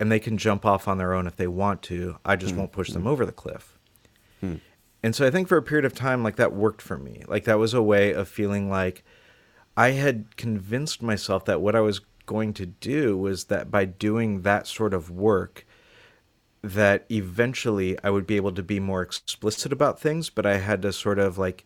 and 0.01 0.11
they 0.11 0.19
can 0.19 0.39
jump 0.39 0.67
off 0.67 0.89
on 0.89 0.99
their 0.99 1.13
own 1.13 1.27
if 1.27 1.37
they 1.37 1.47
want 1.47 1.83
to. 1.83 2.19
I 2.25 2.37
just 2.37 2.53
hmm. 2.53 2.61
won't 2.61 2.73
push 2.73 2.91
them 2.91 3.03
hmm. 3.03 3.09
over 3.09 3.25
the 3.25 3.33
cliff. 3.33 3.79
Hmm. 4.41 4.57
And 5.03 5.15
so 5.15 5.27
I 5.27 5.31
think 5.31 5.49
for 5.49 5.57
a 5.57 5.63
period 5.63 5.85
of 5.85 5.95
time, 5.95 6.23
like 6.25 6.37
that 6.37 6.55
worked 6.55 6.83
for 6.83 6.99
me. 6.99 7.23
Like 7.29 7.45
that 7.45 7.59
was 7.59 7.75
a 7.75 7.83
way 7.83 8.13
of 8.13 8.27
feeling 8.27 8.71
like 8.71 9.05
I 9.77 9.91
had 9.91 10.37
convinced 10.37 11.03
myself 11.03 11.45
that 11.45 11.61
what 11.61 11.77
I 11.77 11.81
was 11.81 12.01
going 12.27 12.53
to 12.55 12.67
do 12.67 13.17
was 13.17 13.45
that 13.45 13.71
by 13.71 13.85
doing 13.85 14.43
that 14.43 14.67
sort 14.67 14.95
of 14.95 15.11
work, 15.11 15.67
that 16.63 17.05
eventually 17.11 17.99
I 18.03 18.11
would 18.11 18.27
be 18.27 18.37
able 18.37 18.53
to 18.53 18.63
be 18.63 18.81
more 18.81 19.03
explicit 19.03 19.73
about 19.73 20.01
things, 20.01 20.31
but 20.31 20.47
I 20.47 20.59
had 20.59 20.83
to 20.83 20.93
sort 20.93 21.19
of 21.19 21.37
like 21.39 21.65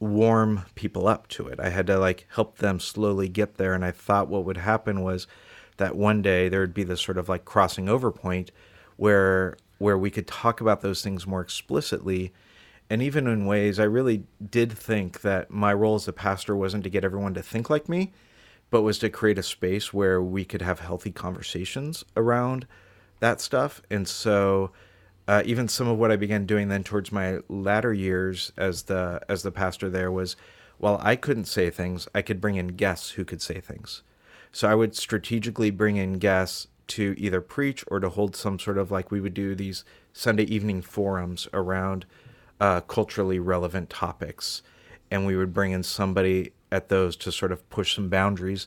warm 0.00 0.62
people 0.74 1.06
up 1.06 1.28
to 1.28 1.46
it. 1.48 1.60
I 1.60 1.68
had 1.68 1.86
to 1.88 1.98
like 1.98 2.26
help 2.30 2.58
them 2.58 2.80
slowly 2.80 3.28
get 3.28 3.56
there. 3.56 3.74
And 3.74 3.84
I 3.84 3.90
thought 3.90 4.28
what 4.28 4.44
would 4.44 4.56
happen 4.56 5.02
was 5.02 5.26
that 5.76 5.96
one 5.96 6.22
day 6.22 6.48
there 6.48 6.60
would 6.60 6.74
be 6.74 6.84
this 6.84 7.00
sort 7.00 7.18
of 7.18 7.28
like 7.28 7.44
crossing 7.44 7.88
over 7.88 8.10
point 8.10 8.50
where 8.96 9.56
where 9.78 9.98
we 9.98 10.10
could 10.10 10.28
talk 10.28 10.60
about 10.60 10.80
those 10.80 11.02
things 11.02 11.26
more 11.26 11.40
explicitly 11.40 12.32
and 12.92 13.00
even 13.00 13.26
in 13.26 13.46
ways 13.46 13.80
I 13.80 13.84
really 13.84 14.24
did 14.50 14.70
think 14.70 15.22
that 15.22 15.50
my 15.50 15.72
role 15.72 15.94
as 15.94 16.06
a 16.08 16.12
pastor 16.12 16.54
wasn't 16.54 16.84
to 16.84 16.90
get 16.90 17.06
everyone 17.06 17.32
to 17.32 17.42
think 17.42 17.70
like 17.70 17.88
me, 17.88 18.12
but 18.72 18.80
was 18.80 18.98
to 18.98 19.10
create 19.10 19.38
a 19.38 19.42
space 19.42 19.92
where 19.92 20.20
we 20.22 20.46
could 20.46 20.62
have 20.62 20.80
healthy 20.80 21.12
conversations 21.12 22.06
around 22.16 22.66
that 23.20 23.38
stuff. 23.38 23.82
And 23.90 24.08
so, 24.08 24.72
uh, 25.28 25.42
even 25.44 25.68
some 25.68 25.86
of 25.86 25.98
what 25.98 26.10
I 26.10 26.16
began 26.16 26.46
doing 26.46 26.68
then 26.68 26.82
towards 26.82 27.12
my 27.12 27.40
latter 27.48 27.92
years 27.92 28.50
as 28.56 28.84
the 28.84 29.20
as 29.28 29.42
the 29.42 29.52
pastor 29.52 29.90
there 29.90 30.10
was, 30.10 30.36
while 30.78 30.98
I 31.02 31.16
couldn't 31.16 31.44
say 31.44 31.68
things, 31.68 32.08
I 32.14 32.22
could 32.22 32.40
bring 32.40 32.56
in 32.56 32.68
guests 32.68 33.10
who 33.10 33.26
could 33.26 33.42
say 33.42 33.60
things. 33.60 34.02
So 34.50 34.68
I 34.68 34.74
would 34.74 34.96
strategically 34.96 35.70
bring 35.70 35.98
in 35.98 36.14
guests 36.14 36.66
to 36.88 37.14
either 37.18 37.42
preach 37.42 37.84
or 37.88 38.00
to 38.00 38.08
hold 38.08 38.34
some 38.34 38.58
sort 38.58 38.78
of 38.78 38.90
like 38.90 39.10
we 39.10 39.20
would 39.20 39.34
do 39.34 39.54
these 39.54 39.84
Sunday 40.14 40.44
evening 40.44 40.80
forums 40.80 41.46
around 41.52 42.06
uh, 42.58 42.80
culturally 42.80 43.38
relevant 43.38 43.90
topics, 43.90 44.62
and 45.10 45.26
we 45.26 45.36
would 45.36 45.52
bring 45.52 45.72
in 45.72 45.82
somebody 45.82 46.52
at 46.72 46.88
those 46.88 47.14
to 47.16 47.30
sort 47.30 47.52
of 47.52 47.68
push 47.70 47.94
some 47.94 48.08
boundaries 48.08 48.66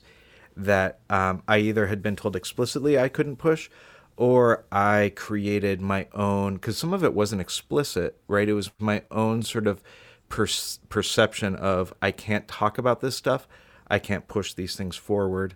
that 0.56 1.00
um, 1.10 1.42
I 1.46 1.58
either 1.58 1.88
had 1.88 2.02
been 2.02 2.16
told 2.16 2.34
explicitly 2.34 2.98
I 2.98 3.08
couldn't 3.08 3.36
push, 3.36 3.68
or 4.16 4.64
I 4.72 5.12
created 5.14 5.80
my 5.80 6.06
own 6.14 6.54
because 6.54 6.78
some 6.78 6.94
of 6.94 7.04
it 7.04 7.12
wasn't 7.12 7.42
explicit, 7.42 8.18
right? 8.28 8.48
It 8.48 8.54
was 8.54 8.70
my 8.78 9.02
own 9.10 9.42
sort 9.42 9.66
of 9.66 9.82
per- 10.28 10.46
perception 10.88 11.54
of 11.56 11.92
I 12.00 12.10
can't 12.10 12.48
talk 12.48 12.78
about 12.78 13.00
this 13.00 13.16
stuff, 13.16 13.46
I 13.88 13.98
can't 13.98 14.26
push 14.26 14.54
these 14.54 14.76
things 14.76 14.96
forward. 14.96 15.54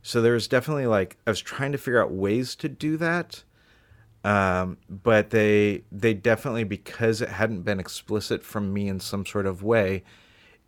So 0.00 0.22
there 0.22 0.32
was 0.32 0.48
definitely 0.48 0.86
like 0.86 1.18
I 1.26 1.30
was 1.30 1.40
trying 1.40 1.72
to 1.72 1.78
figure 1.78 2.02
out 2.02 2.12
ways 2.12 2.56
to 2.56 2.68
do 2.68 2.96
that, 2.96 3.44
um, 4.24 4.78
but 4.88 5.30
they 5.30 5.82
they 5.92 6.14
definitely 6.14 6.64
because 6.64 7.20
it 7.20 7.28
hadn't 7.28 7.62
been 7.62 7.80
explicit 7.80 8.42
from 8.42 8.72
me 8.72 8.88
in 8.88 9.00
some 9.00 9.26
sort 9.26 9.44
of 9.44 9.62
way, 9.62 10.04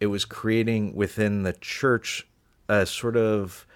it 0.01 0.07
was 0.07 0.25
creating 0.25 0.95
within 0.95 1.43
the 1.43 1.53
church 1.53 2.27
a 2.69 2.87
sort 2.87 3.17
of 3.17 3.67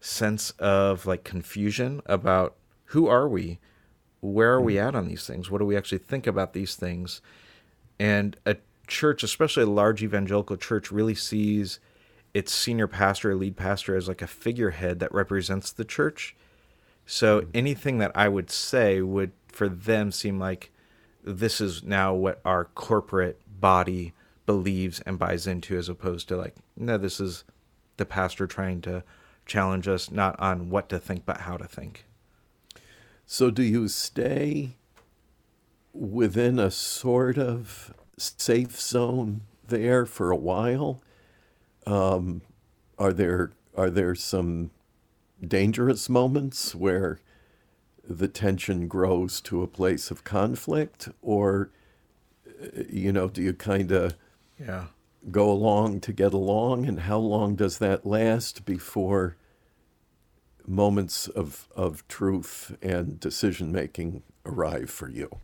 sense 0.00 0.50
of 0.58 1.06
like 1.06 1.24
confusion 1.24 2.02
about 2.06 2.56
who 2.86 3.06
are 3.06 3.28
we, 3.28 3.58
where 4.20 4.52
are 4.52 4.60
we 4.60 4.74
mm. 4.74 4.86
at 4.86 4.94
on 4.94 5.06
these 5.06 5.26
things, 5.26 5.50
what 5.50 5.58
do 5.58 5.64
we 5.64 5.76
actually 5.76 5.98
think 5.98 6.26
about 6.26 6.52
these 6.52 6.74
things, 6.74 7.20
and 7.98 8.36
a 8.44 8.56
church, 8.86 9.22
especially 9.22 9.62
a 9.62 9.66
large 9.66 10.02
evangelical 10.02 10.56
church, 10.56 10.90
really 10.90 11.14
sees 11.14 11.78
its 12.34 12.52
senior 12.52 12.86
pastor 12.86 13.32
or 13.32 13.34
lead 13.34 13.56
pastor 13.56 13.96
as 13.96 14.08
like 14.08 14.22
a 14.22 14.26
figurehead 14.26 14.98
that 14.98 15.12
represents 15.12 15.72
the 15.72 15.84
church. 15.84 16.36
So 17.06 17.42
mm. 17.42 17.48
anything 17.54 17.98
that 17.98 18.12
I 18.14 18.28
would 18.28 18.50
say 18.50 19.00
would 19.00 19.32
for 19.48 19.68
them 19.68 20.12
seem 20.12 20.38
like 20.38 20.70
this 21.24 21.60
is 21.60 21.82
now 21.82 22.14
what 22.14 22.40
our 22.44 22.64
corporate 22.64 23.40
body 23.60 24.14
believes 24.48 25.00
and 25.00 25.18
buys 25.18 25.46
into 25.46 25.76
as 25.76 25.90
opposed 25.90 26.26
to 26.26 26.34
like 26.34 26.54
no 26.74 26.96
this 26.96 27.20
is 27.20 27.44
the 27.98 28.06
pastor 28.06 28.46
trying 28.46 28.80
to 28.80 29.04
challenge 29.44 29.86
us 29.86 30.10
not 30.10 30.40
on 30.40 30.70
what 30.70 30.88
to 30.88 30.98
think 30.98 31.26
but 31.26 31.42
how 31.42 31.58
to 31.58 31.68
think. 31.68 32.06
So 33.26 33.50
do 33.50 33.62
you 33.62 33.88
stay 33.88 34.70
within 35.92 36.58
a 36.58 36.70
sort 36.70 37.36
of 37.36 37.92
safe 38.16 38.80
zone 38.80 39.42
there 39.66 40.06
for 40.06 40.30
a 40.30 40.36
while? 40.36 41.02
Um, 41.86 42.40
are 42.98 43.12
there 43.12 43.52
are 43.76 43.90
there 43.90 44.14
some 44.14 44.70
dangerous 45.46 46.08
moments 46.08 46.74
where 46.74 47.20
the 48.02 48.28
tension 48.28 48.88
grows 48.88 49.42
to 49.42 49.62
a 49.62 49.66
place 49.66 50.10
of 50.10 50.24
conflict, 50.24 51.10
or 51.20 51.70
you 52.88 53.12
know, 53.12 53.28
do 53.28 53.42
you 53.42 53.52
kind 53.52 53.92
of 53.92 54.16
yeah 54.58 54.86
go 55.32 55.50
along 55.50 56.00
to 56.00 56.12
get 56.12 56.32
along, 56.32 56.86
and 56.86 57.00
how 57.00 57.18
long 57.18 57.54
does 57.54 57.78
that 57.78 58.06
last 58.06 58.64
before 58.64 59.36
moments 60.66 61.28
of 61.28 61.68
of 61.74 62.06
truth 62.08 62.76
and 62.80 63.18
decision 63.20 63.72
making 63.72 64.22
arrive 64.46 64.88
for 64.88 65.08
you? 65.08 65.38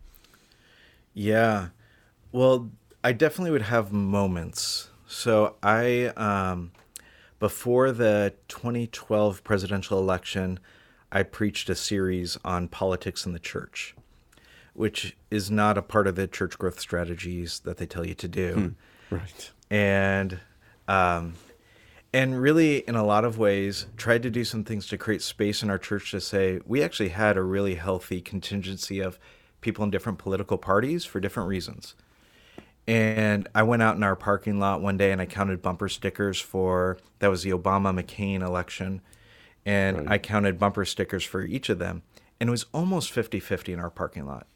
Yeah, 1.12 1.68
well, 2.32 2.70
I 3.02 3.12
definitely 3.12 3.50
would 3.50 3.62
have 3.62 3.92
moments 3.92 4.90
so 5.06 5.56
I, 5.62 6.06
um, 6.16 6.72
before 7.38 7.92
the 7.92 8.34
2012 8.48 9.44
presidential 9.44 9.98
election, 9.98 10.58
I 11.12 11.22
preached 11.22 11.68
a 11.68 11.74
series 11.74 12.38
on 12.44 12.68
politics 12.68 13.26
in 13.26 13.32
the 13.32 13.38
church, 13.38 13.94
which 14.72 15.16
is 15.30 15.50
not 15.50 15.78
a 15.78 15.82
part 15.82 16.06
of 16.06 16.16
the 16.16 16.26
church 16.26 16.58
growth 16.58 16.80
strategies 16.80 17.60
that 17.60 17.76
they 17.76 17.86
tell 17.86 18.06
you 18.06 18.14
to 18.14 18.28
do. 18.28 18.74
Right. 19.14 19.50
And, 19.70 20.40
um, 20.88 21.34
and 22.12 22.40
really, 22.40 22.78
in 22.78 22.94
a 22.94 23.04
lot 23.04 23.24
of 23.24 23.38
ways, 23.38 23.86
tried 23.96 24.22
to 24.22 24.30
do 24.30 24.44
some 24.44 24.62
things 24.62 24.86
to 24.88 24.98
create 24.98 25.20
space 25.22 25.62
in 25.62 25.70
our 25.70 25.78
church 25.78 26.12
to 26.12 26.20
say 26.20 26.60
we 26.64 26.82
actually 26.82 27.08
had 27.08 27.36
a 27.36 27.42
really 27.42 27.74
healthy 27.74 28.20
contingency 28.20 29.00
of 29.00 29.18
people 29.60 29.82
in 29.82 29.90
different 29.90 30.18
political 30.18 30.58
parties 30.58 31.04
for 31.04 31.18
different 31.18 31.48
reasons. 31.48 31.96
And 32.86 33.48
I 33.54 33.62
went 33.62 33.82
out 33.82 33.96
in 33.96 34.02
our 34.02 34.14
parking 34.14 34.60
lot 34.60 34.82
one 34.82 34.96
day 34.96 35.10
and 35.10 35.20
I 35.20 35.26
counted 35.26 35.62
bumper 35.62 35.88
stickers 35.88 36.38
for 36.38 36.98
that 37.18 37.28
was 37.28 37.42
the 37.42 37.50
Obama 37.50 37.98
McCain 37.98 38.42
election. 38.42 39.00
And 39.64 39.98
right. 39.98 40.10
I 40.12 40.18
counted 40.18 40.58
bumper 40.58 40.84
stickers 40.84 41.24
for 41.24 41.42
each 41.42 41.70
of 41.70 41.78
them. 41.78 42.02
And 42.38 42.48
it 42.48 42.50
was 42.50 42.66
almost 42.74 43.10
50 43.10 43.40
50 43.40 43.72
in 43.72 43.80
our 43.80 43.90
parking 43.90 44.26
lot. 44.26 44.46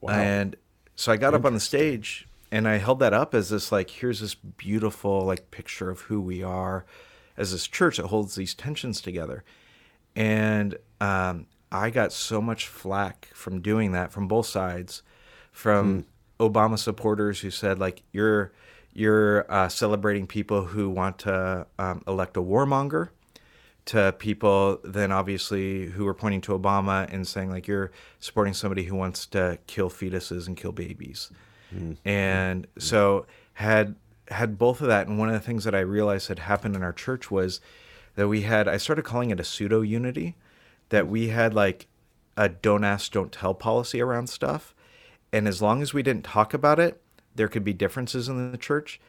Wow. 0.00 0.14
And 0.14 0.56
so 0.96 1.12
I 1.12 1.18
got 1.18 1.34
up 1.34 1.44
on 1.44 1.52
the 1.52 1.60
stage 1.60 2.26
and 2.52 2.66
I 2.66 2.78
held 2.78 2.98
that 3.00 3.12
up 3.12 3.34
as 3.34 3.50
this 3.50 3.70
like, 3.70 3.90
here's 3.90 4.20
this 4.20 4.34
beautiful 4.34 5.24
like 5.24 5.50
picture 5.50 5.90
of 5.90 6.02
who 6.02 6.20
we 6.20 6.42
are 6.42 6.84
as 7.36 7.52
this 7.52 7.66
church 7.66 7.96
that 7.98 8.06
holds 8.06 8.34
these 8.34 8.54
tensions 8.54 9.00
together. 9.00 9.44
And 10.16 10.76
um, 11.00 11.46
I 11.70 11.90
got 11.90 12.12
so 12.12 12.40
much 12.40 12.66
flack 12.66 13.28
from 13.32 13.60
doing 13.60 13.92
that 13.92 14.12
from 14.12 14.26
both 14.26 14.46
sides, 14.46 15.02
from 15.52 16.06
hmm. 16.38 16.44
Obama 16.44 16.78
supporters 16.78 17.40
who 17.40 17.50
said 17.50 17.78
like 17.78 18.02
you're 18.12 18.52
you're 18.92 19.50
uh, 19.52 19.68
celebrating 19.68 20.26
people 20.26 20.64
who 20.64 20.90
want 20.90 21.18
to 21.20 21.66
um, 21.78 22.02
elect 22.08 22.36
a 22.36 22.42
warmonger 22.42 23.10
to 23.84 24.12
people 24.18 24.80
then 24.82 25.12
obviously 25.12 25.86
who 25.86 26.04
were 26.04 26.14
pointing 26.14 26.40
to 26.40 26.58
Obama 26.58 27.12
and 27.12 27.26
saying 27.26 27.50
like 27.50 27.68
you're 27.68 27.92
supporting 28.18 28.54
somebody 28.54 28.84
who 28.84 28.96
wants 28.96 29.26
to 29.26 29.58
kill 29.66 29.88
fetuses 29.88 30.46
and 30.46 30.56
kill 30.56 30.72
babies. 30.72 31.30
Mm-hmm. 31.74 32.08
And 32.08 32.66
mm-hmm. 32.66 32.80
so 32.80 33.26
had 33.54 33.94
had 34.28 34.58
both 34.58 34.80
of 34.80 34.86
that 34.86 35.08
and 35.08 35.18
one 35.18 35.28
of 35.28 35.34
the 35.34 35.40
things 35.40 35.64
that 35.64 35.74
I 35.74 35.80
realized 35.80 36.28
had 36.28 36.38
happened 36.38 36.76
in 36.76 36.82
our 36.82 36.92
church 36.92 37.30
was 37.30 37.60
that 38.14 38.28
we 38.28 38.42
had 38.42 38.68
I 38.68 38.76
started 38.76 39.04
calling 39.04 39.30
it 39.30 39.40
a 39.40 39.44
pseudo 39.44 39.80
unity 39.80 40.36
that 40.90 41.08
we 41.08 41.28
had 41.28 41.52
like 41.52 41.88
a 42.36 42.48
don't 42.48 42.84
ask 42.84 43.10
don't 43.10 43.32
tell 43.32 43.54
policy 43.54 44.00
around 44.00 44.28
stuff 44.28 44.74
and 45.32 45.46
as 45.46 45.62
long 45.62 45.82
as 45.82 45.94
we 45.94 46.02
didn't 46.02 46.24
talk 46.24 46.54
about 46.54 46.78
it, 46.78 47.00
there 47.34 47.48
could 47.48 47.64
be 47.64 47.72
differences 47.72 48.28
in 48.28 48.50
the 48.50 48.58
church. 48.58 49.00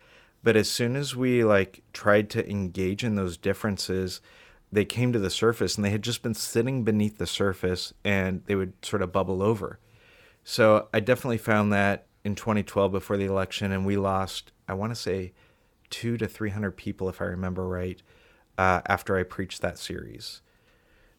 But 0.43 0.55
as 0.55 0.69
soon 0.69 0.95
as 0.95 1.15
we 1.15 1.43
like 1.43 1.81
tried 1.93 2.29
to 2.31 2.49
engage 2.49 3.03
in 3.03 3.15
those 3.15 3.37
differences, 3.37 4.21
they 4.71 4.85
came 4.85 5.11
to 5.13 5.19
the 5.19 5.29
surface 5.29 5.75
and 5.75 5.85
they 5.85 5.89
had 5.89 6.01
just 6.01 6.23
been 6.23 6.33
sitting 6.33 6.83
beneath 6.83 7.17
the 7.17 7.27
surface 7.27 7.93
and 8.03 8.43
they 8.45 8.55
would 8.55 8.73
sort 8.83 9.01
of 9.01 9.11
bubble 9.11 9.41
over. 9.41 9.79
So 10.43 10.87
I 10.93 10.99
definitely 10.99 11.37
found 11.37 11.71
that 11.73 12.05
in 12.23 12.35
2012 12.35 12.91
before 12.91 13.17
the 13.17 13.25
election, 13.25 13.71
and 13.71 13.85
we 13.85 13.97
lost, 13.97 14.51
I 14.67 14.73
want 14.73 14.91
to 14.91 14.95
say, 14.95 15.33
two 15.89 16.17
to 16.17 16.27
300 16.27 16.71
people, 16.71 17.09
if 17.09 17.21
I 17.21 17.25
remember 17.25 17.67
right, 17.67 18.01
uh, 18.57 18.81
after 18.87 19.17
I 19.17 19.23
preached 19.23 19.61
that 19.61 19.77
series. 19.77 20.41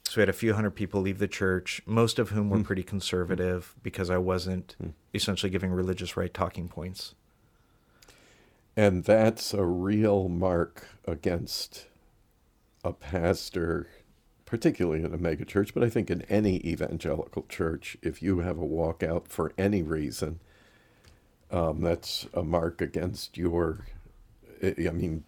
So 0.05 0.15
we 0.17 0.23
had 0.23 0.29
a 0.29 0.35
few 0.35 0.55
hundred 0.55 0.73
people 0.73 1.01
leave 1.01 1.19
the 1.19 1.29
church, 1.29 1.81
most 1.87 2.19
of 2.19 2.31
whom 2.31 2.51
were 2.51 2.59
mm. 2.59 2.65
pretty 2.65 2.83
conservative 2.83 3.75
because 3.83 4.11
I 4.11 4.19
wasn't 4.19 4.77
mm. 4.83 4.93
essentially 5.15 5.51
giving 5.51 5.71
religious 5.71 6.17
right 6.17 6.33
talking 6.33 6.69
points. 6.69 7.15
And 8.77 9.05
that's 9.05 9.55
a 9.55 9.65
real 9.65 10.29
mark 10.29 10.89
against 11.07 11.87
a 12.85 12.93
pastor, 12.93 13.89
particularly 14.45 15.05
in 15.05 15.15
a 15.15 15.19
megachurch, 15.19 15.73
but 15.73 15.85
I 15.85 15.91
think 15.91 16.11
in 16.11 16.23
any 16.23 16.57
evangelical 16.57 17.45
church, 17.49 17.97
if 18.03 18.23
you 18.23 18.41
have 18.41 18.59
a 18.59 18.67
walkout 18.67 19.29
for 19.29 19.53
any 19.57 19.83
reason, 19.83 20.41
um, 21.53 21.83
that's 21.83 22.27
a 22.35 22.43
mark 22.45 22.83
against 22.83 23.39
your. 23.39 23.87
I 24.65 24.91
mean, 24.91 25.25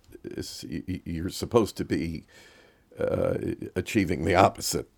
you're 1.04 1.30
supposed 1.30 1.76
to 1.78 1.84
be 1.84 2.24
uh, 2.98 3.34
achieving 3.76 4.24
the 4.24 4.34
opposite 4.36 4.88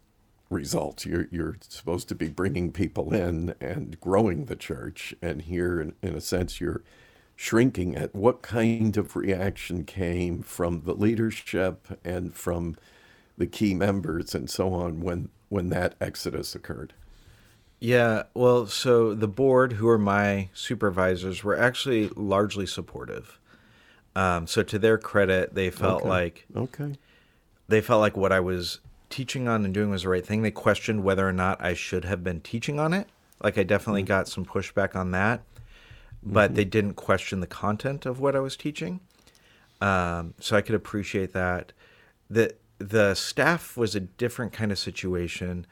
results. 0.51 1.07
You're, 1.07 1.29
you're 1.31 1.57
supposed 1.69 2.09
to 2.09 2.15
be 2.15 2.29
bringing 2.29 2.73
people 2.73 3.15
in 3.15 3.55
and 3.61 4.01
growing 4.01 4.47
the 4.47 4.57
church. 4.57 5.15
And 5.23 5.43
here, 5.43 5.81
in, 5.81 5.95
in 6.03 6.15
a 6.15 6.21
sense, 6.21 6.61
you're 6.61 6.83
shrinking 7.37 7.95
it. 7.95 8.15
What 8.15 8.43
kind 8.43 8.97
of 8.97 9.17
reaction 9.17 9.85
came 9.85 10.43
from 10.43 10.83
the 10.83 10.95
leadership 10.95 11.99
and 12.05 12.35
from 12.35 12.77
the 13.39 13.47
key 13.47 13.75
members 13.75 14.35
and 14.35 14.49
so 14.51 14.73
on 14.75 15.01
when, 15.01 15.31
when 15.49 15.71
that 15.71 15.97
exodus 16.01 16.55
occurred? 16.55 16.95
Yeah, 17.79 18.25
well, 18.33 18.67
so 18.67 19.15
the 19.15 19.29
board, 19.29 19.75
who 19.75 19.89
are 19.89 19.99
my 19.99 20.49
supervisors, 20.55 21.45
were 21.45 21.59
actually 21.59 22.09
largely 22.17 22.67
supportive. 22.67 23.39
Um, 24.15 24.47
so 24.47 24.63
to 24.63 24.79
their 24.79 24.97
credit, 24.97 25.55
they 25.55 25.71
felt 25.71 26.01
okay. 26.01 26.09
like 26.09 26.47
okay 26.57 26.97
they 27.69 27.81
felt 27.81 28.01
like 28.01 28.17
what 28.17 28.33
I 28.33 28.41
was 28.41 28.81
teaching 29.11 29.49
on 29.49 29.65
and 29.65 29.73
doing 29.73 29.91
was 29.91 30.03
the 30.03 30.09
right 30.09 30.25
thing. 30.25 30.43
They 30.43 30.51
questioned 30.51 31.03
whether 31.03 31.29
or 31.29 31.33
not 31.33 31.63
I 31.63 31.75
should 31.75 32.05
have 32.05 32.23
been 32.23 32.41
teaching 32.41 32.79
on 32.79 32.93
it. 32.93 33.09
Like 33.43 33.59
I 33.59 33.63
definitely 33.63 34.03
mm-hmm. 34.03 34.09
got 34.09 34.29
some 34.29 34.45
pushback 34.45 34.97
on 34.97 35.11
that, 35.13 35.43
but 36.23 36.49
mm-hmm. 36.49 36.55
they 36.55 36.65
didn't 36.65 36.95
question 36.95 37.41
the 37.41 37.47
content 37.47 38.07
of 38.07 38.21
what 38.21 38.37
I 38.37 38.41
was 38.41 38.57
teaching. 38.57 39.01
Um, 39.81 40.35
so 40.41 40.57
I 40.57 40.63
could 40.63 40.75
appreciate 40.75 41.33
that. 41.33 41.73
The 42.31 42.55
the 42.79 43.15
staff 43.15 43.77
was 43.77 43.95
a 43.95 44.01
different 44.01 44.53
kind 44.53 44.71
of 44.71 44.79
situation 44.79 45.67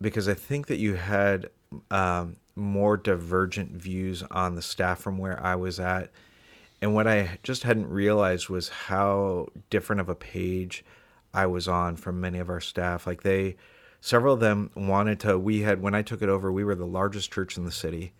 because 0.00 0.28
I 0.28 0.34
think 0.34 0.66
that 0.68 0.78
you 0.78 0.94
had 0.94 1.50
um, 1.90 2.36
more 2.54 2.96
divergent 2.96 3.72
views 3.72 4.22
on 4.30 4.54
the 4.54 4.62
staff 4.62 5.00
from 5.00 5.18
where 5.18 5.42
I 5.42 5.54
was 5.54 5.80
at. 5.80 6.10
And 6.80 6.94
what 6.94 7.08
I 7.08 7.38
just 7.42 7.64
hadn't 7.64 7.88
realized 7.88 8.48
was 8.48 8.68
how 8.68 9.48
different 9.70 10.00
of 10.00 10.08
a 10.08 10.14
page 10.14 10.84
I 11.34 11.46
was 11.46 11.66
on 11.66 11.96
from 11.96 12.20
many 12.20 12.38
of 12.38 12.48
our 12.48 12.60
staff. 12.60 13.06
Like 13.06 13.22
they, 13.22 13.56
several 14.00 14.34
of 14.34 14.40
them 14.40 14.70
wanted 14.76 15.20
to, 15.20 15.38
we 15.38 15.62
had, 15.62 15.82
when 15.82 15.94
I 15.94 16.02
took 16.02 16.22
it 16.22 16.28
over, 16.28 16.52
we 16.52 16.64
were 16.64 16.76
the 16.76 16.86
largest 16.86 17.32
church 17.32 17.56
in 17.56 17.64
the 17.64 17.72
city. 17.72 18.12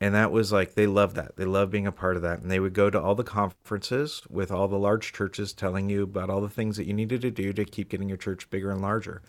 And 0.00 0.14
that 0.14 0.30
was 0.30 0.52
like, 0.52 0.74
they 0.74 0.86
loved 0.86 1.16
that. 1.16 1.36
They 1.36 1.46
loved 1.46 1.70
being 1.70 1.86
a 1.86 1.92
part 1.92 2.16
of 2.16 2.22
that. 2.22 2.40
And 2.40 2.50
they 2.50 2.60
would 2.60 2.74
go 2.74 2.90
to 2.90 3.00
all 3.00 3.14
the 3.14 3.24
conferences 3.24 4.22
with 4.28 4.50
all 4.50 4.68
the 4.68 4.78
large 4.78 5.12
churches 5.12 5.52
telling 5.54 5.88
you 5.88 6.02
about 6.02 6.28
all 6.28 6.42
the 6.42 6.50
things 6.50 6.76
that 6.76 6.86
you 6.86 6.92
needed 6.92 7.22
to 7.22 7.30
do 7.30 7.52
to 7.52 7.64
keep 7.64 7.88
getting 7.88 8.08
your 8.08 8.18
church 8.18 8.50
bigger 8.50 8.70
and 8.70 8.82
larger. 8.82 9.22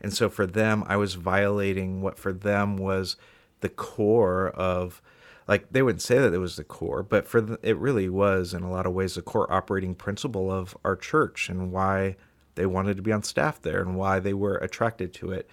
And 0.00 0.12
so 0.12 0.28
for 0.28 0.46
them, 0.46 0.84
I 0.86 0.96
was 0.96 1.14
violating 1.14 2.02
what 2.02 2.18
for 2.18 2.32
them 2.32 2.76
was 2.76 3.16
the 3.60 3.68
core 3.68 4.50
of, 4.50 5.00
like 5.48 5.70
they 5.70 5.82
wouldn't 5.82 6.02
say 6.02 6.18
that 6.18 6.34
it 6.34 6.38
was 6.38 6.56
the 6.56 6.64
core, 6.64 7.02
but 7.02 7.26
for 7.26 7.40
the, 7.40 7.58
it 7.62 7.76
really 7.78 8.08
was 8.08 8.52
in 8.52 8.62
a 8.62 8.70
lot 8.70 8.86
of 8.86 8.92
ways 8.92 9.14
the 9.14 9.22
core 9.22 9.50
operating 9.52 9.94
principle 9.94 10.50
of 10.50 10.76
our 10.84 10.96
church 10.96 11.48
and 11.48 11.72
why 11.72 12.16
they 12.54 12.66
wanted 12.66 12.96
to 12.96 13.02
be 13.02 13.12
on 13.12 13.22
staff 13.22 13.60
there 13.60 13.80
and 13.80 13.96
why 13.96 14.20
they 14.20 14.34
were 14.34 14.56
attracted 14.56 15.12
to 15.14 15.32
it. 15.32 15.48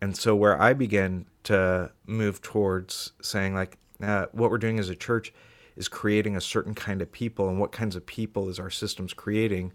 And 0.00 0.16
so 0.16 0.34
where 0.34 0.60
I 0.60 0.72
began 0.72 1.26
to 1.44 1.92
move 2.06 2.42
towards 2.42 3.12
saying 3.22 3.54
like 3.54 3.78
uh, 4.02 4.26
what 4.32 4.50
we're 4.50 4.58
doing 4.58 4.78
as 4.78 4.88
a 4.88 4.96
church 4.96 5.32
is 5.76 5.88
creating 5.88 6.36
a 6.36 6.40
certain 6.40 6.74
kind 6.74 7.00
of 7.02 7.12
people 7.12 7.48
and 7.48 7.60
what 7.60 7.72
kinds 7.72 7.96
of 7.96 8.06
people 8.06 8.48
is 8.48 8.58
our 8.58 8.70
systems 8.70 9.12
creating 9.12 9.72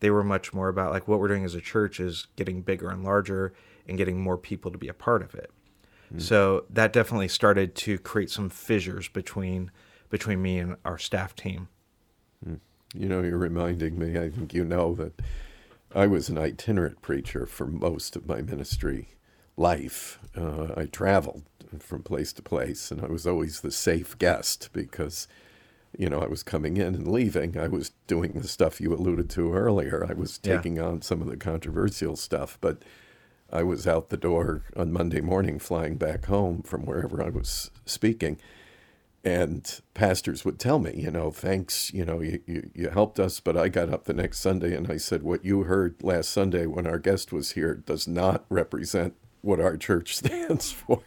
they 0.00 0.10
were 0.10 0.24
much 0.24 0.52
more 0.52 0.68
about 0.68 0.92
like 0.92 1.08
what 1.08 1.20
we're 1.20 1.28
doing 1.28 1.44
as 1.44 1.54
a 1.54 1.60
church 1.60 2.00
is 2.00 2.26
getting 2.36 2.62
bigger 2.62 2.88
and 2.88 3.04
larger 3.04 3.52
and 3.88 3.96
getting 3.96 4.20
more 4.20 4.36
people 4.36 4.70
to 4.70 4.78
be 4.78 4.88
a 4.88 4.94
part 4.94 5.22
of 5.22 5.34
it. 5.34 5.50
Mm. 6.14 6.20
So 6.20 6.64
that 6.70 6.92
definitely 6.92 7.28
started 7.28 7.74
to 7.76 7.98
create 7.98 8.30
some 8.30 8.48
fissures 8.48 9.08
between 9.08 9.70
between 10.08 10.40
me 10.40 10.58
and 10.58 10.76
our 10.84 10.98
staff 10.98 11.34
team. 11.34 11.68
Mm. 12.46 12.60
You 12.94 13.08
know, 13.08 13.22
you're 13.22 13.38
reminding 13.38 13.98
me. 13.98 14.18
I 14.18 14.30
think 14.30 14.54
you 14.54 14.64
know 14.64 14.94
that 14.94 15.20
I 15.94 16.06
was 16.06 16.28
an 16.28 16.38
itinerant 16.38 17.02
preacher 17.02 17.46
for 17.46 17.66
most 17.66 18.16
of 18.16 18.26
my 18.26 18.42
ministry 18.42 19.08
life. 19.56 20.18
Uh, 20.36 20.68
I 20.76 20.86
traveled 20.86 21.44
from 21.80 22.02
place 22.02 22.32
to 22.34 22.42
place, 22.42 22.90
and 22.90 23.02
I 23.02 23.06
was 23.06 23.26
always 23.26 23.60
the 23.60 23.70
safe 23.70 24.16
guest 24.18 24.70
because 24.72 25.26
you 25.98 26.08
know, 26.08 26.20
I 26.20 26.26
was 26.26 26.42
coming 26.42 26.76
in 26.76 26.94
and 26.94 27.08
leaving. 27.08 27.58
I 27.58 27.68
was 27.68 27.92
doing 28.06 28.32
the 28.32 28.48
stuff 28.48 28.80
you 28.80 28.92
alluded 28.92 29.30
to 29.30 29.52
earlier. 29.54 30.06
I 30.08 30.14
was 30.14 30.38
taking 30.38 30.76
yeah. 30.76 30.84
on 30.84 31.02
some 31.02 31.20
of 31.22 31.28
the 31.28 31.36
controversial 31.36 32.16
stuff, 32.16 32.58
but 32.60 32.82
I 33.50 33.62
was 33.62 33.86
out 33.86 34.10
the 34.10 34.16
door 34.16 34.62
on 34.76 34.92
Monday 34.92 35.20
morning 35.20 35.58
flying 35.58 35.96
back 35.96 36.26
home 36.26 36.62
from 36.62 36.84
wherever 36.84 37.22
I 37.22 37.28
was 37.28 37.70
speaking. 37.84 38.38
And 39.24 39.80
pastors 39.94 40.44
would 40.44 40.58
tell 40.58 40.78
me, 40.78 40.92
you 40.94 41.10
know, 41.10 41.30
thanks, 41.30 41.92
you 41.92 42.04
know, 42.04 42.20
you, 42.20 42.40
you, 42.46 42.70
you 42.74 42.88
helped 42.90 43.18
us. 43.18 43.40
But 43.40 43.56
I 43.56 43.68
got 43.68 43.92
up 43.92 44.04
the 44.04 44.12
next 44.12 44.38
Sunday 44.38 44.74
and 44.74 44.90
I 44.90 44.98
said, 44.98 45.22
what 45.22 45.44
you 45.44 45.64
heard 45.64 45.96
last 46.02 46.30
Sunday 46.30 46.66
when 46.66 46.86
our 46.86 46.98
guest 46.98 47.32
was 47.32 47.52
here 47.52 47.74
does 47.74 48.06
not 48.06 48.44
represent 48.48 49.14
what 49.42 49.60
our 49.60 49.76
church 49.76 50.16
stands 50.16 50.72
for. 50.72 51.02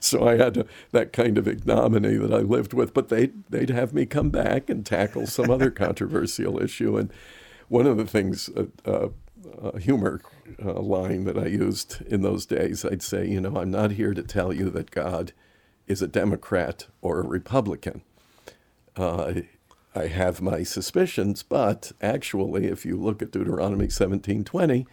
So 0.00 0.26
I 0.26 0.36
had 0.36 0.54
to, 0.54 0.66
that 0.92 1.12
kind 1.12 1.38
of 1.38 1.46
ignominy 1.46 2.16
that 2.16 2.32
I 2.32 2.38
lived 2.38 2.72
with, 2.72 2.94
but 2.94 3.08
they'd, 3.08 3.44
they'd 3.50 3.70
have 3.70 3.92
me 3.92 4.06
come 4.06 4.30
back 4.30 4.70
and 4.70 4.84
tackle 4.84 5.26
some 5.26 5.50
other 5.50 5.70
controversial 5.72 6.62
issue. 6.62 6.96
And 6.96 7.12
one 7.68 7.86
of 7.86 7.96
the 7.96 8.06
things, 8.06 8.50
uh, 8.56 8.66
uh, 8.84 9.08
a 9.62 9.78
humor 9.78 10.20
uh, 10.64 10.80
line 10.80 11.24
that 11.24 11.38
I 11.38 11.46
used 11.46 12.02
in 12.06 12.22
those 12.22 12.46
days, 12.46 12.84
I'd 12.84 13.02
say, 13.02 13.26
you 13.26 13.40
know, 13.40 13.56
I'm 13.56 13.70
not 13.70 13.92
here 13.92 14.14
to 14.14 14.22
tell 14.22 14.52
you 14.52 14.70
that 14.70 14.90
God 14.90 15.32
is 15.86 16.02
a 16.02 16.08
Democrat 16.08 16.86
or 17.02 17.20
a 17.20 17.26
Republican. 17.26 18.02
Uh, 18.96 19.34
I 19.94 20.06
have 20.08 20.42
my 20.42 20.62
suspicions, 20.62 21.42
but 21.42 21.92
actually, 22.00 22.66
if 22.66 22.84
you 22.84 22.96
look 22.96 23.22
at 23.22 23.30
Deuteronomy 23.30 23.86
17:20, 23.86 24.86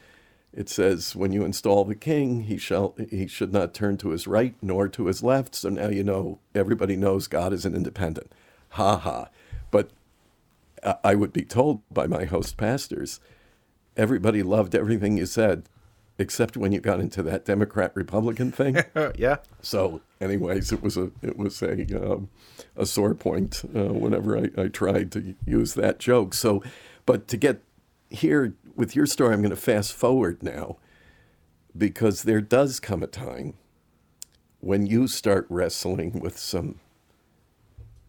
it 0.54 0.70
says, 0.70 1.16
"When 1.16 1.32
you 1.32 1.46
install 1.46 1.86
the 1.86 1.96
king, 1.96 2.42
he 2.42 2.58
shall 2.58 2.96
he 3.10 3.28
should 3.28 3.54
not 3.54 3.74
turn 3.74 3.98
to 3.98 4.10
his 4.10 4.28
right 4.28 4.56
nor 4.62 4.88
to 4.90 5.06
his 5.06 5.24
left." 5.24 5.56
So 5.56 5.70
now 5.70 5.88
you 5.88 6.04
know 6.04 6.40
everybody 6.54 6.96
knows 6.96 7.28
God 7.28 7.54
is 7.54 7.66
an 7.66 7.76
independent. 7.76 8.32
Ha 8.72 8.98
ha! 8.98 9.30
But 9.70 9.92
I 11.04 11.16
would 11.16 11.32
be 11.32 11.44
told 11.44 11.82
by 11.92 12.08
my 12.08 12.26
host 12.26 12.58
pastors, 12.58 13.20
everybody 13.96 14.42
loved 14.42 14.74
everything 14.74 15.18
you 15.18 15.26
said, 15.26 15.64
except 16.18 16.58
when 16.58 16.72
you 16.72 16.80
got 16.80 17.00
into 17.00 17.22
that 17.24 17.46
Democrat 17.46 17.92
Republican 17.96 18.52
thing. 18.52 18.78
yeah. 19.16 19.38
So, 19.62 20.02
anyways, 20.20 20.72
it 20.72 20.82
was 20.82 20.98
a 20.98 21.12
it 21.22 21.38
was 21.38 21.62
a 21.62 22.14
um, 22.14 22.30
a 22.76 22.86
sore 22.86 23.14
point 23.14 23.64
uh, 23.76 23.94
whenever 23.94 24.38
I, 24.38 24.50
I 24.58 24.68
tried 24.68 25.12
to 25.14 25.36
use 25.46 25.76
that 25.76 26.00
joke. 26.00 26.34
So, 26.34 26.64
but 27.06 27.28
to 27.30 27.38
get 27.38 27.62
here 28.10 28.54
with 28.76 28.96
your 28.96 29.06
story, 29.06 29.34
I'm 29.34 29.42
going 29.42 29.50
to 29.52 29.56
fast 29.56 29.94
forward 29.94 30.44
now 30.44 30.78
because 31.78 32.24
there 32.24 32.42
does 32.42 32.80
come 32.80 33.04
a 33.04 33.08
time 33.08 33.56
when 34.60 34.86
you 34.86 35.08
start 35.08 35.46
wrestling 35.50 36.20
with 36.20 36.38
some 36.38 36.80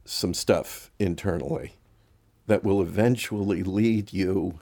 some 0.04 0.34
stuff 0.34 0.90
internally 0.98 1.76
that 2.46 2.64
will 2.64 2.82
eventually 2.82 3.62
lead 3.62 4.12
you 4.12 4.58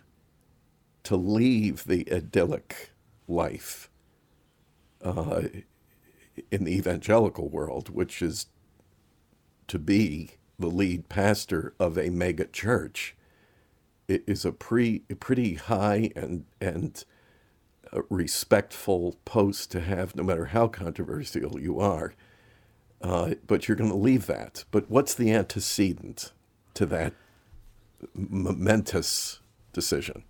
to 1.03 1.17
leave 1.17 1.85
the 1.85 2.07
idyllic 2.13 2.91
life 3.27 3.89
uh, 5.03 5.43
in 6.51 6.65
the 6.65 6.77
evangelical 6.77 7.49
world, 7.49 7.89
which 7.89 8.21
is 8.21 8.47
to 9.67 9.79
be 9.79 10.33
the 10.59 10.69
lead 10.69 11.09
pastor 11.09 11.75
of 11.81 11.97
a 11.97 12.11
mega 12.11 12.45
church 12.45 13.17
is 14.11 14.45
a, 14.45 14.53
pre, 14.53 15.01
pretty 15.21 15.55
high 15.55 16.11
and 16.17 16.45
and 16.61 17.05
respectful 18.09 19.17
post 19.25 19.71
to 19.73 19.81
have, 19.81 20.15
no 20.15 20.23
matter 20.23 20.47
how 20.47 20.69
controversial 20.69 21.61
you 21.61 21.81
are. 21.81 22.15
Uh, 23.03 23.35
but 23.47 23.67
you're 23.67 23.77
going 23.77 23.91
to 23.91 23.97
leave 23.97 24.27
that. 24.27 24.65
But 24.71 24.91
what's 24.91 25.15
the 25.15 25.33
antecedent 25.33 26.33
to 26.75 26.87
that 26.87 27.15
momentous 28.15 29.41
decision? 29.73 30.25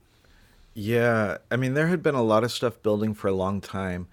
Yeah, 0.73 1.39
I 1.51 1.57
mean, 1.57 1.75
there 1.75 1.89
had 1.89 2.03
been 2.03 2.15
a 2.15 2.23
lot 2.23 2.45
of 2.45 2.53
stuff 2.53 2.81
building 2.83 3.13
for 3.13 3.29
a 3.29 3.33
long 3.33 3.61
time. 3.61 4.09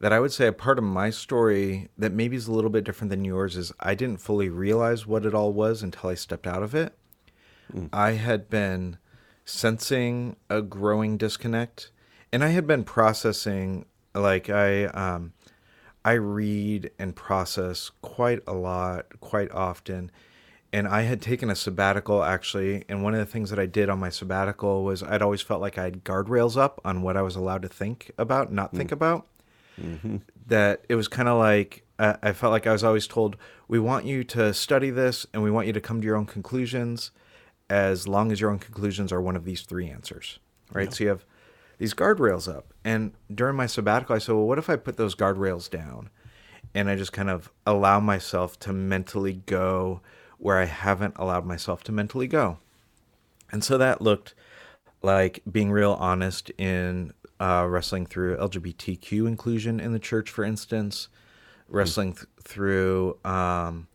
That 0.00 0.12
I 0.12 0.20
would 0.20 0.32
say 0.32 0.46
a 0.46 0.52
part 0.52 0.78
of 0.78 0.84
my 0.84 1.10
story 1.10 1.88
that 1.98 2.12
maybe 2.12 2.36
is 2.36 2.46
a 2.46 2.52
little 2.52 2.70
bit 2.70 2.84
different 2.84 3.10
than 3.10 3.24
yours 3.24 3.56
is 3.56 3.72
I 3.80 3.96
didn't 3.96 4.20
fully 4.20 4.48
realize 4.48 5.08
what 5.08 5.26
it 5.26 5.34
all 5.34 5.52
was 5.52 5.82
until 5.82 6.08
I 6.08 6.14
stepped 6.14 6.46
out 6.46 6.62
of 6.62 6.72
it. 6.72 6.96
Mm. 7.74 7.88
I 7.92 8.12
had 8.12 8.48
been 8.48 8.98
sensing 9.48 10.36
a 10.50 10.60
growing 10.60 11.16
disconnect. 11.16 11.90
And 12.32 12.44
i 12.44 12.48
had 12.48 12.66
been 12.66 12.84
processing 12.84 13.86
like 14.14 14.50
i 14.50 14.84
um 14.86 15.32
i 16.04 16.12
read 16.12 16.90
and 16.98 17.16
process 17.16 17.90
quite 18.02 18.40
a 18.46 18.52
lot 18.52 19.06
quite 19.20 19.50
often. 19.52 20.10
And 20.70 20.86
i 20.86 21.02
had 21.02 21.22
taken 21.22 21.48
a 21.48 21.56
sabbatical 21.56 22.22
actually. 22.22 22.84
And 22.90 23.02
one 23.02 23.14
of 23.14 23.20
the 23.20 23.26
things 23.32 23.48
that 23.48 23.58
i 23.58 23.64
did 23.64 23.88
on 23.88 23.98
my 23.98 24.10
sabbatical 24.10 24.84
was 24.84 25.02
i'd 25.02 25.22
always 25.22 25.40
felt 25.40 25.62
like 25.62 25.78
i 25.78 25.84
had 25.84 26.04
guardrails 26.04 26.58
up 26.58 26.78
on 26.84 27.00
what 27.00 27.16
i 27.16 27.22
was 27.22 27.34
allowed 27.34 27.62
to 27.62 27.68
think 27.68 28.10
about 28.18 28.52
not 28.52 28.72
think 28.72 28.90
mm. 28.90 28.94
about. 28.94 29.26
Mm-hmm. 29.80 30.16
that 30.48 30.84
it 30.88 30.96
was 30.96 31.06
kind 31.06 31.28
of 31.28 31.38
like 31.38 31.84
uh, 32.00 32.16
i 32.20 32.32
felt 32.32 32.50
like 32.50 32.66
i 32.66 32.72
was 32.72 32.82
always 32.82 33.06
told 33.06 33.36
we 33.68 33.78
want 33.78 34.06
you 34.06 34.24
to 34.24 34.52
study 34.52 34.90
this 34.90 35.24
and 35.32 35.40
we 35.40 35.52
want 35.52 35.68
you 35.68 35.72
to 35.72 35.80
come 35.80 36.00
to 36.00 36.04
your 36.04 36.16
own 36.16 36.26
conclusions 36.26 37.12
as 37.70 38.08
long 38.08 38.32
as 38.32 38.40
your 38.40 38.50
own 38.50 38.58
conclusions 38.58 39.12
are 39.12 39.20
one 39.20 39.36
of 39.36 39.44
these 39.44 39.62
three 39.62 39.88
answers, 39.88 40.38
right? 40.72 40.88
Yeah. 40.88 40.94
So 40.94 41.04
you 41.04 41.10
have 41.10 41.24
these 41.78 41.94
guardrails 41.94 42.52
up. 42.52 42.72
And 42.84 43.12
during 43.32 43.56
my 43.56 43.66
sabbatical, 43.66 44.16
I 44.16 44.18
said, 44.18 44.34
well, 44.34 44.46
what 44.46 44.58
if 44.58 44.68
I 44.68 44.76
put 44.76 44.96
those 44.96 45.14
guardrails 45.14 45.70
down 45.70 46.10
and 46.74 46.88
I 46.90 46.96
just 46.96 47.12
kind 47.12 47.30
of 47.30 47.50
allow 47.66 48.00
myself 48.00 48.58
to 48.60 48.72
mentally 48.72 49.42
go 49.46 50.00
where 50.38 50.58
I 50.58 50.66
haven't 50.66 51.14
allowed 51.16 51.46
myself 51.46 51.82
to 51.84 51.92
mentally 51.92 52.26
go? 52.26 52.58
And 53.50 53.64
so 53.64 53.78
that 53.78 54.02
looked 54.02 54.34
like 55.02 55.42
being 55.50 55.70
real 55.70 55.92
honest 55.92 56.50
in 56.58 57.12
uh, 57.40 57.66
wrestling 57.68 58.06
through 58.06 58.36
LGBTQ 58.36 59.26
inclusion 59.26 59.80
in 59.80 59.92
the 59.92 59.98
church, 59.98 60.30
for 60.30 60.44
instance, 60.44 61.08
wrestling 61.68 62.14
th- 62.14 62.26
through 62.42 63.18
um, 63.24 63.87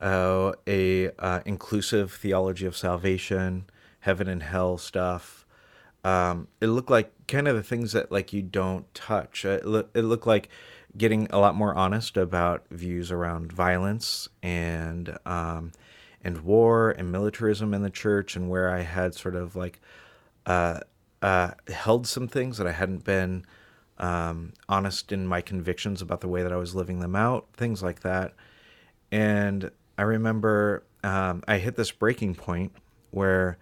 uh, 0.00 0.52
a 0.66 1.10
uh, 1.18 1.40
inclusive 1.44 2.12
theology 2.12 2.66
of 2.66 2.76
salvation, 2.76 3.66
heaven 4.00 4.28
and 4.28 4.42
hell 4.42 4.78
stuff, 4.78 5.46
um, 6.04 6.48
it 6.60 6.68
looked 6.68 6.90
like 6.90 7.10
kind 7.26 7.48
of 7.48 7.56
the 7.56 7.62
things 7.62 7.92
that 7.92 8.12
like 8.12 8.32
you 8.32 8.42
don't 8.42 8.92
touch. 8.94 9.44
It, 9.44 9.66
loo- 9.66 9.88
it 9.94 10.02
looked 10.02 10.26
like 10.26 10.48
getting 10.96 11.26
a 11.30 11.38
lot 11.38 11.54
more 11.54 11.74
honest 11.74 12.16
about 12.16 12.64
views 12.70 13.10
around 13.10 13.52
violence 13.52 14.28
and 14.42 15.18
um, 15.26 15.72
and 16.22 16.42
war 16.42 16.90
and 16.90 17.10
militarism 17.10 17.74
in 17.74 17.82
the 17.82 17.90
church, 17.90 18.36
and 18.36 18.48
where 18.48 18.70
I 18.70 18.82
had 18.82 19.14
sort 19.14 19.34
of 19.34 19.56
like 19.56 19.80
uh, 20.46 20.80
uh, 21.22 21.52
held 21.68 22.06
some 22.06 22.28
things 22.28 22.58
that 22.58 22.66
I 22.66 22.72
hadn't 22.72 23.04
been 23.04 23.44
um, 23.98 24.52
honest 24.68 25.10
in 25.10 25.26
my 25.26 25.40
convictions 25.40 26.02
about 26.02 26.20
the 26.20 26.28
way 26.28 26.42
that 26.42 26.52
I 26.52 26.56
was 26.56 26.74
living 26.74 27.00
them 27.00 27.16
out, 27.16 27.48
things 27.56 27.82
like 27.82 28.00
that. 28.00 28.34
And 29.10 29.70
I 29.98 30.02
remember 30.02 30.84
um, 31.02 31.42
I 31.48 31.58
hit 31.58 31.76
this 31.76 31.90
breaking 31.92 32.34
point 32.34 32.72
where 33.10 33.58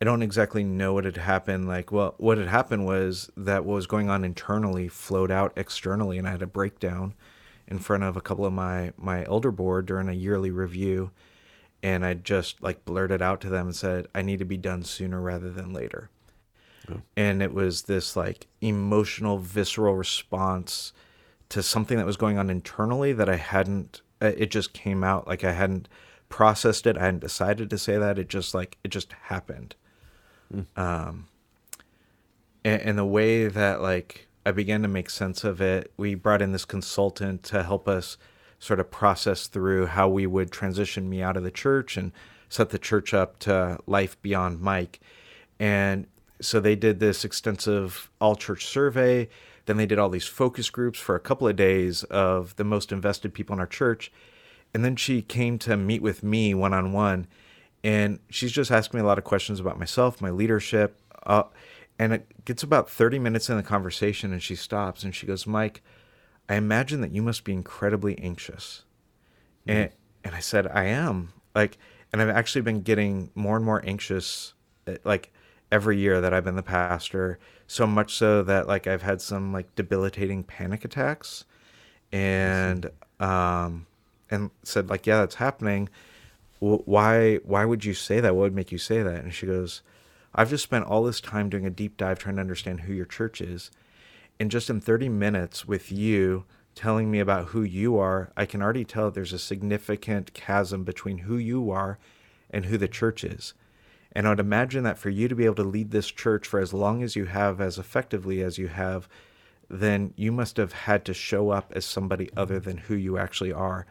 I 0.00 0.04
don't 0.04 0.22
exactly 0.22 0.64
know 0.64 0.94
what 0.94 1.04
had 1.04 1.16
happened. 1.18 1.68
Like, 1.68 1.92
well, 1.92 2.14
what 2.18 2.38
had 2.38 2.48
happened 2.48 2.86
was 2.86 3.30
that 3.36 3.64
what 3.64 3.74
was 3.74 3.86
going 3.86 4.08
on 4.08 4.24
internally 4.24 4.88
flowed 4.88 5.30
out 5.30 5.52
externally, 5.56 6.18
and 6.18 6.26
I 6.26 6.30
had 6.32 6.42
a 6.42 6.46
breakdown 6.46 7.14
in 7.68 7.78
front 7.78 8.02
of 8.02 8.16
a 8.16 8.20
couple 8.20 8.44
of 8.46 8.52
my 8.52 8.92
my 8.96 9.24
elder 9.26 9.50
board 9.52 9.86
during 9.86 10.08
a 10.08 10.12
yearly 10.12 10.50
review, 10.50 11.10
and 11.82 12.04
I 12.04 12.14
just 12.14 12.62
like 12.62 12.84
blurted 12.84 13.22
out 13.22 13.40
to 13.42 13.48
them 13.50 13.66
and 13.66 13.76
said, 13.76 14.06
"I 14.14 14.22
need 14.22 14.38
to 14.40 14.44
be 14.44 14.56
done 14.56 14.82
sooner 14.84 15.20
rather 15.20 15.50
than 15.50 15.72
later." 15.72 16.10
And 17.16 17.42
it 17.42 17.52
was 17.54 17.82
this 17.82 18.16
like 18.16 18.46
emotional, 18.60 19.38
visceral 19.38 19.94
response 19.94 20.92
to 21.50 21.62
something 21.62 21.96
that 21.98 22.06
was 22.06 22.16
going 22.16 22.38
on 22.38 22.50
internally 22.50 23.12
that 23.12 23.28
I 23.28 23.36
hadn't. 23.36 24.02
Uh, 24.20 24.32
It 24.36 24.50
just 24.50 24.72
came 24.72 25.04
out 25.04 25.26
like 25.26 25.44
I 25.44 25.52
hadn't 25.52 25.88
processed 26.28 26.86
it. 26.86 26.96
I 26.96 27.06
hadn't 27.06 27.20
decided 27.20 27.70
to 27.70 27.78
say 27.78 27.98
that. 27.98 28.18
It 28.18 28.28
just 28.28 28.54
like 28.54 28.78
it 28.84 28.88
just 28.88 29.12
happened. 29.24 29.74
Um, 30.76 31.26
and, 32.64 32.82
and 32.82 32.98
the 32.98 33.04
way 33.04 33.48
that 33.48 33.80
like 33.80 34.28
I 34.44 34.52
began 34.52 34.82
to 34.82 34.88
make 34.88 35.10
sense 35.10 35.44
of 35.44 35.60
it, 35.60 35.92
we 35.96 36.14
brought 36.14 36.42
in 36.42 36.52
this 36.52 36.64
consultant 36.64 37.42
to 37.44 37.62
help 37.62 37.88
us 37.88 38.16
sort 38.58 38.80
of 38.80 38.90
process 38.90 39.46
through 39.46 39.86
how 39.86 40.08
we 40.08 40.26
would 40.26 40.50
transition 40.50 41.08
me 41.08 41.22
out 41.22 41.36
of 41.36 41.42
the 41.42 41.50
church 41.50 41.96
and 41.96 42.12
set 42.48 42.70
the 42.70 42.78
church 42.78 43.14
up 43.14 43.38
to 43.40 43.78
life 43.86 44.20
beyond 44.22 44.60
Mike. 44.60 45.00
And 45.58 46.06
so 46.40 46.60
they 46.60 46.76
did 46.76 47.00
this 47.00 47.24
extensive 47.24 48.10
all 48.20 48.34
church 48.34 48.66
survey. 48.66 49.28
Then 49.70 49.76
they 49.76 49.86
did 49.86 50.00
all 50.00 50.08
these 50.08 50.26
focus 50.26 50.68
groups 50.68 50.98
for 50.98 51.14
a 51.14 51.20
couple 51.20 51.46
of 51.46 51.54
days 51.54 52.02
of 52.02 52.56
the 52.56 52.64
most 52.64 52.90
invested 52.90 53.32
people 53.32 53.54
in 53.54 53.60
our 53.60 53.68
church. 53.68 54.10
And 54.74 54.84
then 54.84 54.96
she 54.96 55.22
came 55.22 55.60
to 55.60 55.76
meet 55.76 56.02
with 56.02 56.24
me 56.24 56.54
one 56.54 56.74
on 56.74 56.92
one. 56.92 57.28
And 57.84 58.18
she's 58.28 58.50
just 58.50 58.72
asking 58.72 58.98
me 58.98 59.04
a 59.04 59.06
lot 59.06 59.16
of 59.16 59.22
questions 59.22 59.60
about 59.60 59.78
myself, 59.78 60.20
my 60.20 60.30
leadership. 60.30 61.00
Uh, 61.24 61.44
and 62.00 62.12
it 62.12 62.44
gets 62.44 62.64
about 62.64 62.90
30 62.90 63.20
minutes 63.20 63.48
in 63.48 63.56
the 63.58 63.62
conversation 63.62 64.32
and 64.32 64.42
she 64.42 64.56
stops 64.56 65.04
and 65.04 65.14
she 65.14 65.24
goes, 65.24 65.46
Mike, 65.46 65.82
I 66.48 66.56
imagine 66.56 67.00
that 67.02 67.12
you 67.12 67.22
must 67.22 67.44
be 67.44 67.52
incredibly 67.52 68.18
anxious. 68.18 68.82
And, 69.68 69.90
and 70.24 70.34
I 70.34 70.40
said, 70.40 70.66
I 70.66 70.86
am. 70.86 71.32
Like, 71.54 71.78
and 72.12 72.20
I've 72.20 72.28
actually 72.28 72.62
been 72.62 72.80
getting 72.80 73.30
more 73.36 73.54
and 73.54 73.64
more 73.64 73.80
anxious, 73.86 74.52
eh, 74.88 74.96
like, 75.04 75.32
every 75.72 75.98
year 75.98 76.20
that 76.20 76.32
I've 76.34 76.44
been 76.44 76.56
the 76.56 76.62
pastor. 76.62 77.38
So 77.66 77.86
much 77.86 78.14
so 78.14 78.42
that, 78.42 78.66
like, 78.66 78.86
I've 78.86 79.02
had 79.02 79.20
some, 79.20 79.52
like, 79.52 79.74
debilitating 79.76 80.42
panic 80.44 80.84
attacks. 80.84 81.44
And, 82.12 82.90
um, 83.20 83.86
and 84.30 84.50
said, 84.62 84.88
like, 84.88 85.06
yeah, 85.06 85.18
that's 85.18 85.36
happening. 85.36 85.88
Wh- 86.58 86.86
Why, 86.86 87.36
why 87.44 87.64
would 87.64 87.84
you 87.84 87.94
say 87.94 88.20
that? 88.20 88.34
What 88.34 88.42
would 88.42 88.54
make 88.54 88.72
you 88.72 88.78
say 88.78 89.02
that? 89.02 89.22
And 89.24 89.34
she 89.34 89.46
goes, 89.46 89.82
I've 90.34 90.50
just 90.50 90.64
spent 90.64 90.86
all 90.86 91.02
this 91.04 91.20
time 91.20 91.48
doing 91.48 91.66
a 91.66 91.70
deep 91.70 91.96
dive 91.96 92.18
trying 92.18 92.36
to 92.36 92.40
understand 92.40 92.82
who 92.82 92.92
your 92.92 93.06
church 93.06 93.40
is. 93.40 93.70
And 94.38 94.50
just 94.50 94.70
in 94.70 94.80
30 94.80 95.08
minutes 95.08 95.66
with 95.66 95.92
you 95.92 96.44
telling 96.74 97.10
me 97.10 97.18
about 97.20 97.48
who 97.48 97.62
you 97.62 97.98
are, 97.98 98.30
I 98.36 98.46
can 98.46 98.62
already 98.62 98.84
tell 98.84 99.10
there's 99.10 99.32
a 99.32 99.38
significant 99.38 100.32
chasm 100.34 100.84
between 100.84 101.18
who 101.18 101.36
you 101.36 101.70
are 101.70 101.98
and 102.50 102.66
who 102.66 102.78
the 102.78 102.88
church 102.88 103.24
is. 103.24 103.54
And 104.12 104.26
I 104.26 104.30
would 104.30 104.40
imagine 104.40 104.82
that 104.84 104.98
for 104.98 105.10
you 105.10 105.28
to 105.28 105.34
be 105.34 105.44
able 105.44 105.54
to 105.56 105.62
lead 105.62 105.90
this 105.90 106.10
church 106.10 106.46
for 106.46 106.58
as 106.60 106.72
long 106.74 107.02
as 107.02 107.14
you 107.14 107.26
have, 107.26 107.60
as 107.60 107.78
effectively 107.78 108.42
as 108.42 108.58
you 108.58 108.68
have, 108.68 109.08
then 109.68 110.12
you 110.16 110.32
must 110.32 110.56
have 110.56 110.72
had 110.72 111.04
to 111.04 111.14
show 111.14 111.50
up 111.50 111.72
as 111.76 111.84
somebody 111.84 112.28
other 112.36 112.58
than 112.58 112.76
who 112.76 112.94
you 112.96 113.16
actually 113.18 113.52
are. 113.52 113.86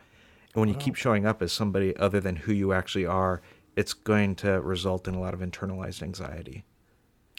And 0.53 0.59
when 0.59 0.69
you 0.69 0.75
keep 0.75 0.95
showing 0.95 1.25
up 1.25 1.41
as 1.41 1.53
somebody 1.53 1.95
other 1.95 2.19
than 2.19 2.35
who 2.35 2.51
you 2.51 2.73
actually 2.73 3.05
are, 3.05 3.41
it's 3.75 3.93
going 3.93 4.35
to 4.35 4.59
result 4.59 5.07
in 5.07 5.15
a 5.15 5.21
lot 5.21 5.33
of 5.33 5.39
internalized 5.39 6.03
anxiety. 6.03 6.65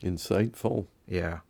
Insightful 0.03 0.87
Yeah. 1.07 1.41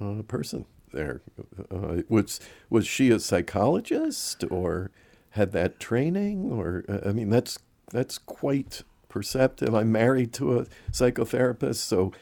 uh, 0.00 0.22
person 0.22 0.66
there. 0.92 1.22
Uh, 1.70 2.02
was 2.08 2.38
was 2.70 2.86
she 2.86 3.10
a 3.10 3.18
psychologist 3.18 4.44
or 4.50 4.92
had 5.30 5.50
that 5.52 5.80
training? 5.80 6.52
Or 6.52 6.84
uh, 6.88 7.08
I 7.08 7.12
mean, 7.12 7.30
that's 7.30 7.58
that's 7.90 8.18
quite 8.18 8.82
perceptive. 9.20 9.74
I'm 9.74 9.90
married 9.90 10.34
to 10.34 10.58
a 10.58 10.66
psychotherapist, 10.92 11.76
so 11.76 12.12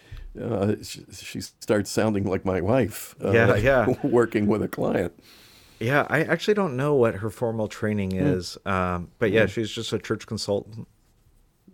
uh, 0.40 0.76
she, 0.80 1.05
she 1.12 1.40
starts 1.40 1.90
sounding 1.90 2.22
like 2.24 2.45
my 2.45 2.61
wife. 2.61 3.16
Uh, 3.22 3.32
Yeah, 3.32 3.57
yeah. 3.57 3.95
working 4.05 4.47
with 4.47 4.62
a 4.62 4.68
client. 4.68 5.12
Yeah, 5.80 6.07
I 6.09 6.22
actually 6.22 6.55
don't 6.55 6.76
know 6.76 6.95
what 6.95 7.16
her 7.16 7.30
formal 7.30 7.66
training 7.66 8.12
is, 8.12 8.57
um, 8.64 9.11
but 9.18 9.32
yeah, 9.32 9.47
she's 9.47 9.70
just 9.72 9.92
a 9.92 9.99
church 9.99 10.24
consultant. 10.24 10.86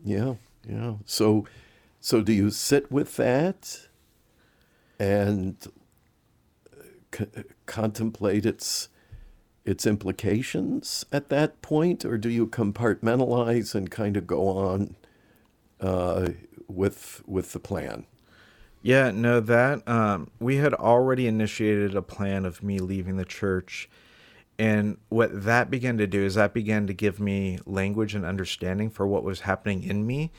Yeah, 0.02 0.36
yeah. 0.66 0.94
So, 1.04 1.46
so 2.00 2.22
do 2.22 2.32
you 2.32 2.50
sit 2.50 2.90
with 2.90 3.16
that 3.16 3.88
and 4.98 5.56
uh, 6.72 6.82
c- 7.14 7.44
contemplate 7.66 8.46
its 8.46 8.88
its 9.66 9.84
implications 9.86 11.04
at 11.12 11.28
that 11.28 11.60
point, 11.60 12.06
or 12.06 12.16
do 12.16 12.30
you 12.30 12.46
compartmentalize 12.46 13.74
and 13.74 13.90
kind 13.90 14.16
of 14.16 14.26
go 14.26 14.48
on 14.48 14.96
uh, 15.80 16.30
with 16.68 17.22
with 17.26 17.52
the 17.52 17.60
plan? 17.60 18.06
Yeah, 18.82 19.10
no, 19.10 19.40
that 19.40 19.86
um, 19.86 20.30
we 20.38 20.56
had 20.56 20.72
already 20.72 21.26
initiated 21.26 21.94
a 21.94 22.02
plan 22.02 22.46
of 22.46 22.62
me 22.62 22.78
leaving 22.78 23.16
the 23.16 23.26
church. 23.26 23.90
And 24.58 24.98
what 25.08 25.44
that 25.44 25.70
began 25.70 25.98
to 25.98 26.06
do 26.06 26.22
is 26.22 26.34
that 26.34 26.52
began 26.52 26.86
to 26.86 26.94
give 26.94 27.20
me 27.20 27.58
language 27.66 28.14
and 28.14 28.24
understanding 28.24 28.90
for 28.90 29.06
what 29.06 29.24
was 29.24 29.40
happening 29.40 29.82
in 29.82 30.06
me 30.06 30.32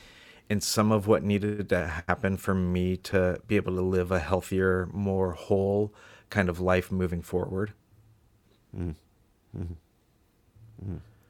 and 0.48 0.62
some 0.62 0.92
of 0.92 1.06
what 1.06 1.22
needed 1.22 1.68
to 1.70 1.86
happen 2.06 2.36
for 2.36 2.54
me 2.54 2.96
to 2.98 3.40
be 3.46 3.56
able 3.56 3.74
to 3.74 3.82
live 3.82 4.12
a 4.12 4.18
healthier, 4.18 4.88
more 4.92 5.32
whole 5.32 5.94
kind 6.30 6.48
of 6.48 6.60
life 6.60 6.92
moving 6.92 7.22
forward. 7.22 7.72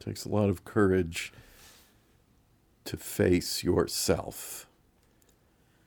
takes 0.01 0.25
a 0.25 0.29
lot 0.29 0.49
of 0.49 0.65
courage 0.65 1.33
to 2.85 2.97
face 2.97 3.63
yourself. 3.63 4.67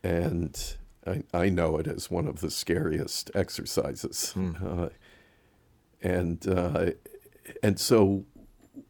And 0.03 0.77
I, 1.05 1.23
I 1.33 1.49
know 1.49 1.77
it 1.77 1.87
as 1.87 2.11
one 2.11 2.27
of 2.27 2.41
the 2.41 2.51
scariest 2.51 3.31
exercises. 3.33 4.33
Uh, 4.63 4.89
and 6.01 6.47
uh, 6.47 6.91
and 7.63 7.79
so 7.79 8.25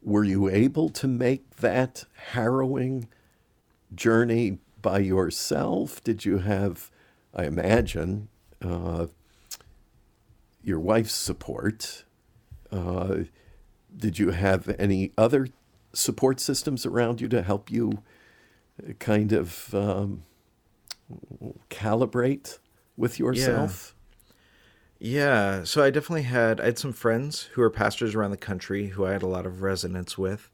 were 0.02 0.24
you 0.24 0.48
able 0.48 0.88
to 0.88 1.08
make 1.08 1.56
that 1.56 2.04
harrowing 2.32 3.08
journey 3.94 4.58
by 4.82 4.98
yourself? 4.98 6.02
Did 6.04 6.24
you 6.24 6.38
have, 6.38 6.90
I 7.34 7.44
imagine, 7.44 8.28
uh, 8.62 9.06
your 10.62 10.80
wife's 10.80 11.14
support? 11.14 12.04
Uh, 12.70 13.24
did 13.96 14.18
you 14.18 14.30
have 14.30 14.74
any 14.78 15.12
other 15.16 15.48
support 15.96 16.40
systems 16.40 16.84
around 16.84 17.20
you 17.20 17.28
to 17.28 17.42
help 17.42 17.70
you 17.70 18.02
kind 18.98 19.32
of 19.32 19.74
um, 19.74 20.24
calibrate 21.70 22.58
with 22.96 23.18
yourself? 23.18 23.94
Yeah, 24.98 25.58
yeah. 25.58 25.64
so 25.64 25.82
I 25.82 25.90
definitely 25.90 26.22
had 26.22 26.60
I 26.60 26.66
had 26.66 26.78
some 26.78 26.92
friends 26.92 27.42
who 27.54 27.62
are 27.62 27.70
pastors 27.70 28.14
around 28.14 28.30
the 28.30 28.36
country 28.36 28.88
who 28.88 29.06
I 29.06 29.12
had 29.12 29.22
a 29.22 29.28
lot 29.28 29.46
of 29.46 29.62
resonance 29.62 30.18
with, 30.18 30.50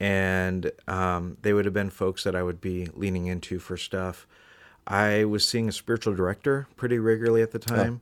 and 0.00 0.70
um, 0.88 1.36
they 1.42 1.52
would 1.52 1.64
have 1.64 1.74
been 1.74 1.90
folks 1.90 2.24
that 2.24 2.34
I 2.34 2.42
would 2.42 2.60
be 2.60 2.88
leaning 2.94 3.26
into 3.26 3.58
for 3.58 3.76
stuff. 3.76 4.26
I 4.86 5.24
was 5.24 5.46
seeing 5.46 5.68
a 5.68 5.72
spiritual 5.72 6.14
director 6.14 6.68
pretty 6.76 6.98
regularly 6.98 7.42
at 7.42 7.50
the 7.50 7.58
time, 7.58 8.00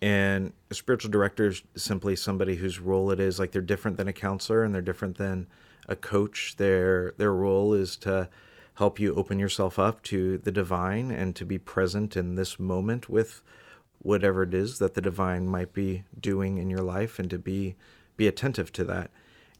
and 0.00 0.52
a 0.70 0.74
spiritual 0.74 1.10
director 1.10 1.48
is 1.48 1.62
simply 1.76 2.16
somebody 2.16 2.56
whose 2.56 2.78
role 2.78 3.10
it 3.10 3.18
is 3.18 3.38
like 3.38 3.52
they're 3.52 3.62
different 3.62 3.96
than 3.96 4.08
a 4.08 4.12
counselor 4.12 4.62
and 4.62 4.74
they're 4.74 4.82
different 4.82 5.18
than 5.18 5.46
a 5.86 5.96
coach. 5.96 6.56
Their 6.56 7.12
their 7.18 7.32
role 7.32 7.74
is 7.74 7.96
to 7.98 8.28
help 8.74 9.00
you 9.00 9.14
open 9.14 9.38
yourself 9.38 9.78
up 9.78 10.02
to 10.04 10.38
the 10.38 10.52
divine 10.52 11.10
and 11.10 11.34
to 11.36 11.44
be 11.44 11.58
present 11.58 12.16
in 12.16 12.34
this 12.34 12.58
moment 12.58 13.08
with 13.08 13.42
whatever 14.00 14.42
it 14.42 14.54
is 14.54 14.78
that 14.78 14.94
the 14.94 15.00
divine 15.00 15.46
might 15.48 15.72
be 15.72 16.04
doing 16.20 16.58
in 16.58 16.70
your 16.70 16.82
life 16.82 17.18
and 17.18 17.30
to 17.30 17.38
be 17.38 17.74
be 18.16 18.26
attentive 18.26 18.70
to 18.72 18.84
that 18.84 19.10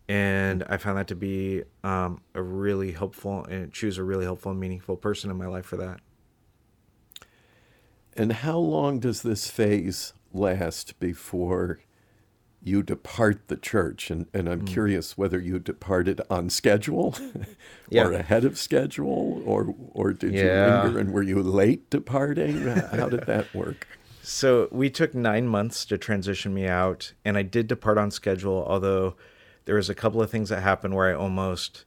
and 0.09 0.63
i 0.69 0.77
found 0.77 0.99
that 0.99 1.07
to 1.09 1.17
be 1.17 1.63
um, 1.83 2.21
a 2.35 2.43
really 2.43 2.93
helpful 2.93 3.45
and 3.47 3.73
choose 3.73 3.99
a 3.99 4.05
really 4.05 4.25
helpful 4.25 4.53
and 4.53 4.61
meaningful 4.61 4.97
person 4.97 5.31
in 5.31 5.37
my 5.37 5.47
life 5.47 5.67
for 5.67 5.77
that 5.79 6.01
And 8.17 8.33
how 8.33 8.59
long 8.59 8.99
does 8.99 9.23
this 9.23 9.51
phase 9.51 10.15
last 10.33 10.99
before 10.99 11.81
you 12.67 12.83
depart 12.83 13.49
the 13.49 13.57
church? 13.57 14.11
And, 14.11 14.27
and 14.35 14.49
I'm 14.49 14.63
mm. 14.63 14.67
curious 14.67 15.17
whether 15.17 15.39
you 15.39 15.59
departed 15.59 16.21
on 16.29 16.51
schedule 16.51 17.15
yeah. 17.91 18.05
or 18.05 18.13
ahead 18.13 18.45
of 18.45 18.59
schedule, 18.59 19.43
or, 19.45 19.75
or 19.93 20.13
did 20.13 20.33
yeah. 20.33 20.43
you 20.43 20.83
linger 20.85 20.99
and 20.99 21.13
were 21.13 21.23
you 21.23 21.43
late 21.43 21.89
departing? 21.91 22.67
how 22.67 23.09
did 23.09 23.27
that 23.27 23.55
work? 23.55 23.87
So 24.29 24.67
we 24.73 24.91
took 24.91 25.15
nine 25.15 25.47
months 25.47 25.85
to 25.85 25.97
transition 25.97 26.53
me 26.53 26.67
out, 26.67 27.13
and 27.25 27.39
I 27.39 27.43
did 27.43 27.69
depart 27.69 27.97
on 27.97 28.11
schedule, 28.11 28.67
although 28.69 29.15
there 29.67 29.77
was 29.77 29.89
a 29.89 29.95
couple 29.95 30.21
of 30.21 30.29
things 30.29 30.49
that 30.49 30.65
happened 30.65 30.97
where 30.97 31.09
I 31.09 31.15
almost 31.15 31.85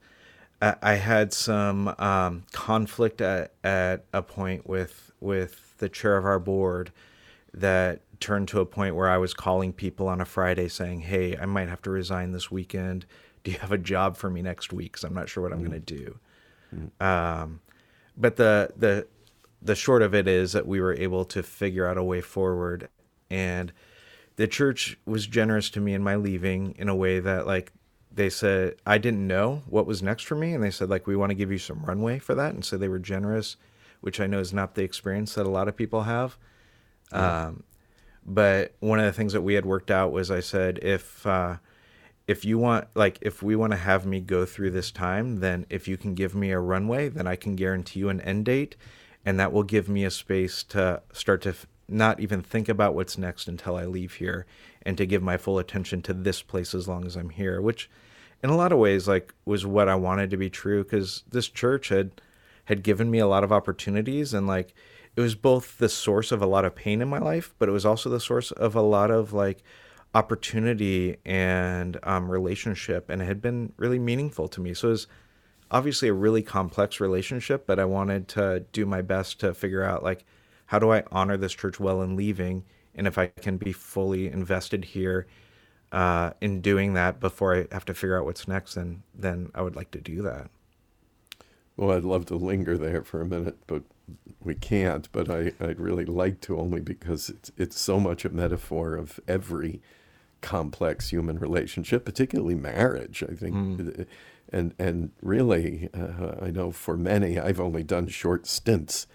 I 0.62 0.96
had 0.96 1.34
some 1.34 1.94
um, 2.00 2.44
conflict 2.52 3.22
at, 3.22 3.54
at 3.64 4.06
a 4.14 4.22
point 4.22 4.68
with 4.68 5.12
with 5.20 5.78
the 5.78 5.90
chair 5.90 6.18
of 6.18 6.26
our 6.26 6.40
board 6.40 6.92
that 7.54 8.02
turned 8.20 8.48
to 8.50 8.60
a 8.60 8.66
point 8.66 8.96
where 8.96 9.10
I 9.10 9.18
was 9.18 9.34
calling 9.34 9.74
people 9.74 10.08
on 10.08 10.22
a 10.22 10.26
Friday 10.26 10.68
saying, 10.68 11.02
"Hey, 11.02 11.38
I 11.38 11.46
might 11.46 11.70
have 11.70 11.82
to 11.84 11.90
resign 11.90 12.32
this 12.32 12.52
weekend. 12.52 13.06
Do 13.44 13.52
you 13.52 13.58
have 13.60 13.72
a 13.72 13.78
job 13.78 14.18
for 14.18 14.30
me 14.30 14.42
next 14.42 14.74
week? 14.74 14.94
Because 14.94 15.04
I'm 15.04 15.14
not 15.14 15.30
sure 15.30 15.44
what 15.44 15.54
I'm 15.54 15.60
mm 15.60 15.70
going 15.70 15.82
to 15.82 15.96
do." 15.96 16.20
mm 16.76 17.06
Um, 17.06 17.62
but 18.18 18.36
the 18.36 18.74
the 18.76 19.08
the 19.62 19.76
short 19.76 20.02
of 20.02 20.14
it 20.14 20.28
is 20.28 20.54
that 20.54 20.68
we 20.68 20.80
were 20.80 20.94
able 20.94 21.26
to 21.26 21.44
figure 21.44 21.88
out 21.88 21.98
a 21.98 22.04
way 22.04 22.22
forward, 22.22 22.90
and 23.30 23.72
the 24.36 24.48
church 24.48 24.98
was 25.06 25.28
generous 25.28 25.70
to 25.72 25.82
me 25.82 25.94
in 25.94 26.02
my 26.02 26.16
leaving 26.16 26.74
in 26.78 26.88
a 26.88 26.96
way 26.96 27.20
that 27.20 27.46
like 27.46 27.74
they 28.12 28.30
said 28.30 28.76
I 28.86 28.98
didn't 28.98 29.28
know 29.28 29.64
what 29.68 29.86
was 29.86 30.02
next 30.02 30.24
for 30.24 30.36
me, 30.36 30.54
and 30.54 30.64
they 30.64 30.72
said 30.72 30.90
like 30.90 31.08
we 31.08 31.16
want 31.16 31.30
to 31.32 31.36
give 31.36 31.52
you 31.52 31.58
some 31.58 31.84
runway 31.84 32.20
for 32.20 32.36
that, 32.36 32.54
and 32.54 32.64
so 32.64 32.78
they 32.78 32.88
were 32.88 33.00
generous, 33.00 33.58
which 34.02 34.20
I 34.20 34.28
know 34.28 34.40
is 34.40 34.54
not 34.54 34.76
the 34.76 34.84
experience 34.84 35.36
that 35.36 35.46
a 35.46 35.50
lot 35.50 35.68
of 35.68 35.76
people 35.76 36.04
have. 36.04 36.38
Yeah. 37.12 37.48
Um, 37.48 37.64
but 38.30 38.76
one 38.80 39.00
of 39.00 39.06
the 39.06 39.12
things 39.12 39.34
that 39.34 39.42
we 39.42 39.56
had 39.56 39.66
worked 39.66 39.90
out 39.90 40.12
was 40.12 40.30
I 40.30 40.40
said 40.40 40.78
if 40.84 41.26
uh, 41.26 41.58
if 42.28 42.46
you 42.46 42.60
want 42.60 42.88
like 42.94 43.18
if 43.22 43.42
we 43.42 43.56
want 43.56 43.72
to 43.72 43.78
have 43.78 44.06
me 44.06 44.22
go 44.22 44.46
through 44.46 44.70
this 44.70 44.92
time, 44.92 45.38
then 45.38 45.66
if 45.70 45.88
you 45.88 45.98
can 45.98 46.14
give 46.14 46.36
me 46.36 46.52
a 46.52 46.60
runway, 46.60 47.10
then 47.10 47.26
I 47.26 47.36
can 47.36 47.56
guarantee 47.56 48.02
you 48.02 48.10
an 48.10 48.22
end 48.22 48.46
date, 48.46 48.76
and 49.26 49.40
that 49.40 49.52
will 49.52 49.64
give 49.64 49.90
me 49.90 50.06
a 50.06 50.12
space 50.12 50.62
to 50.66 51.02
start 51.12 51.42
to 51.42 51.50
f- 51.50 51.66
not 51.88 52.20
even 52.20 52.44
think 52.44 52.70
about 52.70 52.94
what's 52.94 53.18
next 53.18 53.48
until 53.48 53.76
I 53.76 53.86
leave 53.86 54.14
here 54.14 54.46
and 54.84 54.96
to 55.00 55.08
give 55.08 55.24
my 55.24 55.38
full 55.38 55.58
attention 55.58 56.04
to 56.04 56.14
this 56.14 56.44
place 56.44 56.76
as 56.76 56.88
long 56.88 57.08
as 57.08 57.16
I'm 57.16 57.32
here, 57.32 57.60
which 57.60 57.90
in 58.44 58.52
a 58.52 58.56
lot 58.56 58.72
of 58.72 58.78
ways 58.78 59.08
like 59.08 59.34
was 59.44 59.66
what 59.66 59.90
I 59.90 59.96
wanted 59.96 60.30
to 60.30 60.38
be 60.38 60.52
true 60.52 60.84
cuz 60.84 61.24
this 61.32 61.50
church 61.50 61.90
had 61.90 62.22
had 62.66 62.84
given 62.84 63.10
me 63.10 63.18
a 63.18 63.28
lot 63.28 63.44
of 63.44 63.52
opportunities 63.52 64.36
and 64.36 64.46
like 64.46 64.76
it 65.20 65.24
was 65.24 65.36
both 65.36 65.80
the 65.80 65.90
source 65.90 66.32
of 66.32 66.42
a 66.42 66.46
lot 66.46 66.64
of 66.64 66.76
pain 66.76 67.02
in 67.02 67.10
my 67.10 67.20
life, 67.20 67.54
but 67.60 67.68
it 67.68 67.74
was 67.74 67.86
also 67.86 68.10
the 68.10 68.22
source 68.22 68.52
of 68.52 68.74
a 68.74 68.82
lot 68.82 69.12
of 69.12 69.34
like 69.34 69.62
opportunity 70.16 71.18
and 71.26 72.00
um, 72.04 72.32
relationship 72.32 73.10
and 73.10 73.22
it 73.22 73.26
had 73.26 73.42
been 73.42 73.74
really 73.76 74.00
meaningful 74.00 74.48
to 74.48 74.62
me. 74.62 74.74
So 74.74 74.88
it 74.88 74.92
was 74.92 75.08
obviously 75.72 76.08
a 76.08 76.14
really 76.14 76.42
complex 76.42 77.02
relationship, 77.02 77.68
but 77.68 77.80
I 77.80 77.84
wanted 77.84 78.30
to 78.30 78.62
do 78.72 78.86
my 78.86 79.02
best 79.02 79.42
to 79.42 79.54
figure 79.54 79.84
out 79.84 80.04
like 80.04 80.24
how 80.68 80.80
do 80.80 80.90
I 80.94 81.04
honor 81.12 81.36
this 81.36 81.54
church 81.54 81.82
well 81.82 82.02
in 82.02 82.16
leaving 82.16 82.64
and 82.96 83.06
if 83.06 83.18
I 83.18 83.28
can 83.28 83.58
be 83.58 83.74
fully 83.74 84.28
invested 84.28 84.86
here 84.86 85.28
uh, 85.92 86.32
in 86.40 86.62
doing 86.62 86.94
that 86.94 87.20
before 87.20 87.58
I 87.58 87.68
have 87.74 87.84
to 87.86 87.94
figure 87.94 88.18
out 88.18 88.24
what's 88.24 88.48
next, 88.48 88.76
then 88.76 89.04
then 89.14 89.52
I 89.54 89.64
would 89.64 89.76
like 89.76 89.92
to 89.92 90.00
do 90.00 90.22
that. 90.22 90.50
Well, 91.76 91.92
I'd 91.92 92.06
love 92.06 92.26
to 92.28 92.38
linger 92.38 92.78
there 92.78 93.04
for 93.04 93.20
a 93.20 93.26
minute, 93.26 93.58
but 93.68 93.84
we 94.44 94.56
can't. 94.56 95.12
But 95.12 95.30
I, 95.30 95.54
I'd 95.60 95.80
really 95.80 96.06
like 96.06 96.42
to, 96.42 96.60
only 96.60 96.82
because 96.82 97.30
it's 97.30 97.52
it's 97.58 97.80
so 97.80 98.00
much 98.00 98.26
a 98.26 98.30
metaphor 98.30 98.96
of 98.96 99.20
every 99.28 99.82
complex 100.42 101.10
human 101.10 101.40
relationship, 101.40 102.06
particularly 102.06 102.56
marriage. 102.56 103.24
I 103.24 103.34
think, 103.34 103.56
mm. 103.56 104.06
and 104.52 104.74
and 104.80 105.12
really, 105.22 105.90
uh, 105.94 106.36
I 106.42 106.52
know 106.52 106.72
for 106.72 106.98
many, 106.98 107.40
I've 107.40 107.60
only 107.60 107.84
done 107.84 108.08
short 108.08 108.48
stints 108.48 109.08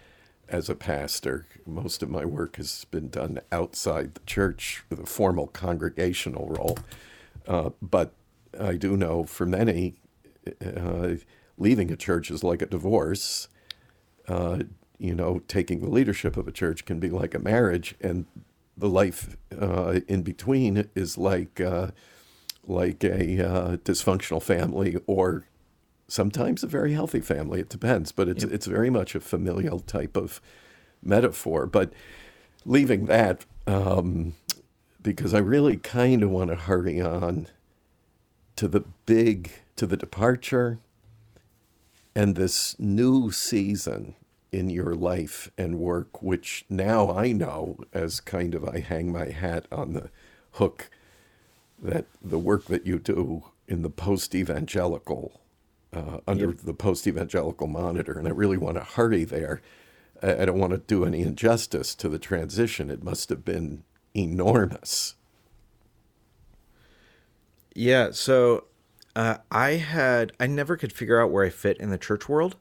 as 0.48 0.68
a 0.68 0.74
pastor. 0.74 1.46
Most 1.66 2.02
of 2.02 2.10
my 2.10 2.24
work 2.24 2.56
has 2.56 2.84
been 2.90 3.08
done 3.08 3.40
outside 3.50 4.14
the 4.14 4.20
church 4.26 4.84
the 4.90 5.06
formal 5.06 5.46
congregational 5.48 6.48
role. 6.48 6.78
Uh, 7.46 7.70
but 7.80 8.12
I 8.58 8.74
do 8.74 8.96
know 8.96 9.24
for 9.24 9.46
many, 9.46 9.94
uh, 10.64 11.14
leaving 11.58 11.90
a 11.90 11.96
church 11.96 12.30
is 12.30 12.44
like 12.44 12.62
a 12.62 12.66
divorce. 12.66 13.48
You 14.98 15.14
know, 15.14 15.42
taking 15.48 15.80
the 15.80 15.90
leadership 15.90 16.36
of 16.36 16.46
a 16.46 16.52
church 16.52 16.84
can 16.84 17.00
be 17.00 17.10
like 17.10 17.34
a 17.34 17.38
marriage, 17.38 17.94
and 18.00 18.26
the 18.76 18.88
life 18.88 19.36
uh, 19.60 20.00
in 20.08 20.22
between 20.22 20.88
is 20.94 21.18
like 21.18 21.60
uh, 21.60 21.88
like 22.66 23.04
a 23.04 23.46
uh, 23.46 23.76
dysfunctional 23.78 24.42
family 24.42 24.96
or 25.06 25.46
sometimes 26.08 26.62
a 26.62 26.66
very 26.66 26.92
healthy 26.92 27.20
family. 27.20 27.60
It 27.60 27.68
depends, 27.68 28.12
but 28.12 28.28
it's 28.28 28.44
yep. 28.44 28.52
it's 28.52 28.66
very 28.66 28.90
much 28.90 29.14
a 29.14 29.20
familial 29.20 29.80
type 29.80 30.16
of 30.16 30.40
metaphor. 31.02 31.66
But 31.66 31.92
leaving 32.64 33.06
that, 33.06 33.44
um, 33.66 34.34
because 35.02 35.34
I 35.34 35.38
really 35.38 35.76
kind 35.76 36.22
of 36.22 36.30
want 36.30 36.50
to 36.50 36.56
hurry 36.56 37.00
on 37.00 37.48
to 38.56 38.68
the 38.68 38.84
big, 39.06 39.50
to 39.76 39.86
the 39.86 39.96
departure, 39.96 40.78
and 42.14 42.36
this 42.36 42.78
new 42.78 43.30
season 43.30 44.14
in 44.54 44.70
your 44.70 44.94
life 44.94 45.50
and 45.58 45.80
work, 45.80 46.22
which 46.22 46.64
now 46.70 47.10
I 47.10 47.32
know 47.32 47.76
as 47.92 48.20
kind 48.20 48.54
of 48.54 48.64
I 48.64 48.78
hang 48.78 49.12
my 49.12 49.30
hat 49.30 49.66
on 49.72 49.92
the 49.94 50.10
hook 50.52 50.88
that 51.82 52.06
the 52.22 52.38
work 52.38 52.66
that 52.66 52.86
you 52.86 53.00
do 53.00 53.44
in 53.66 53.82
the 53.82 53.90
post 53.90 54.34
evangelical 54.34 55.40
uh, 55.92 56.18
under 56.28 56.46
yep. 56.46 56.58
the 56.58 56.72
post 56.72 57.06
evangelical 57.06 57.66
monitor. 57.66 58.12
And 58.12 58.28
I 58.28 58.30
really 58.30 58.56
want 58.56 58.76
to 58.76 58.84
hurry 58.84 59.24
there. 59.24 59.60
I, 60.22 60.42
I 60.42 60.44
don't 60.44 60.58
want 60.58 60.72
to 60.72 60.78
do 60.78 61.04
any 61.04 61.22
injustice 61.22 61.94
to 61.96 62.08
the 62.08 62.20
transition. 62.20 62.90
It 62.90 63.02
must 63.02 63.28
have 63.30 63.44
been 63.44 63.82
enormous. 64.14 65.16
Yeah. 67.74 68.12
So 68.12 68.64
uh, 69.16 69.38
I 69.50 69.72
had, 69.72 70.32
I 70.38 70.46
never 70.46 70.76
could 70.76 70.92
figure 70.92 71.20
out 71.20 71.32
where 71.32 71.44
I 71.44 71.50
fit 71.50 71.78
in 71.78 71.90
the 71.90 71.98
church 71.98 72.28
world. 72.28 72.56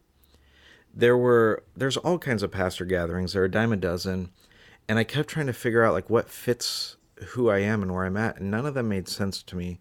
There 0.94 1.18
were, 1.18 1.64
there's 1.76 1.98
all 1.98 2.20
kinds 2.20 2.44
of 2.44 2.52
pastor 2.52 2.86
gatherings. 2.86 3.34
There 3.34 3.42
are 3.42 3.46
a 3.46 3.52
dime 3.52 3.74
a 3.74 3.78
dozen. 3.78 4.30
And 4.88 5.00
I 5.00 5.04
kept 5.04 5.30
trying 5.30 5.48
to 5.48 5.54
figure 5.54 5.84
out 5.84 5.94
like 5.94 6.10
what 6.10 6.30
fits 6.30 6.98
who 7.30 7.50
I 7.50 7.60
am 7.60 7.82
and 7.82 7.94
where 7.94 8.06
I'm 8.06 8.18
at. 8.18 8.40
And 8.40 8.52
none 8.52 8.66
of 8.66 8.74
them 8.74 8.90
made 8.90 9.08
sense 9.08 9.42
to 9.44 9.56
me 9.56 9.80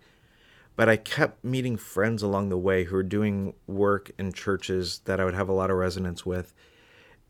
but 0.77 0.89
I 0.89 0.97
kept 0.97 1.45
meeting 1.45 1.77
friends 1.77 2.23
along 2.23 2.49
the 2.49 2.59
way 2.59 2.85
who 2.85 2.97
were 2.97 3.03
doing 3.03 3.55
work 3.67 4.11
in 4.19 4.33
churches 4.33 5.01
that 5.05 5.21
I 5.21 5.25
would 5.25 5.35
have 5.35 5.49
a 5.49 5.53
lot 5.53 5.71
of 5.71 5.77
resonance 5.77 6.25
with. 6.25 6.55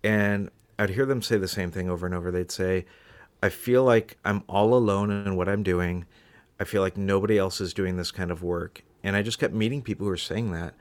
And 0.04 0.50
I'd 0.78 0.90
hear 0.90 1.06
them 1.06 1.22
say 1.22 1.38
the 1.38 1.48
same 1.48 1.70
thing 1.70 1.90
over 1.90 2.06
and 2.06 2.14
over. 2.14 2.30
They'd 2.30 2.50
say, 2.50 2.86
I 3.42 3.48
feel 3.48 3.82
like 3.82 4.16
I'm 4.24 4.44
all 4.48 4.74
alone 4.74 5.10
in 5.10 5.36
what 5.36 5.48
I'm 5.48 5.62
doing. 5.62 6.06
I 6.60 6.64
feel 6.64 6.82
like 6.82 6.96
nobody 6.96 7.36
else 7.36 7.60
is 7.60 7.74
doing 7.74 7.96
this 7.96 8.12
kind 8.12 8.30
of 8.30 8.42
work. 8.42 8.84
And 9.02 9.16
I 9.16 9.22
just 9.22 9.40
kept 9.40 9.54
meeting 9.54 9.82
people 9.82 10.04
who 10.04 10.10
were 10.10 10.16
saying 10.16 10.52
that. 10.52 10.74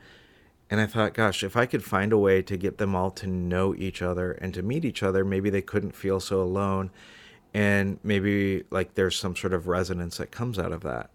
And 0.72 0.80
I 0.80 0.86
thought, 0.86 1.12
gosh, 1.12 1.44
if 1.44 1.54
I 1.54 1.66
could 1.66 1.84
find 1.84 2.12
a 2.12 2.18
way 2.18 2.40
to 2.40 2.56
get 2.56 2.78
them 2.78 2.96
all 2.96 3.10
to 3.12 3.26
know 3.26 3.74
each 3.76 4.00
other 4.00 4.32
and 4.32 4.54
to 4.54 4.62
meet 4.62 4.86
each 4.86 5.02
other, 5.02 5.22
maybe 5.24 5.50
they 5.50 5.60
couldn't 5.60 5.94
feel 5.94 6.18
so 6.18 6.40
alone. 6.40 6.90
And 7.52 7.98
maybe 8.02 8.64
like 8.70 8.94
there's 8.94 9.16
some 9.16 9.36
sort 9.36 9.52
of 9.52 9.68
resonance 9.68 10.16
that 10.16 10.30
comes 10.30 10.58
out 10.58 10.72
of 10.72 10.80
that 10.80 11.10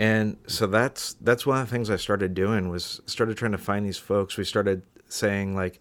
and 0.00 0.38
so 0.46 0.66
that's 0.66 1.12
that's 1.20 1.44
one 1.46 1.60
of 1.60 1.68
the 1.68 1.70
things 1.70 1.90
I 1.90 1.96
started 1.96 2.32
doing 2.32 2.70
was 2.70 3.02
started 3.04 3.36
trying 3.36 3.52
to 3.52 3.58
find 3.58 3.84
these 3.84 3.98
folks. 3.98 4.38
We 4.38 4.44
started 4.44 4.80
saying 5.08 5.54
like 5.54 5.78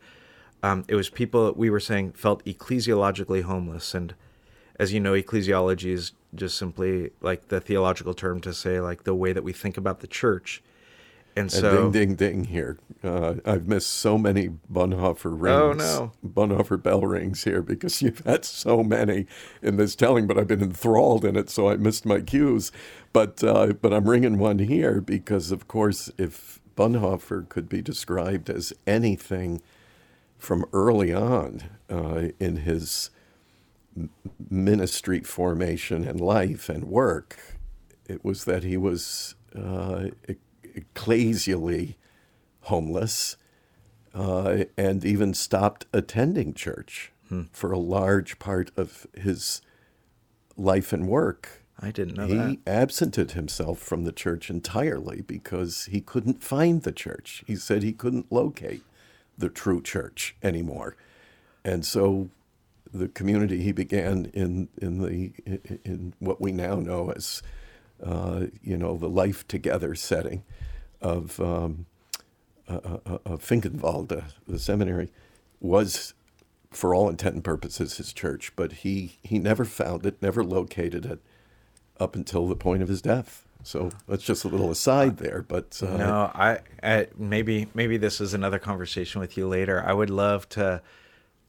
um, 0.61 0.83
it 0.89 0.95
was 0.95 1.09
people 1.09 1.53
we 1.55 1.69
were 1.69 1.79
saying 1.79 2.11
felt 2.11 2.43
ecclesiologically 2.43 3.43
homeless, 3.43 3.93
and 3.93 4.13
as 4.77 4.91
you 4.91 4.99
know, 4.99 5.13
ecclesiology 5.13 5.93
is 5.93 6.11
just 6.35 6.57
simply 6.57 7.11
like 7.21 7.47
the 7.47 7.61
theological 7.61 8.13
term 8.13 8.41
to 8.41 8.53
say 8.53 8.81
like 8.81 9.05
the 9.05 9.15
way 9.15 9.31
that 9.31 9.43
we 9.43 9.53
think 9.53 9.77
about 9.77 10.01
the 10.01 10.07
church. 10.07 10.61
And 11.39 11.51
so, 11.51 11.85
and 11.85 11.93
ding, 11.93 12.15
ding, 12.15 12.15
ding 12.15 12.43
here. 12.45 12.77
Uh, 13.03 13.35
I've 13.45 13.67
missed 13.67 13.91
so 13.91 14.17
many 14.17 14.49
Bonhoeffer 14.71 15.31
rings. 15.31 15.83
Oh, 15.83 16.11
no. 16.23 16.29
Bonhoeffer 16.29 16.81
bell 16.81 17.01
rings 17.01 17.45
here 17.45 17.61
because 17.61 18.01
you've 18.01 18.19
had 18.19 18.43
so 18.43 18.83
many 18.83 19.25
in 19.61 19.77
this 19.77 19.95
telling, 19.95 20.27
but 20.27 20.37
I've 20.37 20.47
been 20.47 20.61
enthralled 20.61 21.23
in 21.23 21.35
it, 21.35 21.49
so 21.49 21.69
I 21.69 21.77
missed 21.77 22.05
my 22.05 22.19
cues. 22.19 22.71
But, 23.13 23.43
uh, 23.43 23.73
but 23.81 23.93
I'm 23.93 24.09
ringing 24.09 24.37
one 24.37 24.59
here 24.59 24.99
because, 24.99 25.51
of 25.51 25.67
course, 25.67 26.11
if 26.17 26.59
Bonhoeffer 26.75 27.47
could 27.47 27.69
be 27.69 27.81
described 27.81 28.49
as 28.49 28.73
anything 28.85 29.61
from 30.37 30.65
early 30.73 31.13
on 31.13 31.63
uh, 31.89 32.29
in 32.39 32.57
his 32.57 33.09
ministry 34.49 35.21
formation 35.21 36.05
and 36.05 36.19
life 36.19 36.69
and 36.69 36.85
work, 36.85 37.57
it 38.07 38.25
was 38.25 38.45
that 38.45 38.63
he 38.63 38.77
was 38.77 39.35
uh, 39.55 40.07
ecclesially 40.75 41.95
homeless 42.61 43.37
uh, 44.13 44.63
and 44.77 45.05
even 45.05 45.33
stopped 45.33 45.85
attending 45.93 46.53
church 46.53 47.11
hmm. 47.27 47.43
for 47.51 47.71
a 47.71 47.79
large 47.79 48.39
part 48.39 48.71
of 48.77 49.07
his 49.15 49.61
life 50.57 50.91
and 50.91 51.07
work. 51.07 51.63
I 51.79 51.91
didn't 51.91 52.17
know 52.17 52.27
he 52.27 52.33
that. 52.35 52.49
He 52.49 52.59
absented 52.67 53.31
himself 53.31 53.79
from 53.79 54.03
the 54.03 54.11
church 54.11 54.49
entirely 54.49 55.21
because 55.21 55.85
he 55.85 56.01
couldn't 56.01 56.43
find 56.43 56.81
the 56.83 56.91
church. 56.91 57.43
He 57.47 57.55
said 57.55 57.83
he 57.83 57.93
couldn't 57.93 58.31
locate 58.31 58.83
the 59.37 59.49
true 59.49 59.81
church 59.81 60.35
anymore. 60.43 60.97
And 61.63 61.85
so 61.85 62.29
the 62.93 63.07
community 63.07 63.61
he 63.61 63.71
began 63.71 64.25
in 64.33 64.67
in 64.77 65.01
the 65.01 65.31
in 65.85 66.13
what 66.19 66.41
we 66.41 66.51
now 66.51 66.75
know 66.75 67.11
as 67.11 67.41
uh, 68.03 68.45
you 68.61 68.77
know 68.77 68.97
the 68.97 69.09
life 69.09 69.47
together 69.47 69.95
setting 69.95 70.43
of 71.01 71.39
um, 71.39 71.85
uh, 72.67 72.97
uh, 73.05 73.17
of 73.25 73.43
Finkenwalde, 73.43 74.23
the 74.47 74.59
seminary, 74.59 75.11
was 75.59 76.13
for 76.71 76.93
all 76.93 77.09
intent 77.09 77.35
and 77.35 77.43
purposes 77.43 77.97
his 77.97 78.13
church, 78.13 78.53
but 78.55 78.71
he 78.71 79.17
he 79.23 79.39
never 79.39 79.65
found 79.65 80.05
it, 80.05 80.21
never 80.21 80.43
located 80.43 81.05
it 81.05 81.19
up 81.99 82.15
until 82.15 82.47
the 82.47 82.55
point 82.55 82.81
of 82.81 82.89
his 82.89 83.01
death. 83.01 83.45
So 83.63 83.91
that's 84.07 84.23
just 84.23 84.45
a 84.45 84.47
little 84.47 84.71
aside 84.71 85.17
there, 85.17 85.43
but 85.47 85.81
uh, 85.83 85.97
no, 85.97 86.31
I, 86.33 86.59
I 86.81 87.07
maybe 87.17 87.67
maybe 87.73 87.97
this 87.97 88.21
is 88.21 88.33
another 88.33 88.59
conversation 88.59 89.19
with 89.19 89.35
you 89.35 89.47
later. 89.47 89.83
I 89.85 89.93
would 89.93 90.09
love 90.09 90.47
to 90.49 90.81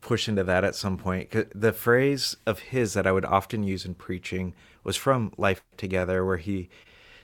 push 0.00 0.28
into 0.28 0.42
that 0.44 0.64
at 0.64 0.74
some 0.74 0.96
point. 0.96 1.30
The 1.54 1.72
phrase 1.72 2.36
of 2.46 2.58
his 2.60 2.94
that 2.94 3.06
I 3.06 3.12
would 3.12 3.24
often 3.24 3.62
use 3.62 3.84
in 3.84 3.94
preaching 3.94 4.54
was 4.84 4.96
from 4.96 5.32
Life 5.36 5.62
Together, 5.76 6.24
where 6.24 6.36
he 6.36 6.68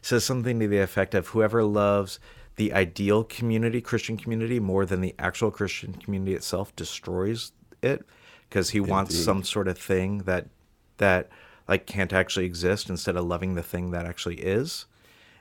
says 0.03 0.25
something 0.25 0.61
to 0.61 0.69
the 0.69 0.79
effect 0.79 1.15
of 1.15 1.29
whoever 1.29 1.65
loves 1.65 2.19
the 2.57 2.73
ideal 2.73 3.25
community, 3.25 3.81
Christian 3.81 4.17
community, 4.17 4.59
more 4.61 4.87
than 4.87 5.01
the 5.01 5.15
actual 5.19 5.51
Christian 5.51 5.93
community 5.95 6.35
itself 6.35 6.75
destroys 6.75 7.53
it 7.83 8.05
because 8.49 8.71
he 8.71 8.79
Indeed. 8.79 8.91
wants 8.91 9.19
some 9.19 9.43
sort 9.43 9.69
of 9.69 9.79
thing 9.79 10.19
that 10.19 10.47
that 10.99 11.29
like 11.69 11.87
can't 11.87 12.13
actually 12.13 12.47
exist 12.47 12.89
instead 12.89 13.17
of 13.17 13.27
loving 13.27 13.55
the 13.55 13.63
thing 13.63 13.91
that 13.91 14.07
actually 14.07 14.37
is. 14.37 14.87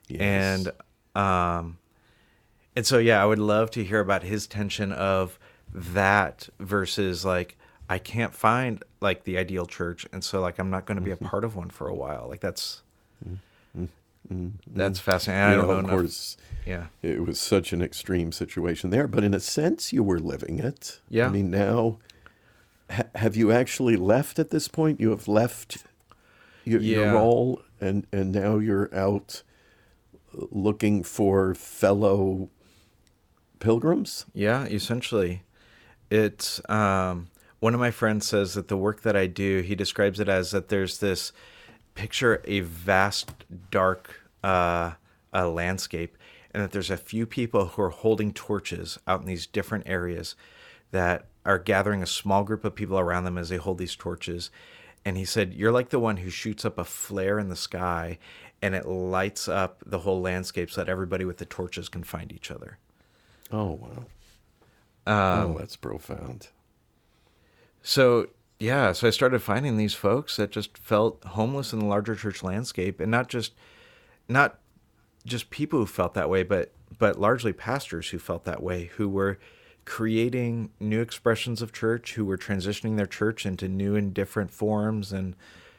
Yes. 0.07 0.21
And 0.21 0.71
um 1.15 1.77
and 2.75 2.85
so 2.85 2.97
yeah, 2.97 3.21
I 3.21 3.25
would 3.25 3.39
love 3.39 3.71
to 3.71 3.83
hear 3.83 3.99
about 3.99 4.23
his 4.23 4.47
tension 4.47 4.91
of 4.91 5.39
that 5.73 6.49
versus 6.59 7.23
like 7.23 7.57
I 7.89 7.99
can't 7.99 8.33
find 8.33 8.83
like 8.99 9.23
the 9.23 9.37
ideal 9.37 9.65
church 9.65 10.05
and 10.11 10.23
so 10.23 10.41
like 10.41 10.59
I'm 10.59 10.69
not 10.69 10.85
going 10.85 10.97
to 10.97 11.03
be 11.03 11.11
a 11.11 11.15
mm-hmm. 11.15 11.25
part 11.25 11.43
of 11.43 11.55
one 11.55 11.69
for 11.69 11.87
a 11.87 11.95
while. 11.95 12.27
Like 12.27 12.41
that's 12.41 12.81
mm-hmm. 13.27 14.47
that's 14.67 14.99
fascinating. 14.99 15.43
I 15.43 15.55
don't 15.55 15.67
know, 15.67 15.79
of 15.79 15.89
course. 15.89 16.37
Yeah. 16.65 16.87
It 17.01 17.25
was 17.25 17.39
such 17.39 17.73
an 17.73 17.81
extreme 17.81 18.31
situation 18.31 18.89
there, 18.89 19.07
but 19.07 19.23
in 19.23 19.33
a 19.33 19.39
sense 19.39 19.93
you 19.93 20.03
were 20.03 20.19
living 20.19 20.59
it. 20.59 20.99
Yeah. 21.09 21.27
I 21.27 21.29
mean 21.29 21.51
now 21.51 21.99
ha- 22.89 23.03
have 23.15 23.35
you 23.35 23.51
actually 23.51 23.95
left 23.95 24.39
at 24.39 24.49
this 24.49 24.67
point? 24.67 24.99
You 24.99 25.09
have 25.11 25.27
left 25.27 25.85
your, 26.63 26.81
yeah. 26.81 26.97
your 26.97 27.13
role, 27.13 27.61
and 27.79 28.05
and 28.11 28.31
now 28.31 28.57
you're 28.57 28.93
out 28.93 29.43
looking 30.33 31.03
for 31.03 31.55
fellow 31.55 32.49
pilgrims. 33.59 34.25
Yeah, 34.33 34.65
essentially, 34.65 35.43
it's 36.09 36.61
um, 36.69 37.27
one 37.59 37.73
of 37.73 37.79
my 37.79 37.91
friends 37.91 38.27
says 38.27 38.53
that 38.53 38.67
the 38.67 38.77
work 38.77 39.01
that 39.01 39.15
I 39.15 39.27
do, 39.27 39.61
he 39.61 39.75
describes 39.75 40.19
it 40.19 40.29
as 40.29 40.51
that 40.51 40.69
there's 40.69 40.99
this 40.99 41.31
picture 41.93 42.41
a 42.45 42.59
vast 42.59 43.31
dark 43.71 44.21
uh, 44.43 44.93
uh, 45.33 45.49
landscape, 45.49 46.17
and 46.51 46.61
that 46.63 46.71
there's 46.71 46.91
a 46.91 46.97
few 46.97 47.25
people 47.25 47.67
who 47.67 47.81
are 47.81 47.89
holding 47.89 48.33
torches 48.33 48.99
out 49.07 49.21
in 49.21 49.27
these 49.27 49.47
different 49.47 49.87
areas 49.87 50.35
that 50.91 51.25
are 51.45 51.59
gathering 51.59 52.01
a 52.01 52.07
small 52.07 52.43
group 52.43 52.65
of 52.65 52.75
people 52.75 52.99
around 52.99 53.23
them 53.23 53.37
as 53.37 53.49
they 53.49 53.57
hold 53.57 53.77
these 53.77 53.95
torches. 53.95 54.51
And 55.03 55.17
he 55.17 55.25
said 55.25 55.53
you're 55.53 55.71
like 55.71 55.89
the 55.89 55.99
one 55.99 56.17
who 56.17 56.29
shoots 56.29 56.65
up 56.65 56.77
a 56.77 56.83
flare 56.83 57.37
in 57.37 57.49
the 57.49 57.55
sky 57.55 58.17
and 58.61 58.73
it 58.73 58.87
lights 58.87 59.47
up 59.47 59.83
the 59.85 59.99
whole 59.99 60.21
landscape 60.21 60.71
so 60.71 60.81
that 60.81 60.89
everybody 60.89 61.25
with 61.25 61.37
the 61.37 61.45
torches 61.45 61.89
can 61.89 62.03
find 62.03 62.31
each 62.31 62.49
other. 62.49 62.79
Oh 63.51 63.73
wow. 63.73 64.05
Um, 65.05 65.51
oh 65.51 65.57
that's 65.59 65.75
profound 65.75 66.47
so 67.87 68.27
yeah 68.59 68.91
so 68.91 69.07
i 69.07 69.11
started 69.11 69.39
finding 69.39 69.77
these 69.77 69.93
folks 69.93 70.35
that 70.37 70.51
just 70.51 70.77
felt 70.77 71.23
homeless 71.23 71.71
in 71.71 71.79
the 71.79 71.85
larger 71.85 72.15
church 72.15 72.41
landscape 72.43 72.99
and 72.99 73.11
not 73.11 73.29
just 73.29 73.53
not 74.27 74.59
just 75.25 75.49
people 75.49 75.79
who 75.79 75.85
felt 75.85 76.13
that 76.13 76.29
way 76.29 76.43
but 76.43 76.71
but 76.97 77.19
largely 77.19 77.53
pastors 77.53 78.09
who 78.09 78.17
felt 78.17 78.43
that 78.45 78.63
way 78.63 78.85
who 78.95 79.07
were 79.07 79.37
creating 79.85 80.71
new 80.79 80.99
expressions 80.99 81.61
of 81.61 81.71
church, 81.71 82.13
who 82.13 82.25
were 82.25 82.37
transitioning 82.37 82.97
their 82.97 83.05
church 83.05 83.45
into 83.45 83.69
new 83.69 83.95
and 83.95 84.13
different 84.13 84.51
forms 84.51 85.13
and 85.13 85.35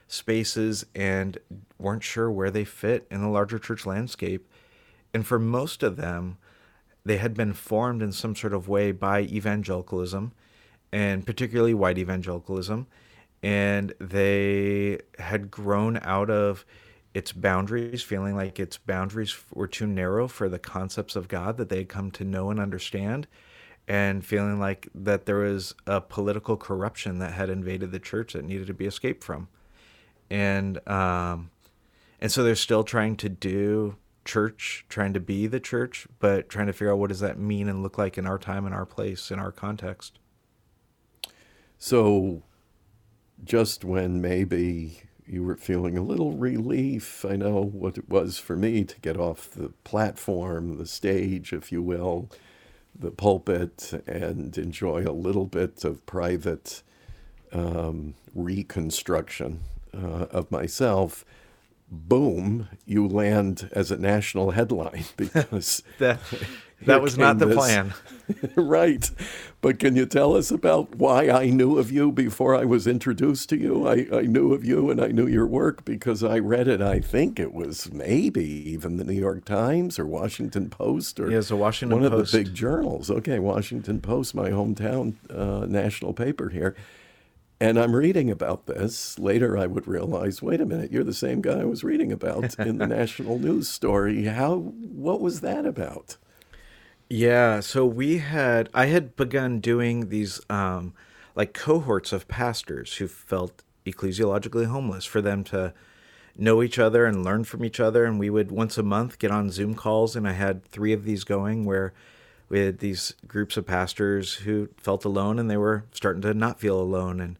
spaces 0.08 0.86
and 0.94 1.38
weren't 1.78 2.04
sure 2.04 2.30
where 2.30 2.50
they 2.50 2.64
fit 2.64 3.06
in 3.10 3.20
the 3.20 3.28
larger 3.28 3.58
church 3.58 3.84
landscape. 3.84 4.48
And 5.12 5.26
for 5.26 5.38
most 5.38 5.82
of 5.82 5.96
them, 5.96 6.38
they 7.04 7.16
had 7.16 7.34
been 7.34 7.52
formed 7.52 8.00
in 8.00 8.12
some 8.12 8.36
sort 8.36 8.52
of 8.52 8.68
way 8.68 8.92
by 8.92 9.22
evangelicalism 9.22 10.32
and 10.92 11.26
particularly 11.26 11.74
white 11.74 11.98
evangelicalism. 11.98 12.86
And 13.42 13.92
they 14.00 15.00
had 15.18 15.50
grown 15.50 15.98
out 16.02 16.30
of 16.30 16.64
its 17.14 17.32
boundaries, 17.32 18.02
feeling 18.02 18.34
like 18.34 18.58
its 18.58 18.76
boundaries 18.76 19.36
were 19.54 19.68
too 19.68 19.86
narrow 19.86 20.28
for 20.28 20.48
the 20.48 20.58
concepts 20.58 21.16
of 21.16 21.28
God 21.28 21.56
that 21.56 21.68
they 21.68 21.78
had 21.78 21.88
come 21.88 22.10
to 22.12 22.24
know 22.24 22.50
and 22.50 22.60
understand 22.60 23.26
and 23.88 24.24
feeling 24.24 24.58
like 24.58 24.88
that 24.94 25.26
there 25.26 25.36
was 25.36 25.74
a 25.86 26.00
political 26.00 26.56
corruption 26.56 27.18
that 27.18 27.32
had 27.32 27.48
invaded 27.48 27.92
the 27.92 28.00
church 28.00 28.32
that 28.32 28.44
needed 28.44 28.66
to 28.66 28.74
be 28.74 28.86
escaped 28.86 29.22
from 29.22 29.48
and 30.28 30.86
um, 30.88 31.50
and 32.20 32.32
so 32.32 32.42
they're 32.42 32.54
still 32.54 32.82
trying 32.82 33.16
to 33.16 33.28
do 33.28 33.96
church 34.24 34.84
trying 34.88 35.12
to 35.12 35.20
be 35.20 35.46
the 35.46 35.60
church 35.60 36.08
but 36.18 36.48
trying 36.48 36.66
to 36.66 36.72
figure 36.72 36.90
out 36.92 36.98
what 36.98 37.08
does 37.08 37.20
that 37.20 37.38
mean 37.38 37.68
and 37.68 37.82
look 37.82 37.96
like 37.96 38.18
in 38.18 38.26
our 38.26 38.38
time 38.38 38.66
and 38.66 38.74
our 38.74 38.86
place 38.86 39.30
in 39.30 39.38
our 39.38 39.52
context 39.52 40.18
so 41.78 42.42
just 43.44 43.84
when 43.84 44.20
maybe 44.20 45.02
you 45.26 45.42
were 45.42 45.56
feeling 45.56 45.96
a 45.96 46.02
little 46.02 46.32
relief 46.32 47.24
i 47.24 47.36
know 47.36 47.62
what 47.62 47.98
it 47.98 48.08
was 48.08 48.38
for 48.38 48.56
me 48.56 48.84
to 48.84 48.98
get 49.00 49.16
off 49.16 49.50
the 49.50 49.68
platform 49.84 50.78
the 50.78 50.86
stage 50.86 51.52
if 51.52 51.70
you 51.70 51.82
will 51.82 52.30
the 52.98 53.10
pulpit 53.10 53.92
and 54.06 54.56
enjoy 54.56 55.02
a 55.06 55.12
little 55.12 55.46
bit 55.46 55.84
of 55.84 56.04
private 56.06 56.82
um, 57.52 58.14
reconstruction 58.34 59.60
uh, 59.94 60.26
of 60.30 60.50
myself, 60.50 61.24
boom, 61.90 62.68
you 62.84 63.06
land 63.06 63.68
as 63.72 63.90
a 63.90 63.96
national 63.96 64.52
headline 64.52 65.04
because 65.16 65.82
that 65.98 66.20
that 66.82 67.00
was 67.00 67.16
not 67.16 67.38
the 67.38 67.46
this. 67.46 67.56
plan. 67.56 67.94
right. 68.56 69.10
But 69.62 69.78
can 69.78 69.96
you 69.96 70.04
tell 70.04 70.36
us 70.36 70.50
about 70.50 70.96
why 70.96 71.30
I 71.30 71.48
knew 71.48 71.78
of 71.78 71.90
you 71.90 72.12
before 72.12 72.54
I 72.54 72.64
was 72.64 72.86
introduced 72.86 73.48
to 73.48 73.56
you? 73.56 73.88
I, 73.88 74.06
I 74.12 74.22
knew 74.22 74.52
of 74.52 74.64
you 74.64 74.90
and 74.90 75.00
I 75.00 75.08
knew 75.08 75.26
your 75.26 75.46
work 75.46 75.84
because 75.84 76.22
I 76.22 76.38
read 76.38 76.68
it, 76.68 76.82
I 76.82 77.00
think 77.00 77.40
it 77.40 77.54
was 77.54 77.90
maybe 77.92 78.44
even 78.44 78.98
the 78.98 79.04
New 79.04 79.14
York 79.14 79.44
Times 79.44 79.98
or 79.98 80.06
Washington 80.06 80.68
Post 80.68 81.18
or 81.18 81.30
yeah, 81.30 81.40
the 81.40 81.56
Washington 81.56 82.00
one 82.00 82.10
Post. 82.10 82.34
of 82.34 82.38
the 82.38 82.44
big 82.44 82.54
journals. 82.54 83.10
Okay, 83.10 83.38
Washington 83.38 84.00
Post, 84.00 84.34
my 84.34 84.50
hometown 84.50 85.14
uh, 85.34 85.64
national 85.66 86.12
paper 86.12 86.50
here. 86.50 86.76
And 87.58 87.78
I'm 87.78 87.96
reading 87.96 88.30
about 88.30 88.66
this. 88.66 89.18
Later, 89.18 89.56
I 89.56 89.66
would 89.66 89.88
realize, 89.88 90.42
wait 90.42 90.60
a 90.60 90.66
minute, 90.66 90.92
you're 90.92 91.04
the 91.04 91.14
same 91.14 91.40
guy 91.40 91.60
I 91.60 91.64
was 91.64 91.82
reading 91.82 92.12
about 92.12 92.58
in 92.58 92.76
the 92.76 92.86
national 92.98 93.38
news 93.38 93.68
story. 93.68 94.24
How? 94.24 94.56
What 94.56 95.22
was 95.22 95.40
that 95.40 95.64
about? 95.64 96.18
Yeah, 97.08 97.60
so 97.60 97.86
we 97.86 98.18
had 98.18 98.68
I 98.74 98.86
had 98.86 99.16
begun 99.16 99.60
doing 99.60 100.10
these 100.10 100.40
um, 100.50 100.92
like 101.34 101.54
cohorts 101.54 102.12
of 102.12 102.28
pastors 102.28 102.96
who 102.96 103.06
felt 103.06 103.62
ecclesiologically 103.86 104.66
homeless 104.66 105.04
for 105.04 105.22
them 105.22 105.44
to 105.44 105.72
know 106.36 106.62
each 106.62 106.78
other 106.78 107.06
and 107.06 107.24
learn 107.24 107.44
from 107.44 107.64
each 107.64 107.80
other 107.80 108.04
and 108.04 108.18
we 108.18 108.28
would 108.28 108.50
once 108.50 108.76
a 108.76 108.82
month 108.82 109.18
get 109.18 109.30
on 109.30 109.50
Zoom 109.50 109.74
calls 109.74 110.16
and 110.16 110.28
I 110.28 110.32
had 110.32 110.64
3 110.66 110.92
of 110.92 111.04
these 111.04 111.24
going 111.24 111.64
where 111.64 111.94
we 112.48 112.60
had 112.60 112.78
these 112.78 113.14
groups 113.26 113.56
of 113.56 113.66
pastors 113.66 114.34
who 114.34 114.68
felt 114.76 115.04
alone 115.04 115.38
and 115.38 115.50
they 115.50 115.56
were 115.56 115.84
starting 115.92 116.20
to 116.22 116.34
not 116.34 116.60
feel 116.60 116.78
alone 116.78 117.20
and 117.20 117.38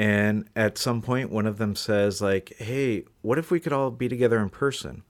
and 0.00 0.48
at 0.56 0.78
some 0.78 1.02
point 1.02 1.30
one 1.30 1.46
of 1.46 1.58
them 1.58 1.76
says 1.76 2.22
like, 2.22 2.54
"Hey, 2.58 3.04
what 3.22 3.38
if 3.38 3.50
we 3.50 3.60
could 3.60 3.72
all 3.72 3.90
be 3.90 4.08
together 4.08 4.40
in 4.40 4.48
person?" 4.48 5.02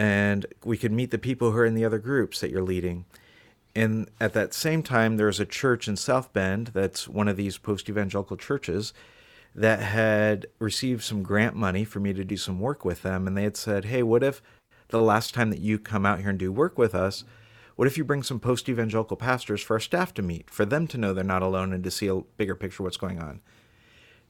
and 0.00 0.46
we 0.64 0.78
could 0.78 0.92
meet 0.92 1.10
the 1.10 1.18
people 1.18 1.50
who 1.50 1.58
are 1.58 1.66
in 1.66 1.74
the 1.74 1.84
other 1.84 1.98
groups 1.98 2.40
that 2.40 2.50
you're 2.50 2.62
leading. 2.62 3.04
And 3.74 4.08
at 4.18 4.32
that 4.32 4.54
same 4.54 4.82
time, 4.82 5.18
there's 5.18 5.38
a 5.38 5.44
church 5.44 5.88
in 5.88 5.96
South 5.96 6.32
Bend 6.32 6.68
that's 6.68 7.06
one 7.06 7.28
of 7.28 7.36
these 7.36 7.58
post 7.58 7.86
evangelical 7.86 8.38
churches 8.38 8.94
that 9.54 9.80
had 9.80 10.46
received 10.58 11.02
some 11.02 11.22
grant 11.22 11.54
money 11.54 11.84
for 11.84 12.00
me 12.00 12.14
to 12.14 12.24
do 12.24 12.38
some 12.38 12.60
work 12.60 12.82
with 12.82 13.02
them. 13.02 13.26
And 13.26 13.36
they 13.36 13.42
had 13.42 13.58
said, 13.58 13.84
Hey, 13.84 14.02
what 14.02 14.22
if 14.22 14.40
the 14.88 15.02
last 15.02 15.34
time 15.34 15.50
that 15.50 15.60
you 15.60 15.78
come 15.78 16.06
out 16.06 16.20
here 16.20 16.30
and 16.30 16.38
do 16.38 16.50
work 16.50 16.78
with 16.78 16.94
us, 16.94 17.24
what 17.76 17.86
if 17.86 17.98
you 17.98 18.04
bring 18.04 18.22
some 18.22 18.40
post 18.40 18.70
evangelical 18.70 19.18
pastors 19.18 19.60
for 19.60 19.74
our 19.74 19.80
staff 19.80 20.14
to 20.14 20.22
meet, 20.22 20.48
for 20.48 20.64
them 20.64 20.86
to 20.86 20.98
know 20.98 21.12
they're 21.12 21.24
not 21.24 21.42
alone 21.42 21.74
and 21.74 21.84
to 21.84 21.90
see 21.90 22.06
a 22.06 22.22
bigger 22.38 22.54
picture 22.54 22.82
of 22.82 22.86
what's 22.86 22.96
going 22.96 23.20
on? 23.20 23.40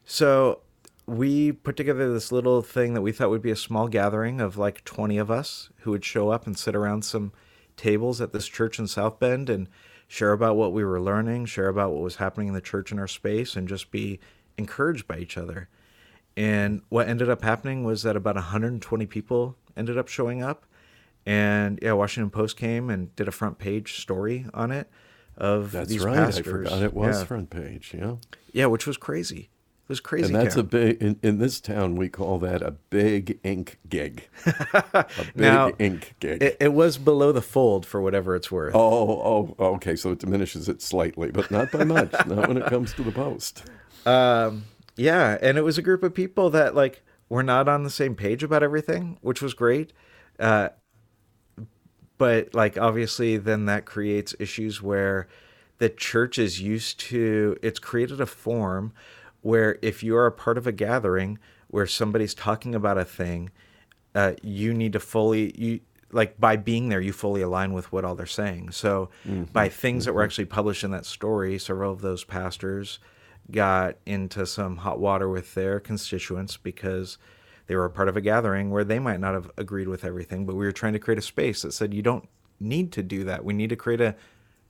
So 0.05 0.61
we 1.07 1.53
put 1.53 1.77
together 1.77 2.13
this 2.13 2.31
little 2.31 2.63
thing 2.63 2.95
that 2.95 3.03
we 3.03 3.13
thought 3.13 3.31
would 3.31 3.43
be 3.43 3.51
a 3.51 3.57
small 3.57 3.89
gathering 3.89 4.41
of 4.41 4.57
like 4.57 4.85
20 4.85 5.19
of 5.19 5.31
us 5.31 5.71
who 5.81 5.91
would 5.91 6.05
show 6.05 6.31
up 6.31 6.47
and 6.47 6.57
sit 6.59 6.77
around 6.77 7.05
some 7.05 7.33
tables 7.77 8.21
at 8.21 8.33
this 8.33 8.47
church 8.47 8.79
in 8.79 8.87
South 8.87 9.19
Bend 9.19 9.51
and 9.51 9.69
share 10.07 10.33
about 10.33 10.57
what 10.57 10.73
we 10.73 10.85
were 10.85 11.01
learning, 11.01 11.47
share 11.47 11.69
about 11.69 11.93
what 11.93 12.03
was 12.03 12.17
happening 12.17 12.49
in 12.49 12.55
the 12.55 12.61
church 12.61 12.93
in 12.93 12.99
our 12.99 13.09
space, 13.09 13.57
and 13.57 13.69
just 13.69 13.91
be 13.91 14.21
encouraged 14.59 15.07
by 15.07 15.19
each 15.19 15.37
other. 15.37 15.69
And 16.37 16.83
what 16.89 17.09
ended 17.09 17.29
up 17.29 17.43
happening 17.43 17.85
was 17.85 18.03
that 18.03 18.17
about 18.17 18.35
120 18.35 19.07
people 19.07 19.57
ended 19.77 19.99
up 19.99 20.09
showing 20.09 20.43
up. 20.43 20.67
And 21.27 21.79
yeah, 21.83 21.93
Washington 21.93 22.31
Post 22.31 22.57
came 22.57 22.91
and 22.91 23.15
did 23.17 23.29
a 23.29 23.33
front 23.33 23.59
page 23.59 24.01
story 24.01 24.47
on 24.55 24.71
it 24.71 24.89
of 25.37 25.73
That's 25.73 25.89
these 25.89 26.05
right. 26.05 26.17
pastors. 26.17 26.47
I 26.47 26.51
forgot 26.51 26.83
it 26.83 26.95
was 26.95 27.19
yeah. 27.19 27.25
front 27.25 27.51
page. 27.51 27.95
Yeah. 27.97 28.17
Yeah, 28.53 28.67
which 28.67 28.87
was 28.87 28.97
crazy. 28.97 29.51
It 29.91 29.95
was 29.95 30.01
crazy. 30.01 30.27
And 30.27 30.37
that's 30.37 30.55
a 30.55 30.63
big 30.63 31.03
in, 31.03 31.19
in 31.21 31.39
this 31.39 31.61
town 31.61 31.97
we 31.97 32.09
call 32.09 32.39
that 32.39 32.63
a 32.63 32.71
big 32.71 33.41
ink 33.43 33.81
gig. 33.89 34.29
a 34.47 35.05
big 35.35 35.35
Now, 35.35 35.73
ink 35.81 36.15
gig. 36.21 36.41
It, 36.41 36.57
it 36.61 36.73
was 36.73 36.97
below 36.97 37.33
the 37.33 37.43
fold 37.43 37.85
for 37.85 38.01
whatever 38.01 38.37
it's 38.37 38.53
worth. 38.53 38.73
oh, 38.77 39.53
oh, 39.59 39.65
okay. 39.75 39.97
So 39.97 40.13
it 40.13 40.21
diminishes 40.21 40.69
it 40.69 40.81
slightly, 40.81 41.33
but 41.33 41.51
not 41.51 41.73
by 41.73 41.83
much. 41.83 42.13
not 42.29 42.47
when 42.47 42.57
it 42.57 42.67
comes 42.67 42.93
to 42.95 43.03
the 43.03 43.11
post. 43.11 43.65
Um, 44.07 44.67
yeah, 44.95 45.37
and 45.43 45.59
it 45.59 45.63
was 45.63 45.77
a 45.77 45.83
group 45.83 46.05
of 46.05 46.15
people 46.15 46.51
that 46.51 46.77
like 46.77 47.03
were 47.29 47.43
not 47.43 47.69
on 47.69 47.83
the 47.83 47.91
same 47.91 48.15
page 48.15 48.45
about 48.45 48.63
everything, 48.63 49.19
which 49.23 49.43
was 49.43 49.55
great. 49.55 49.93
Uh, 50.39 50.69
but 52.17 52.55
like 52.55 52.79
obviously, 52.79 53.39
then 53.39 53.67
that 53.67 53.87
creates 53.87 54.37
issues 54.39 54.81
where 54.81 55.27
the 55.79 55.89
church 55.89 56.39
is 56.39 56.61
used 56.61 57.01
to. 57.01 57.57
It's 57.61 57.81
created 57.81 58.21
a 58.21 58.27
form 58.27 58.93
where 59.43 59.79
if 59.83 60.03
you 60.03 60.17
are 60.17 60.27
a 60.27 60.33
part 60.33 60.59
of 60.59 60.67
a 60.67 60.73
gathering 60.73 61.39
where 61.69 61.87
somebody's 61.87 62.35
talking 62.35 62.75
about 62.75 62.99
a 62.99 63.05
thing, 63.05 63.51
uh, 64.15 64.33
you 64.43 64.75
need 64.75 64.93
to 64.93 65.01
fully 65.01 65.55
you 65.57 65.81
like 66.13 66.41
by 66.41 66.57
being 66.57 66.89
there 66.89 67.01
you 67.01 67.13
fully 67.13 67.41
align 67.41 67.73
with 67.73 67.93
what 67.93 68.05
all 68.05 68.17
they're 68.17 68.27
saying. 68.27 68.73
So 68.73 69.11
by 69.53 69.69
things 69.69 70.05
that 70.05 70.13
were 70.13 70.25
actually 70.25 70.47
published 70.47 70.83
in 70.83 70.91
that 70.91 71.07
story 71.07 71.59
several 71.59 71.93
of 71.93 72.01
those 72.01 72.25
pastors 72.25 72.99
got 73.51 73.97
into 74.07 74.45
some 74.47 74.79
hot 74.79 74.99
water 74.99 75.29
with 75.29 75.55
their 75.55 75.79
constituents 75.81 76.57
because 76.57 77.19
they 77.67 77.77
were 77.77 77.85
a 77.85 77.91
part 77.91 78.09
of 78.09 78.17
a 78.17 78.21
gathering 78.21 78.71
where 78.71 78.85
they 78.85 78.99
might 78.99 79.21
not 79.21 79.35
have 79.35 79.51
agreed 79.57 79.87
with 79.87 80.05
everything 80.05 80.45
but 80.47 80.57
we 80.57 80.65
were 80.65 80.73
trying 80.73 80.93
to 80.93 80.99
create 80.99 81.19
a 81.19 81.23
space 81.23 81.63
that 81.63 81.73
said 81.73 81.95
you 81.95 82.03
don't 82.03 82.29
need 82.59 82.93
to 82.93 83.03
do 83.03 83.25
that. 83.25 83.45
We 83.45 83.55
need 83.55 83.71
to 83.71 83.77
create 83.77 84.01
a 84.01 84.17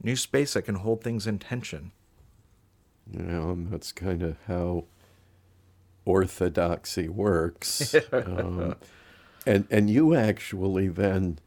new 0.02 0.16
space 0.16 0.54
that 0.54 0.62
can 0.62 0.76
hold 0.76 1.02
things 1.02 1.26
in 1.26 1.38
tension 1.38 1.92
You 3.12 3.22
know, 3.22 3.50
and 3.50 3.70
that's 3.70 3.92
kind 3.92 4.22
of 4.22 4.36
how 4.46 4.84
orthodoxy 6.04 7.08
works. 7.08 7.94
um, 8.12 8.76
and 9.46 9.66
and 9.70 9.90
you 9.90 10.14
actually 10.14 10.88
then 10.88 11.38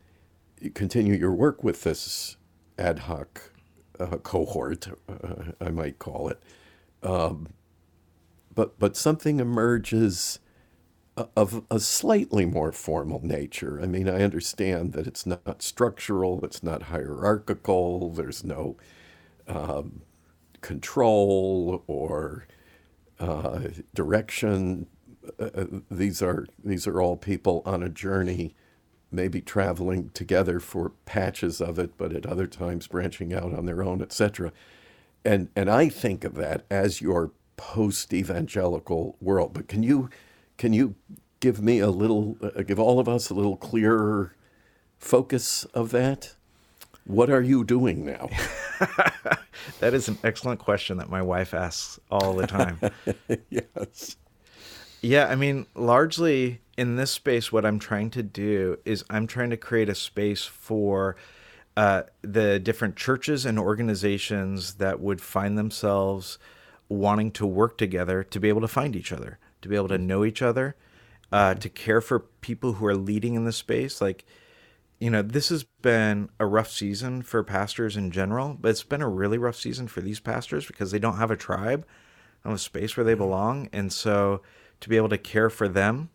continue 0.73 1.13
your 1.13 1.33
work 1.33 1.63
with 1.63 1.83
this 1.83 2.37
ad 2.77 2.99
hoc 2.99 3.51
uh, 3.99 4.17
cohort, 4.17 4.87
uh, 5.07 5.51
I 5.61 5.69
might 5.69 5.99
call 5.99 6.29
it. 6.29 6.41
Um, 7.01 7.49
but 8.53 8.79
but 8.79 8.95
something 8.95 9.39
emerges 9.39 10.39
of 11.15 11.63
a 11.69 11.79
slightly 11.79 12.45
more 12.45 12.71
formal 12.71 13.19
nature. 13.23 13.79
I 13.81 13.85
mean, 13.85 14.09
I 14.09 14.23
understand 14.23 14.93
that 14.93 15.05
it's 15.05 15.25
not 15.25 15.61
structural, 15.61 16.43
it's 16.43 16.63
not 16.63 16.83
hierarchical. 16.83 18.09
There's 18.09 18.43
no 18.43 18.77
um, 19.47 20.01
control 20.63 21.83
or 21.85 22.47
uh, 23.19 23.59
direction. 23.93 24.87
Uh, 25.39 25.49
uh, 25.53 25.65
these 25.91 26.23
are 26.23 26.47
these 26.63 26.87
are 26.87 26.99
all 26.99 27.15
people 27.15 27.61
on 27.65 27.83
a 27.83 27.89
journey, 27.89 28.55
maybe 29.11 29.39
traveling 29.41 30.09
together 30.15 30.59
for 30.59 30.93
patches 31.05 31.61
of 31.61 31.77
it, 31.77 31.95
but 31.97 32.11
at 32.11 32.25
other 32.25 32.47
times 32.47 32.87
branching 32.87 33.31
out 33.31 33.53
on 33.53 33.67
their 33.67 33.83
own, 33.83 34.01
etc. 34.01 34.51
And 35.23 35.49
and 35.55 35.69
I 35.69 35.89
think 35.89 36.23
of 36.23 36.33
that 36.35 36.65
as 36.71 36.99
your 36.99 37.31
post-evangelical 37.55 39.15
world. 39.21 39.53
But 39.53 39.67
can 39.67 39.83
you 39.83 40.09
can 40.57 40.73
you 40.73 40.95
give 41.39 41.61
me 41.61 41.79
a 41.79 41.89
little, 41.89 42.37
uh, 42.41 42.61
give 42.61 42.79
all 42.79 42.99
of 43.01 43.09
us 43.09 43.29
a 43.29 43.33
little 43.33 43.57
clearer 43.57 44.33
focus 44.97 45.65
of 45.73 45.91
that? 45.91 46.35
What 47.05 47.29
are 47.29 47.41
you 47.41 47.63
doing 47.63 48.05
now? 48.05 48.29
that 49.79 49.93
is 49.93 50.07
an 50.07 50.17
excellent 50.23 50.59
question 50.59 50.97
that 50.97 51.09
my 51.09 51.21
wife 51.21 51.53
asks 51.53 51.99
all 52.09 52.33
the 52.33 52.47
time 52.47 52.79
yes. 53.49 54.15
Yeah, 55.01 55.27
I 55.27 55.35
mean, 55.35 55.65
largely 55.75 56.61
in 56.77 56.95
this 56.95 57.11
space, 57.11 57.51
what 57.51 57.65
I'm 57.65 57.77
trying 57.77 58.09
to 58.11 58.23
do 58.23 58.77
is 58.85 59.03
I'm 59.09 59.27
trying 59.27 59.49
to 59.49 59.57
create 59.57 59.89
a 59.89 59.95
space 59.95 60.45
for 60.45 61.17
uh, 61.75 62.03
the 62.21 62.57
different 62.57 62.95
churches 62.95 63.45
and 63.45 63.59
organizations 63.59 64.75
that 64.75 65.01
would 65.01 65.19
find 65.19 65.57
themselves 65.57 66.39
wanting 66.87 67.31
to 67.31 67.45
work 67.45 67.77
together 67.77 68.23
to 68.23 68.39
be 68.39 68.47
able 68.47 68.61
to 68.61 68.67
find 68.67 68.95
each 68.95 69.11
other, 69.11 69.39
to 69.61 69.67
be 69.67 69.75
able 69.75 69.89
to 69.89 69.97
know 69.97 70.23
each 70.23 70.41
other, 70.41 70.75
uh, 71.33 71.53
to 71.55 71.67
care 71.67 71.99
for 71.99 72.19
people 72.19 72.73
who 72.73 72.85
are 72.85 72.95
leading 72.95 73.33
in 73.33 73.43
this 73.43 73.57
space. 73.57 73.99
Like, 73.99 74.23
you 75.03 75.09
know, 75.09 75.21
this 75.21 75.49
has 75.49 75.65
been 75.81 76.29
a 76.39 76.45
rough 76.45 76.71
season 76.71 77.23
for 77.23 77.43
pastors 77.43 77.97
in 77.97 78.09
general, 78.09 78.57
but 78.57 78.69
it's 78.69 78.83
been 78.83 79.01
a 79.01 79.09
really 79.09 79.37
rough 79.37 79.57
season 79.57 79.85
for 79.85 79.99
these 79.99 80.21
pastors 80.21 80.65
because 80.65 80.91
they 80.91 80.99
don't 80.99 81.17
have 81.17 81.29
a 81.29 81.35
tribe, 81.35 81.85
don't 82.41 82.51
have 82.51 82.55
a 82.55 82.57
space 82.57 82.95
where 82.95 83.03
they 83.03 83.13
belong. 83.13 83.67
And 83.73 83.91
so 83.91 84.41
to 84.79 84.87
be 84.87 84.95
able 84.95 85.09
to 85.09 85.17
care 85.17 85.49
for 85.49 85.67
them, 85.67 86.09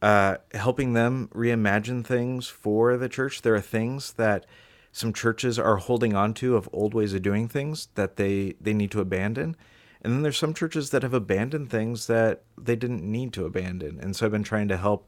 uh, 0.00 0.38
helping 0.54 0.94
them 0.94 1.28
reimagine 1.34 2.06
things 2.06 2.48
for 2.48 2.96
the 2.96 3.06
church, 3.06 3.42
there 3.42 3.54
are 3.54 3.60
things 3.60 4.14
that 4.14 4.46
some 4.92 5.12
churches 5.12 5.58
are 5.58 5.76
holding 5.76 6.14
on 6.14 6.32
to 6.32 6.56
of 6.56 6.70
old 6.72 6.94
ways 6.94 7.12
of 7.12 7.20
doing 7.20 7.48
things 7.48 7.88
that 7.96 8.16
they, 8.16 8.54
they 8.58 8.72
need 8.72 8.90
to 8.92 9.00
abandon. 9.00 9.56
And 10.00 10.10
then 10.10 10.22
there's 10.22 10.38
some 10.38 10.54
churches 10.54 10.88
that 10.88 11.02
have 11.02 11.12
abandoned 11.12 11.68
things 11.68 12.06
that 12.06 12.44
they 12.56 12.76
didn't 12.76 13.02
need 13.02 13.34
to 13.34 13.44
abandon. 13.44 14.00
And 14.00 14.16
so 14.16 14.24
I've 14.24 14.32
been 14.32 14.42
trying 14.42 14.68
to 14.68 14.78
help 14.78 15.06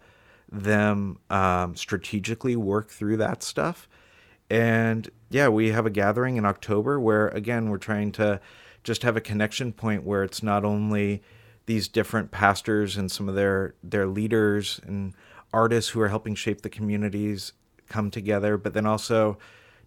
them 0.51 1.19
um, 1.31 1.75
strategically 1.75 2.57
work 2.57 2.91
through 2.91 3.17
that 3.19 3.43
stuff. 3.43 3.89
And 4.51 5.11
yeah, 5.31 5.49
we 5.49 5.71
have 5.71 5.87
a 5.87 5.91
gathering 5.91 6.37
in 6.37 6.45
October 6.45 7.01
where, 7.01 7.29
again, 7.29 7.71
we're 7.71 7.79
trying 7.79 8.13
to 8.13 8.41
just 8.83 9.03
have 9.03 9.17
a 9.17 9.21
connection 9.21 9.73
point 9.73 10.05
where 10.05 10.23
it's 10.23 10.43
not 10.43 10.65
only 10.65 11.23
these 11.67 11.89
different 11.89 12.31
pastors 12.31 12.97
and 12.97 13.11
some 13.11 13.29
of 13.29 13.35
their 13.35 13.75
their 13.83 14.07
leaders 14.07 14.81
and 14.87 15.15
artists 15.53 15.91
who 15.91 16.01
are 16.01 16.09
helping 16.09 16.35
shape 16.35 16.61
the 16.61 16.69
communities 16.69 17.53
come 17.89 18.11
together, 18.11 18.57
but 18.59 18.75
then 18.75 18.87
also 18.87 19.39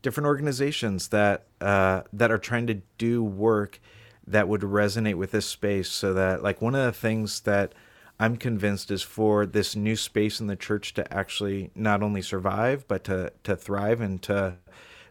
different 0.01 0.27
organizations 0.27 1.09
that 1.09 1.45
uh, 1.61 2.01
that 2.11 2.31
are 2.31 2.37
trying 2.37 2.67
to 2.67 2.81
do 2.97 3.23
work 3.23 3.79
that 4.25 4.47
would 4.47 4.61
resonate 4.61 5.15
with 5.15 5.31
this 5.31 5.45
space. 5.45 5.89
So 5.89 6.13
that 6.13 6.41
like 6.41 6.61
one 6.61 6.75
of 6.75 6.83
the 6.83 6.91
things 6.91 7.41
that 7.41 7.73
I'm 8.19 8.37
convinced 8.37 8.89
is 8.89 9.03
for 9.03 9.45
this 9.45 9.75
new 9.75 9.95
space 9.95 10.39
in 10.39 10.47
the 10.47 10.55
church 10.55 10.93
to 10.95 11.13
actually 11.13 11.69
not 11.75 12.01
only 12.01 12.21
survive 12.21 12.87
but 12.87 13.03
to 13.05 13.31
to 13.43 13.55
thrive 13.55 14.01
and 14.01 14.21
to 14.23 14.57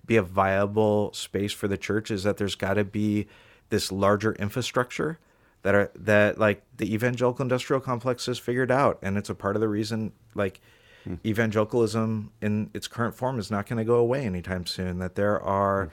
be 0.04 0.16
a 0.16 0.22
viable 0.22 1.12
space 1.12 1.52
for 1.52 1.68
the 1.68 1.76
church 1.76 2.10
is 2.10 2.22
that 2.22 2.36
there's 2.36 2.54
got 2.54 2.74
to 2.74 2.84
be 2.84 3.26
this 3.68 3.90
larger 3.90 4.32
infrastructure 4.34 5.18
that 5.62 5.74
are 5.74 5.90
that 5.96 6.38
like 6.38 6.62
the 6.76 6.92
evangelical 6.94 7.42
industrial 7.42 7.80
complex 7.80 8.26
has 8.26 8.38
figured 8.38 8.70
out. 8.70 8.98
And 9.02 9.18
it's 9.18 9.30
a 9.30 9.34
part 9.34 9.56
of 9.56 9.60
the 9.60 9.68
reason 9.68 10.12
like 10.34 10.60
hmm. 11.04 11.14
evangelicalism 11.24 12.30
in 12.40 12.70
its 12.72 12.86
current 12.86 13.14
form 13.14 13.38
is 13.38 13.50
not 13.50 13.66
going 13.66 13.78
to 13.78 13.84
go 13.84 13.96
away 13.96 14.24
anytime 14.24 14.66
soon 14.66 14.98
that 15.00 15.16
there 15.16 15.40
are 15.40 15.86
hmm. 15.86 15.90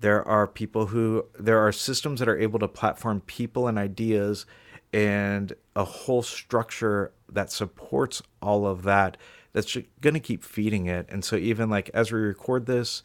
there 0.00 0.26
are 0.26 0.46
people 0.46 0.86
who 0.86 1.26
there 1.38 1.58
are 1.58 1.72
systems 1.72 2.20
that 2.20 2.28
are 2.28 2.38
able 2.38 2.58
to 2.58 2.68
platform 2.68 3.20
people 3.26 3.68
and 3.68 3.78
ideas 3.78 4.46
and 4.92 5.54
a 5.74 5.84
whole 5.84 6.22
structure 6.22 7.12
that 7.30 7.50
supports 7.50 8.22
all 8.42 8.66
of 8.66 8.82
that 8.82 9.16
that's 9.52 9.76
going 10.00 10.14
to 10.14 10.20
keep 10.20 10.42
feeding 10.42 10.86
it. 10.86 11.06
And 11.08 11.24
so 11.24 11.36
even 11.36 11.70
like 11.70 11.90
as 11.94 12.12
we 12.12 12.20
record 12.20 12.66
this 12.66 13.02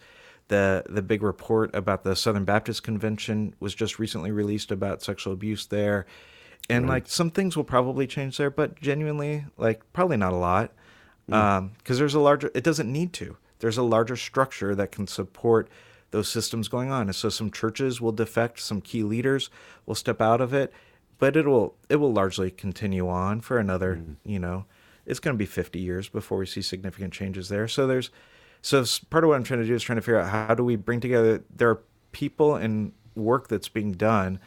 the 0.49 0.83
the 0.89 1.01
big 1.01 1.23
report 1.23 1.73
about 1.75 2.03
the 2.03 2.15
Southern 2.15 2.45
Baptist 2.45 2.83
Convention 2.83 3.53
was 3.59 3.75
just 3.75 3.99
recently 3.99 4.31
released 4.31 4.71
about 4.71 5.01
sexual 5.01 5.33
abuse 5.33 5.65
there. 5.65 6.05
And 6.69 6.85
Right. 6.85 6.95
like 6.95 7.07
some 7.07 7.31
things 7.31 7.55
will 7.55 7.63
probably 7.63 8.07
change 8.07 8.37
there 8.37 8.49
but 8.49 8.79
genuinely 8.79 9.45
like 9.57 9.81
probably 9.93 10.17
not 10.17 10.33
a 10.33 10.37
lot. 10.37 10.71
Mm. 11.29 11.33
Um, 11.33 11.71
because 11.77 11.97
there's 11.97 12.15
a 12.15 12.19
larger 12.19 12.51
it 12.53 12.63
doesn't 12.63 12.91
need 12.91 13.13
to. 13.13 13.37
There's 13.59 13.77
a 13.77 13.83
larger 13.83 14.15
structure 14.15 14.75
that 14.75 14.91
can 14.91 15.07
support 15.07 15.69
those 16.11 16.29
systems 16.29 16.69
going 16.69 16.89
on. 16.89 17.07
And 17.07 17.15
so 17.15 17.27
some 17.27 17.51
churches 17.51 17.99
will 17.99 18.13
defect 18.13 18.61
some 18.61 18.79
key 18.81 19.03
leaders 19.03 19.49
will 19.85 19.95
step 19.95 20.21
out 20.21 20.39
of 20.39 20.53
it 20.53 20.71
but 21.19 21.35
it 21.35 21.45
will 21.45 21.75
it 21.89 21.97
will 21.97 22.13
largely 22.13 22.51
continue 22.51 23.07
on 23.07 23.41
for 23.41 23.57
another 23.57 24.01
you 24.23 24.39
know 24.39 24.65
it's 25.05 25.19
going 25.19 25.33
to 25.33 25.37
be 25.37 25.45
50 25.45 25.79
years 25.79 26.09
before 26.09 26.37
we 26.37 26.45
see 26.45 26.61
significant 26.61 27.13
changes 27.13 27.49
there 27.49 27.67
so 27.67 27.87
there's 27.87 28.11
So 28.61 28.83
part 29.09 29.23
of 29.23 29.29
what 29.29 29.35
I'm 29.35 29.43
trying 29.43 29.61
to 29.61 29.67
do 29.67 29.75
is 29.75 29.83
trying 29.83 29.97
to 29.97 30.01
figure 30.01 30.19
out 30.19 30.29
how 30.29 30.53
do 30.55 30.63
we 30.63 30.75
bring 30.75 30.99
together. 30.99 31.43
There 31.55 31.69
are 31.69 31.83
people 32.11 32.55
and 32.55 32.91
work 33.15 33.47
that's 33.47 33.69
being 33.69 33.93
done 33.93 34.39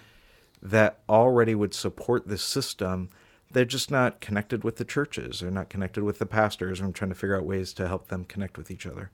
that 0.63 1.01
already 1.09 1.55
would 1.55 1.73
support 1.75 2.29
this 2.29 2.43
system. 2.43 3.09
They're 3.51 3.65
just 3.65 3.91
not 3.91 4.21
connected 4.21 4.63
with 4.63 4.77
the 4.77 4.85
churches. 4.85 5.41
They're 5.41 5.51
not 5.51 5.71
connected 5.71 6.05
with 6.05 6.19
the 6.19 6.27
pastors. 6.27 6.81
I'm 6.81 6.93
trying 6.93 7.11
to 7.11 7.15
figure 7.15 7.37
out 7.37 7.45
ways 7.45 7.73
to 7.75 7.89
help 7.89 8.09
them 8.09 8.25
connect 8.25 8.59
with 8.59 8.71
each 8.71 8.87
other. 8.87 9.11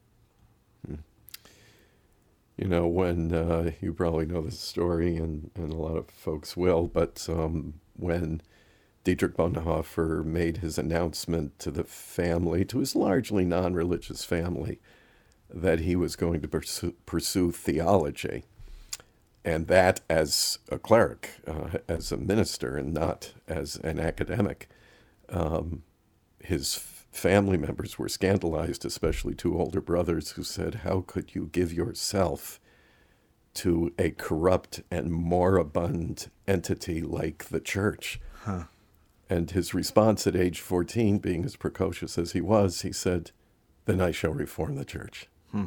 Hmm. 0.87 0.97
You 2.57 2.69
know, 2.69 2.87
when 2.87 3.35
uh, 3.35 3.73
you 3.81 3.93
probably 3.93 4.27
know 4.27 4.41
this 4.41 4.59
story, 4.59 5.17
and, 5.17 5.51
and 5.55 5.73
a 5.73 5.77
lot 5.77 5.97
of 5.97 6.09
folks 6.09 6.57
will, 6.57 6.87
but 6.87 7.27
um, 7.29 7.75
when 7.95 8.41
Dietrich 9.05 9.37
Bonhoeffer 9.37 10.25
made 10.25 10.59
his 10.59 10.79
announcement 10.79 11.59
to 11.59 11.71
the 11.71 11.85
family, 11.85 12.65
to 12.65 12.79
his 12.79 12.97
largely 12.97 13.45
non 13.45 13.75
religious 13.75 14.25
family, 14.25 14.81
that 15.49 15.81
he 15.81 15.95
was 15.95 16.17
going 16.17 16.41
to 16.41 16.49
pursue, 16.49 16.95
pursue 17.05 17.53
theology. 17.53 18.45
And 19.45 19.69
that 19.69 20.01
as 20.11 20.59
a 20.71 20.79
cleric, 20.79 21.35
uh, 21.47 21.79
as 21.89 22.11
a 22.11 22.17
minister, 22.17 22.77
and 22.77 22.93
not 22.93 23.33
as 23.47 23.77
an 23.77 24.01
academic. 24.01 24.69
Um, 25.29 25.83
his 26.41 26.75
family 27.17 27.57
members 27.57 27.99
were 27.99 28.09
scandalized, 28.09 28.85
especially 28.85 29.35
two 29.35 29.59
older 29.59 29.81
brothers 29.81 30.33
who 30.33 30.43
said, 30.43 30.77
How 30.77 31.03
could 31.07 31.35
you 31.35 31.49
give 31.53 31.73
yourself 31.73 32.61
to 33.55 33.93
a 33.99 34.11
corrupt 34.11 34.83
and 34.91 35.11
moribund 35.11 36.31
entity 36.47 37.01
like 37.01 37.47
the 37.47 37.61
church? 37.61 38.21
Huh. 38.43 38.65
And 39.29 39.51
his 39.51 39.75
response 39.75 40.27
at 40.27 40.37
age 40.37 40.61
14, 40.61 41.19
being 41.19 41.45
as 41.45 41.57
precocious 41.57 42.17
as 42.17 42.33
he 42.33 42.41
was, 42.41 42.83
he 42.83 42.93
said, 42.93 43.33
Then 43.87 44.01
I 44.01 44.11
shall 44.11 44.33
reform 44.33 44.77
the 44.77 44.85
church. 44.85 45.27
Hmm. 45.51 45.65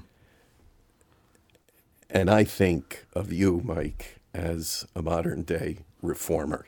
And 2.09 2.29
I 2.29 2.43
think 2.43 3.05
of 3.13 3.31
you, 3.31 3.61
Mike, 3.63 4.19
as 4.33 4.87
a 4.95 5.01
modern 5.01 5.43
day 5.43 5.79
reformer, 6.01 6.67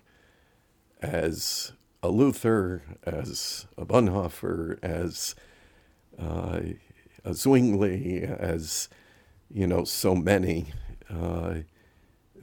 as 1.01 1.71
a 2.03 2.09
Luther, 2.09 2.83
as 3.03 3.67
a 3.77 3.85
Bonhoeffer, 3.85 4.79
as 4.83 5.35
uh, 6.19 6.59
a 7.23 7.33
Zwingli, 7.33 8.23
as 8.23 8.89
you 9.49 9.67
know, 9.67 9.83
so 9.83 10.15
many 10.15 10.67
uh, 11.09 11.55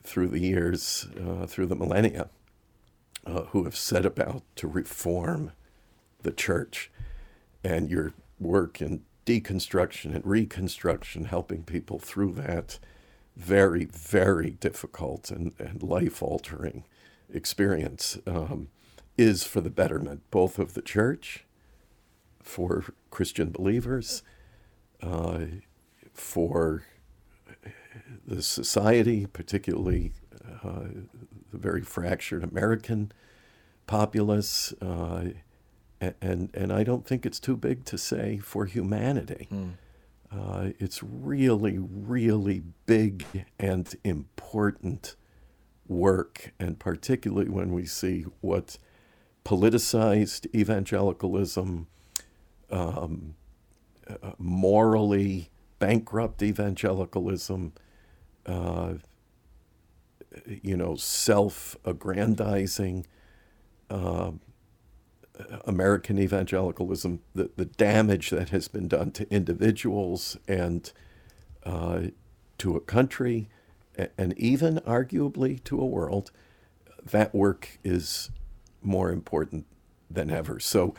through 0.03 0.29
the 0.29 0.41
years, 0.41 1.09
uh, 1.21 1.47
through 1.47 1.67
the 1.67 1.77
millennia 1.77 2.29
uh, 3.27 3.43
who 3.45 3.65
have 3.65 3.77
set 3.77 4.07
about 4.07 4.43
to 4.57 4.69
reform 4.69 5.53
the 6.23 6.33
church. 6.33 6.91
And 7.65 7.91
your 7.91 8.13
work 8.39 8.81
in 8.81 9.03
deconstruction 9.27 10.15
and 10.15 10.25
reconstruction, 10.25 11.25
helping 11.25 11.65
people 11.65 11.99
through 11.99 12.33
that 12.35 12.79
very, 13.37 13.85
very 13.85 14.51
difficult 14.51 15.31
and, 15.31 15.53
and 15.59 15.83
life 15.83 16.23
altering 16.23 16.85
experience, 17.33 18.19
um, 18.27 18.69
is 19.19 19.45
for 19.45 19.61
the 19.61 19.71
betterment 19.71 20.23
both 20.31 20.59
of 20.59 20.73
the 20.75 20.81
church, 20.81 21.45
for 22.41 22.85
Christian 23.11 23.51
believers, 23.51 24.23
uh, 25.03 25.41
for 26.15 26.85
the 28.27 28.43
society, 28.43 29.27
particularly 29.27 30.13
uh, 30.65 30.85
the 31.51 31.59
very 31.59 31.83
fractured 31.83 32.45
American 32.45 33.13
populace, 33.87 34.73
uh, 34.81 35.25
and 36.01 36.51
and 36.55 36.73
I 36.73 36.85
don't 36.85 37.07
think 37.07 37.27
it's 37.27 37.41
too 37.41 37.57
big 37.57 37.85
to 37.87 37.99
say 37.99 38.39
for 38.39 38.67
humanity. 38.67 39.49
Mm. 39.53 39.73
Uh, 40.31 40.73
it's 40.79 41.03
really, 41.03 41.79
really 41.79 42.63
big 42.85 43.25
and 43.59 43.95
important 44.05 45.17
work, 45.87 46.53
and 46.61 46.79
particularly 46.79 47.49
when 47.49 47.73
we 47.73 47.87
see 47.87 48.27
what 48.41 48.79
politicized 49.49 50.47
evangelicalism, 50.55 51.87
um, 52.71 53.35
uh, 54.07 54.33
morally 54.37 55.49
bankrupt 55.79 56.43
evangelicalism, 56.43 57.73
uh, 58.45 58.93
you 60.63 60.77
know, 60.77 60.97
self 60.97 61.77
aggrandizing 61.87 63.07
uh, 63.89 64.33
American 65.65 66.19
evangelicalism, 66.19 67.21
the, 67.35 67.51
the 67.57 67.65
damage 67.65 68.29
that 68.29 68.51
has 68.51 68.69
been 68.69 68.87
done 68.87 69.11
to 69.13 69.27
individuals 69.33 70.37
and 70.47 70.93
uh, 71.65 72.03
to 72.59 72.77
a 72.77 72.81
country, 72.81 73.49
and 74.19 74.39
even 74.39 74.77
arguably 74.81 75.65
to 75.65 75.81
a 75.81 75.87
world, 75.87 76.33
that 77.03 77.35
work 77.35 77.79
is 77.83 78.29
more 78.83 79.11
important 79.11 79.67
than 80.11 80.31
ever. 80.31 80.61
So, 80.61 80.95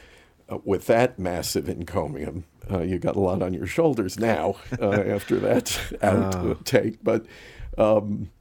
uh, 0.52 0.58
with 0.64 0.88
that 0.88 1.20
massive 1.20 1.70
encomium, 1.70 2.46
uh, 2.72 2.82
you 2.82 2.98
got 2.98 3.16
a 3.16 3.20
lot 3.20 3.42
on 3.42 3.54
your 3.54 3.68
shoulders 3.68 4.20
now 4.20 4.56
uh, 4.82 4.90
after 5.08 5.38
that 5.38 5.66
outtake. 6.02 6.98
But 7.04 7.26
um, 7.78 8.32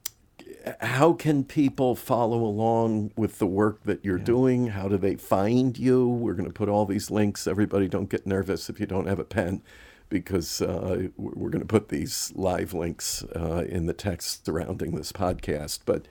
how 0.80 1.12
can 1.12 1.44
people 1.44 1.94
follow 1.94 2.42
along 2.44 3.12
with 3.16 3.38
the 3.38 3.46
work 3.46 3.82
that 3.84 4.04
you're 4.04 4.18
yeah. 4.18 4.24
doing? 4.24 4.66
How 4.68 4.88
do 4.88 4.96
they 4.96 5.16
find 5.16 5.78
you? 5.78 6.08
We're 6.08 6.34
going 6.34 6.48
to 6.48 6.52
put 6.52 6.68
all 6.68 6.84
these 6.84 7.10
links. 7.10 7.46
Everybody, 7.46 7.88
don't 7.88 8.10
get 8.10 8.26
nervous 8.26 8.68
if 8.68 8.80
you 8.80 8.86
don't 8.86 9.06
have 9.06 9.18
a 9.18 9.24
pen, 9.24 9.62
because 10.08 10.60
uh, 10.60 11.08
we're 11.16 11.50
going 11.50 11.62
to 11.62 11.66
put 11.66 11.88
these 11.88 12.32
live 12.34 12.74
links 12.74 13.24
uh, 13.34 13.64
in 13.68 13.86
the 13.86 13.92
text 13.92 14.46
surrounding 14.46 14.94
this 14.94 15.12
podcast. 15.12 15.80
But 15.84 16.06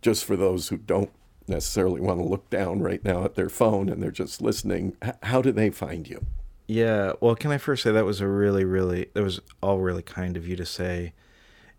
just 0.00 0.24
for 0.24 0.36
those 0.36 0.68
who 0.68 0.76
don't 0.76 1.10
necessarily 1.48 2.00
want 2.00 2.20
to 2.20 2.24
look 2.24 2.48
down 2.50 2.80
right 2.80 3.04
now 3.04 3.24
at 3.24 3.34
their 3.34 3.48
phone 3.48 3.88
and 3.88 4.02
they're 4.02 4.10
just 4.10 4.42
listening, 4.42 4.96
how 5.22 5.42
do 5.42 5.52
they 5.52 5.70
find 5.70 6.08
you? 6.08 6.24
Yeah, 6.66 7.12
well, 7.20 7.34
can 7.34 7.50
I 7.50 7.58
first 7.58 7.82
say 7.82 7.92
that 7.92 8.04
was 8.04 8.20
a 8.20 8.28
really, 8.28 8.64
really, 8.64 9.06
that 9.14 9.22
was 9.22 9.40
all 9.62 9.78
really 9.78 10.02
kind 10.02 10.36
of 10.36 10.46
you 10.46 10.56
to 10.56 10.66
say 10.66 11.12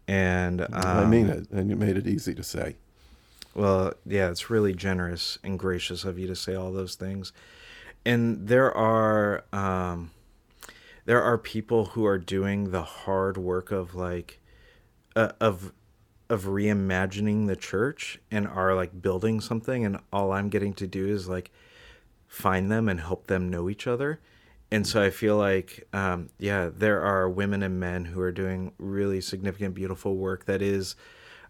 and 0.10 0.62
um, 0.62 0.70
I 0.74 1.06
mean 1.06 1.30
um, 1.30 1.38
it, 1.38 1.52
and 1.52 1.70
you 1.70 1.76
made 1.76 1.96
it 1.96 2.08
easy 2.08 2.34
to 2.34 2.42
say. 2.42 2.78
Well, 3.54 3.94
yeah, 4.08 4.32
it's 4.32 4.50
really 4.50 4.74
generous 4.74 5.38
and 5.44 5.60
gracious 5.60 6.04
of 6.04 6.18
you 6.18 6.26
to 6.28 6.36
say 6.36 6.56
all 6.56 6.72
those 6.72 6.96
things. 6.96 7.32
And 8.06 8.48
there 8.48 8.76
are 8.76 9.44
um, 9.54 10.10
there 11.06 11.22
are 11.22 11.38
people 11.38 11.86
who 11.86 12.08
are 12.08 12.18
doing 12.18 12.72
the 12.72 12.82
hard 12.82 13.38
work 13.38 13.72
of 13.72 13.94
like 13.94 14.40
uh, 15.16 15.34
of 15.40 15.74
of 16.30 16.46
reimagining 16.46 17.48
the 17.48 17.56
church 17.56 18.20
and 18.30 18.48
are 18.48 18.76
like 18.76 19.02
building 19.02 19.42
something 19.42 19.84
and 19.86 19.98
all 20.14 20.32
I'm 20.32 20.50
getting 20.50 20.74
to 20.76 20.88
do 20.88 21.08
is 21.08 21.28
like 21.28 21.52
find 22.28 22.72
them 22.72 22.88
and 22.88 23.00
help 23.00 23.28
them 23.28 23.50
know 23.50 23.70
each 23.70 23.88
other 23.88 24.20
and 24.72 24.86
so 24.86 25.02
I 25.02 25.10
feel 25.10 25.36
like, 25.36 25.88
um, 25.94 26.30
yeah, 26.38 26.70
there 26.72 27.02
are 27.02 27.28
women 27.28 27.64
and 27.64 27.80
men 27.80 28.06
who 28.06 28.22
are 28.22 28.32
doing 28.32 28.74
really 28.78 29.20
significant, 29.20 29.74
beautiful 29.74 30.16
work 30.16 30.45
that 30.45 30.62
is, 30.62 30.95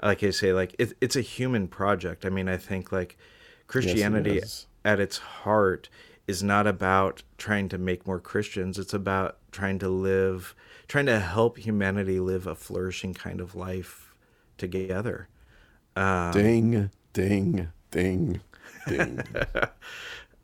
like 0.01 0.23
I 0.23 0.29
say, 0.29 0.53
like 0.53 0.73
it, 0.79 0.93
it's 1.01 1.17
a 1.17 1.21
human 1.21 1.67
project. 1.67 2.25
I 2.25 2.29
mean, 2.29 2.47
I 2.47 2.55
think 2.55 2.91
like 2.91 3.17
Christianity 3.67 4.35
yes, 4.35 4.67
it 4.85 4.87
at 4.87 4.99
its 5.01 5.17
heart 5.17 5.89
is 6.27 6.41
not 6.41 6.65
about 6.65 7.23
trying 7.37 7.67
to 7.69 7.77
make 7.77 8.07
more 8.07 8.19
Christians. 8.21 8.79
It's 8.79 8.93
about 8.93 9.37
trying 9.51 9.79
to 9.79 9.89
live, 9.89 10.55
trying 10.87 11.07
to 11.07 11.19
help 11.19 11.57
humanity 11.57 12.21
live 12.21 12.47
a 12.47 12.55
flourishing 12.55 13.13
kind 13.13 13.41
of 13.41 13.53
life 13.53 14.08
together. 14.59 15.27
Um, 15.95 16.31
ding, 16.31 16.91
ding, 17.13 17.69
ding, 17.91 18.41
ding. 18.87 19.23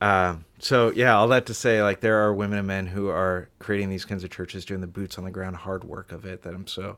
Uh, 0.02 0.36
so 0.60 0.92
yeah, 0.96 1.16
all 1.16 1.28
that 1.28 1.46
to 1.46 1.54
say, 1.54 1.82
like 1.84 2.00
there 2.02 2.18
are 2.24 2.34
women 2.34 2.58
and 2.58 2.68
men 2.68 2.88
who 2.88 3.10
are 3.10 3.50
creating 3.60 3.90
these 3.90 4.06
kinds 4.06 4.24
of 4.24 4.30
churches, 4.32 4.66
doing 4.66 4.82
the 4.82 4.88
boots 4.88 5.18
on 5.18 5.24
the 5.24 5.32
ground 5.32 5.58
hard 5.58 5.84
work 5.84 6.12
of 6.12 6.26
it. 6.26 6.42
That 6.42 6.54
I'm 6.54 6.68
so, 6.68 6.98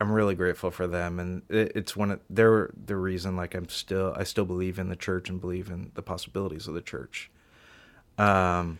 I'm 0.00 0.10
really 0.10 0.34
grateful 0.34 0.70
for 0.70 0.86
them, 0.86 1.18
and 1.20 1.42
it, 1.48 1.72
it's 1.74 1.96
one 1.96 2.10
of 2.10 2.20
they're 2.28 2.70
the 2.76 2.96
reason. 2.96 3.36
Like 3.36 3.54
I'm 3.54 3.68
still, 3.68 4.14
I 4.16 4.24
still 4.24 4.44
believe 4.44 4.78
in 4.78 4.88
the 4.88 4.96
church 4.96 5.28
and 5.28 5.40
believe 5.40 5.70
in 5.70 5.92
the 5.94 6.02
possibilities 6.02 6.66
of 6.66 6.74
the 6.74 6.82
church. 6.82 7.30
Um, 8.18 8.78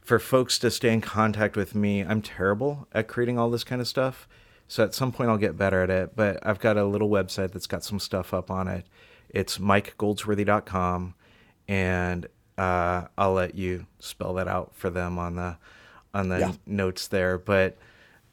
for 0.00 0.18
folks 0.18 0.58
to 0.58 0.70
stay 0.70 0.92
in 0.92 1.00
contact 1.00 1.56
with 1.56 1.74
me, 1.74 2.02
I'm 2.02 2.20
terrible 2.20 2.86
at 2.92 3.08
creating 3.08 3.38
all 3.38 3.50
this 3.50 3.64
kind 3.64 3.80
of 3.80 3.88
stuff. 3.88 4.28
So 4.74 4.82
at 4.82 4.92
some 4.92 5.12
point 5.12 5.30
I'll 5.30 5.38
get 5.38 5.56
better 5.56 5.84
at 5.84 5.90
it. 5.90 6.16
But 6.16 6.44
I've 6.44 6.58
got 6.58 6.76
a 6.76 6.84
little 6.84 7.08
website 7.08 7.52
that's 7.52 7.68
got 7.68 7.84
some 7.84 8.00
stuff 8.00 8.34
up 8.34 8.50
on 8.50 8.66
it. 8.66 8.84
It's 9.28 9.58
mikegoldsworthy.com 9.58 11.14
and 11.68 12.26
uh, 12.58 13.04
I'll 13.16 13.34
let 13.34 13.54
you 13.54 13.86
spell 14.00 14.34
that 14.34 14.48
out 14.48 14.72
for 14.74 14.90
them 14.90 15.16
on 15.16 15.36
the 15.36 15.58
on 16.12 16.28
the 16.28 16.40
yeah. 16.40 16.52
notes 16.66 17.06
there. 17.06 17.38
But 17.38 17.78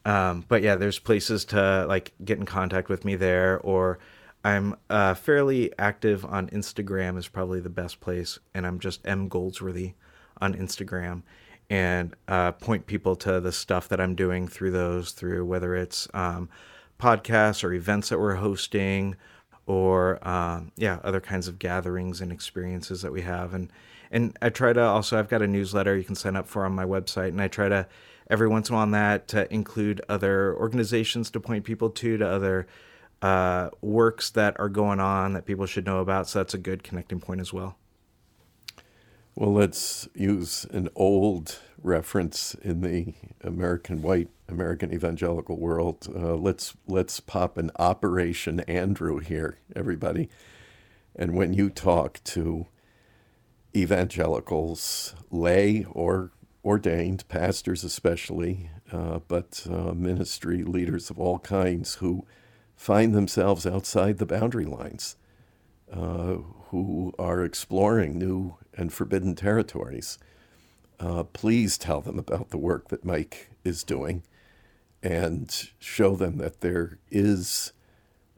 um, 0.03 0.43
but 0.47 0.63
yeah, 0.63 0.77
there's 0.77 0.97
places 0.97 1.45
to 1.45 1.85
like 1.87 2.11
get 2.25 2.39
in 2.39 2.47
contact 2.47 2.89
with 2.89 3.05
me 3.05 3.15
there, 3.15 3.59
or 3.59 3.99
I'm 4.43 4.77
uh, 4.89 5.13
fairly 5.13 5.71
active 5.77 6.25
on 6.25 6.49
Instagram 6.49 7.19
is 7.19 7.27
probably 7.27 7.59
the 7.59 7.69
best 7.69 7.99
place, 7.99 8.39
and 8.55 8.65
I'm 8.65 8.79
just 8.79 9.01
M 9.05 9.27
Goldsworthy 9.27 9.93
on 10.41 10.55
Instagram. 10.55 11.21
And 11.71 12.17
uh, 12.27 12.51
point 12.51 12.85
people 12.85 13.15
to 13.15 13.39
the 13.39 13.53
stuff 13.53 13.87
that 13.87 14.01
I'm 14.01 14.13
doing 14.13 14.45
through 14.49 14.71
those, 14.71 15.11
through 15.11 15.45
whether 15.45 15.73
it's 15.73 16.05
um, 16.13 16.49
podcasts 16.99 17.63
or 17.63 17.71
events 17.71 18.09
that 18.09 18.19
we're 18.19 18.35
hosting 18.35 19.15
or 19.65 20.19
um, 20.27 20.73
yeah, 20.75 20.99
other 21.05 21.21
kinds 21.21 21.47
of 21.47 21.59
gatherings 21.59 22.19
and 22.19 22.29
experiences 22.29 23.01
that 23.03 23.13
we 23.13 23.21
have. 23.21 23.53
And 23.53 23.71
and 24.11 24.37
I 24.41 24.49
try 24.49 24.73
to 24.73 24.81
also 24.81 25.17
I've 25.17 25.29
got 25.29 25.41
a 25.41 25.47
newsletter 25.47 25.95
you 25.95 26.03
can 26.03 26.15
sign 26.15 26.35
up 26.35 26.45
for 26.45 26.65
on 26.65 26.73
my 26.73 26.83
website, 26.83 27.29
and 27.29 27.41
I 27.41 27.47
try 27.47 27.69
to 27.69 27.87
every 28.29 28.49
once 28.49 28.67
in 28.67 28.73
a 28.73 28.75
while 28.75 28.83
on 28.83 28.91
that 28.91 29.29
to 29.29 29.51
include 29.53 30.01
other 30.09 30.53
organizations 30.57 31.31
to 31.31 31.39
point 31.39 31.63
people 31.63 31.89
to 31.89 32.17
to 32.17 32.27
other 32.27 32.67
uh, 33.21 33.69
works 33.79 34.29
that 34.31 34.59
are 34.59 34.67
going 34.67 34.99
on 34.99 35.31
that 35.33 35.45
people 35.45 35.65
should 35.65 35.85
know 35.85 35.99
about. 35.99 36.27
So 36.27 36.39
that's 36.39 36.53
a 36.53 36.57
good 36.57 36.83
connecting 36.83 37.21
point 37.21 37.39
as 37.39 37.53
well. 37.53 37.77
Well, 39.35 39.53
let's 39.53 40.09
use 40.13 40.65
an 40.71 40.89
old 40.93 41.59
reference 41.81 42.53
in 42.55 42.81
the 42.81 43.13
American 43.41 44.01
white 44.01 44.29
American 44.49 44.93
evangelical 44.93 45.57
world. 45.57 46.07
Uh, 46.13 46.35
let's 46.35 46.75
let's 46.85 47.21
pop 47.21 47.57
an 47.57 47.71
Operation 47.79 48.59
Andrew 48.61 49.19
here, 49.19 49.57
everybody. 49.73 50.29
And 51.15 51.35
when 51.35 51.53
you 51.53 51.69
talk 51.69 52.21
to 52.25 52.67
evangelicals, 53.75 55.15
lay 55.29 55.85
or 55.89 56.31
ordained 56.63 57.27
pastors 57.29 57.85
especially, 57.85 58.69
uh, 58.91 59.19
but 59.27 59.65
uh, 59.69 59.93
ministry 59.93 60.63
leaders 60.63 61.09
of 61.09 61.17
all 61.17 61.39
kinds 61.39 61.95
who 61.95 62.25
find 62.75 63.15
themselves 63.15 63.65
outside 63.65 64.17
the 64.17 64.25
boundary 64.25 64.65
lines, 64.65 65.15
uh, 65.91 66.35
who 66.69 67.13
are 67.17 67.43
exploring 67.43 68.17
new 68.19 68.55
and 68.75 68.91
forbidden 68.91 69.35
territories. 69.35 70.17
Uh, 70.99 71.23
please 71.23 71.77
tell 71.77 72.01
them 72.01 72.19
about 72.19 72.49
the 72.49 72.57
work 72.57 72.89
that 72.89 73.05
Mike 73.05 73.49
is 73.63 73.83
doing 73.83 74.23
and 75.03 75.69
show 75.79 76.15
them 76.15 76.37
that 76.37 76.61
there 76.61 76.99
is 77.09 77.73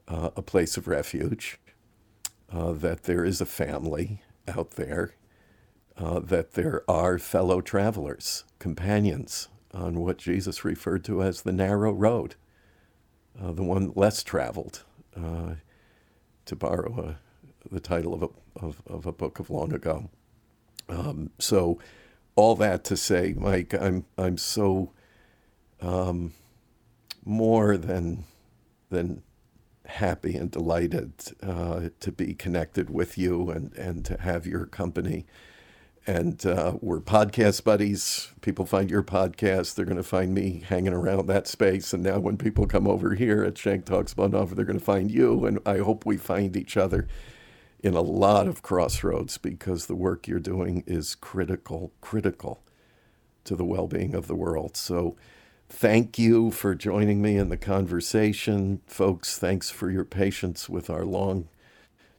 uh, 0.08 0.30
a 0.36 0.42
place 0.42 0.76
of 0.76 0.88
refuge, 0.88 1.58
uh, 2.50 2.72
that 2.72 3.04
there 3.04 3.24
is 3.24 3.40
a 3.40 3.46
family 3.46 4.22
out 4.48 4.72
there, 4.72 5.14
uh, 5.96 6.18
that 6.20 6.52
there 6.52 6.82
are 6.88 7.18
fellow 7.18 7.60
travelers, 7.60 8.44
companions 8.58 9.48
on 9.72 10.00
what 10.00 10.18
Jesus 10.18 10.64
referred 10.64 11.04
to 11.04 11.22
as 11.22 11.42
the 11.42 11.52
narrow 11.52 11.92
road, 11.92 12.36
uh, 13.40 13.52
the 13.52 13.62
one 13.62 13.92
less 13.94 14.22
traveled, 14.22 14.84
uh, 15.16 15.54
to 16.46 16.56
borrow 16.56 17.16
a, 17.64 17.70
the 17.70 17.80
title 17.80 18.14
of 18.14 18.22
a, 18.22 18.28
of, 18.56 18.82
of 18.86 19.06
a 19.06 19.12
book 19.12 19.38
of 19.38 19.50
long 19.50 19.72
ago. 19.72 20.08
Um, 20.88 21.30
so, 21.38 21.78
all 22.36 22.56
that 22.56 22.84
to 22.84 22.96
say, 22.96 23.34
Mike, 23.36 23.74
I'm 23.74 24.04
I'm 24.18 24.38
so 24.38 24.92
um, 25.80 26.32
more 27.24 27.76
than 27.76 28.24
than 28.90 29.22
happy 29.86 30.34
and 30.36 30.50
delighted 30.50 31.12
uh, 31.42 31.88
to 32.00 32.10
be 32.10 32.34
connected 32.34 32.90
with 32.90 33.18
you 33.18 33.50
and 33.50 33.72
and 33.74 34.04
to 34.06 34.20
have 34.20 34.46
your 34.46 34.66
company. 34.66 35.26
And 36.06 36.44
uh, 36.44 36.74
we're 36.82 37.00
podcast 37.00 37.64
buddies. 37.64 38.30
People 38.42 38.66
find 38.66 38.90
your 38.90 39.02
podcast, 39.02 39.74
they're 39.74 39.86
going 39.86 39.96
to 39.96 40.02
find 40.02 40.34
me 40.34 40.62
hanging 40.68 40.92
around 40.92 41.28
that 41.28 41.46
space. 41.46 41.94
And 41.94 42.02
now, 42.02 42.18
when 42.18 42.36
people 42.36 42.66
come 42.66 42.86
over 42.86 43.14
here 43.14 43.42
at 43.42 43.56
Schenck 43.56 43.86
Talks 43.86 44.12
Bonhoeffer, 44.12 44.54
they're 44.54 44.66
going 44.66 44.78
to 44.78 44.84
find 44.84 45.10
you. 45.10 45.46
And 45.46 45.60
I 45.64 45.78
hope 45.78 46.04
we 46.04 46.18
find 46.18 46.56
each 46.58 46.76
other 46.76 47.08
in 47.84 47.94
a 47.94 48.00
lot 48.00 48.48
of 48.48 48.62
crossroads 48.62 49.36
because 49.36 49.86
the 49.86 49.94
work 49.94 50.26
you're 50.26 50.40
doing 50.40 50.82
is 50.86 51.14
critical, 51.14 51.92
critical 52.00 52.62
to 53.44 53.54
the 53.54 53.64
well 53.64 53.86
being 53.86 54.14
of 54.14 54.26
the 54.26 54.34
world. 54.34 54.74
So, 54.74 55.16
thank 55.68 56.18
you 56.18 56.50
for 56.50 56.74
joining 56.74 57.20
me 57.20 57.36
in 57.36 57.50
the 57.50 57.58
conversation. 57.58 58.80
Folks, 58.86 59.38
thanks 59.38 59.68
for 59.68 59.90
your 59.90 60.06
patience 60.06 60.66
with 60.66 60.88
our 60.88 61.04
long 61.04 61.48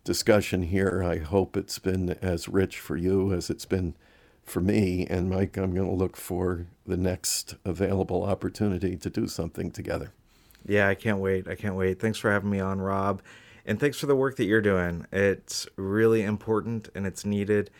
discussion 0.03 0.61
here. 0.61 1.03
I 1.03 1.17
hope 1.17 1.57
it's 1.57 1.79
been 1.79 2.11
as 2.21 2.47
rich 2.47 2.79
for 2.79 2.95
you 2.95 3.33
as 3.33 3.49
it's 3.49 3.65
been 3.65 3.95
for 4.43 4.61
me. 4.61 5.07
And, 5.09 5.31
Mike, 5.31 5.57
I'm 5.57 5.73
going 5.73 5.89
to 5.89 5.95
look 5.95 6.15
for 6.15 6.67
the 6.85 6.97
next 6.97 7.55
available 7.65 8.23
opportunity 8.23 8.97
to 8.97 9.09
do 9.09 9.27
something 9.27 9.71
together. 9.71 10.11
Yeah, 10.67 10.87
I 10.87 10.93
can't 10.93 11.17
wait. 11.17 11.47
I 11.47 11.55
can't 11.55 11.75
wait. 11.75 11.99
Thanks 11.99 12.19
for 12.19 12.31
having 12.31 12.51
me 12.51 12.59
on, 12.59 12.79
Rob. 12.79 13.23
And 13.65 13.79
thanks 13.79 13.99
for 13.99 14.05
the 14.05 14.15
work 14.15 14.35
that 14.37 14.45
you're 14.45 14.61
doing. 14.61 15.07
It's 15.11 15.67
really 15.75 16.21
important 16.21 16.89
and 16.93 17.05
it's 17.07 17.25
needed. 17.25 17.71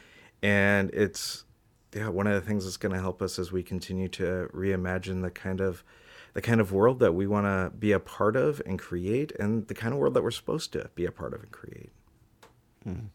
And 0.41 0.90
it's 0.91 1.45
yeah, 1.94 2.10
one 2.10 2.28
of 2.28 2.34
the 2.34 2.41
things 2.41 2.66
that's 2.66 2.78
going 2.78 2.94
to 2.94 2.99
help 2.99 3.22
us 3.22 3.40
as 3.40 3.52
we 3.52 3.64
continue 3.64 4.10
to 4.10 4.49
reimagine 4.53 5.22
the 5.22 5.32
kind 5.32 5.62
of 5.62 5.84
the 6.34 6.41
kind 6.41 6.60
of 6.60 6.74
world 6.74 6.99
that 6.99 7.14
we 7.14 7.26
want 7.26 7.45
to 7.45 7.72
be 7.78 7.94
a 7.94 7.99
part 7.99 8.36
of 8.36 8.62
and 8.66 8.78
create 8.78 9.32
and 9.40 9.68
the 9.68 9.74
kind 9.74 9.94
of 9.94 9.99
world 9.99 10.14
that 10.14 10.22
we're 10.22 10.32
supposed 10.32 10.74
to 10.74 10.90
be 10.94 11.06
a 11.06 11.12
part 11.12 11.34
of 11.34 11.41
and 11.41 11.52
create. 11.52 11.91
Hmm. 12.84 13.06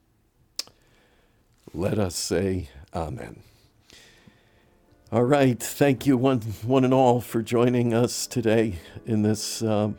Let 1.74 1.98
us 1.98 2.16
say 2.16 2.70
amen. 2.94 3.42
All 5.12 5.24
right. 5.24 5.60
Thank 5.60 6.06
you, 6.06 6.16
one, 6.16 6.40
one 6.64 6.84
and 6.84 6.94
all, 6.94 7.20
for 7.20 7.42
joining 7.42 7.92
us 7.92 8.26
today 8.26 8.78
in 9.05 9.22
this 9.22 9.60
uh, 9.60 9.90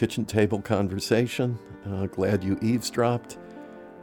kitchen 0.00 0.24
table 0.24 0.62
conversation. 0.62 1.58
Uh, 1.84 2.06
glad 2.06 2.42
you 2.42 2.58
eavesdropped, 2.62 3.36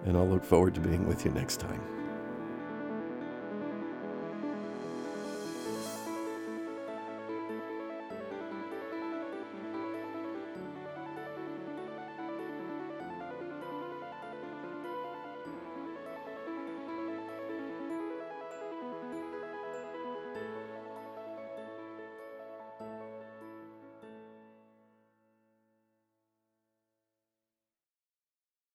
and 0.05 0.15
I'll 0.15 0.27
look 0.27 0.43
forward 0.43 0.75
to 0.75 0.79
being 0.79 1.07
with 1.07 1.25
you 1.25 1.31
next 1.31 1.59
time. 1.59 1.96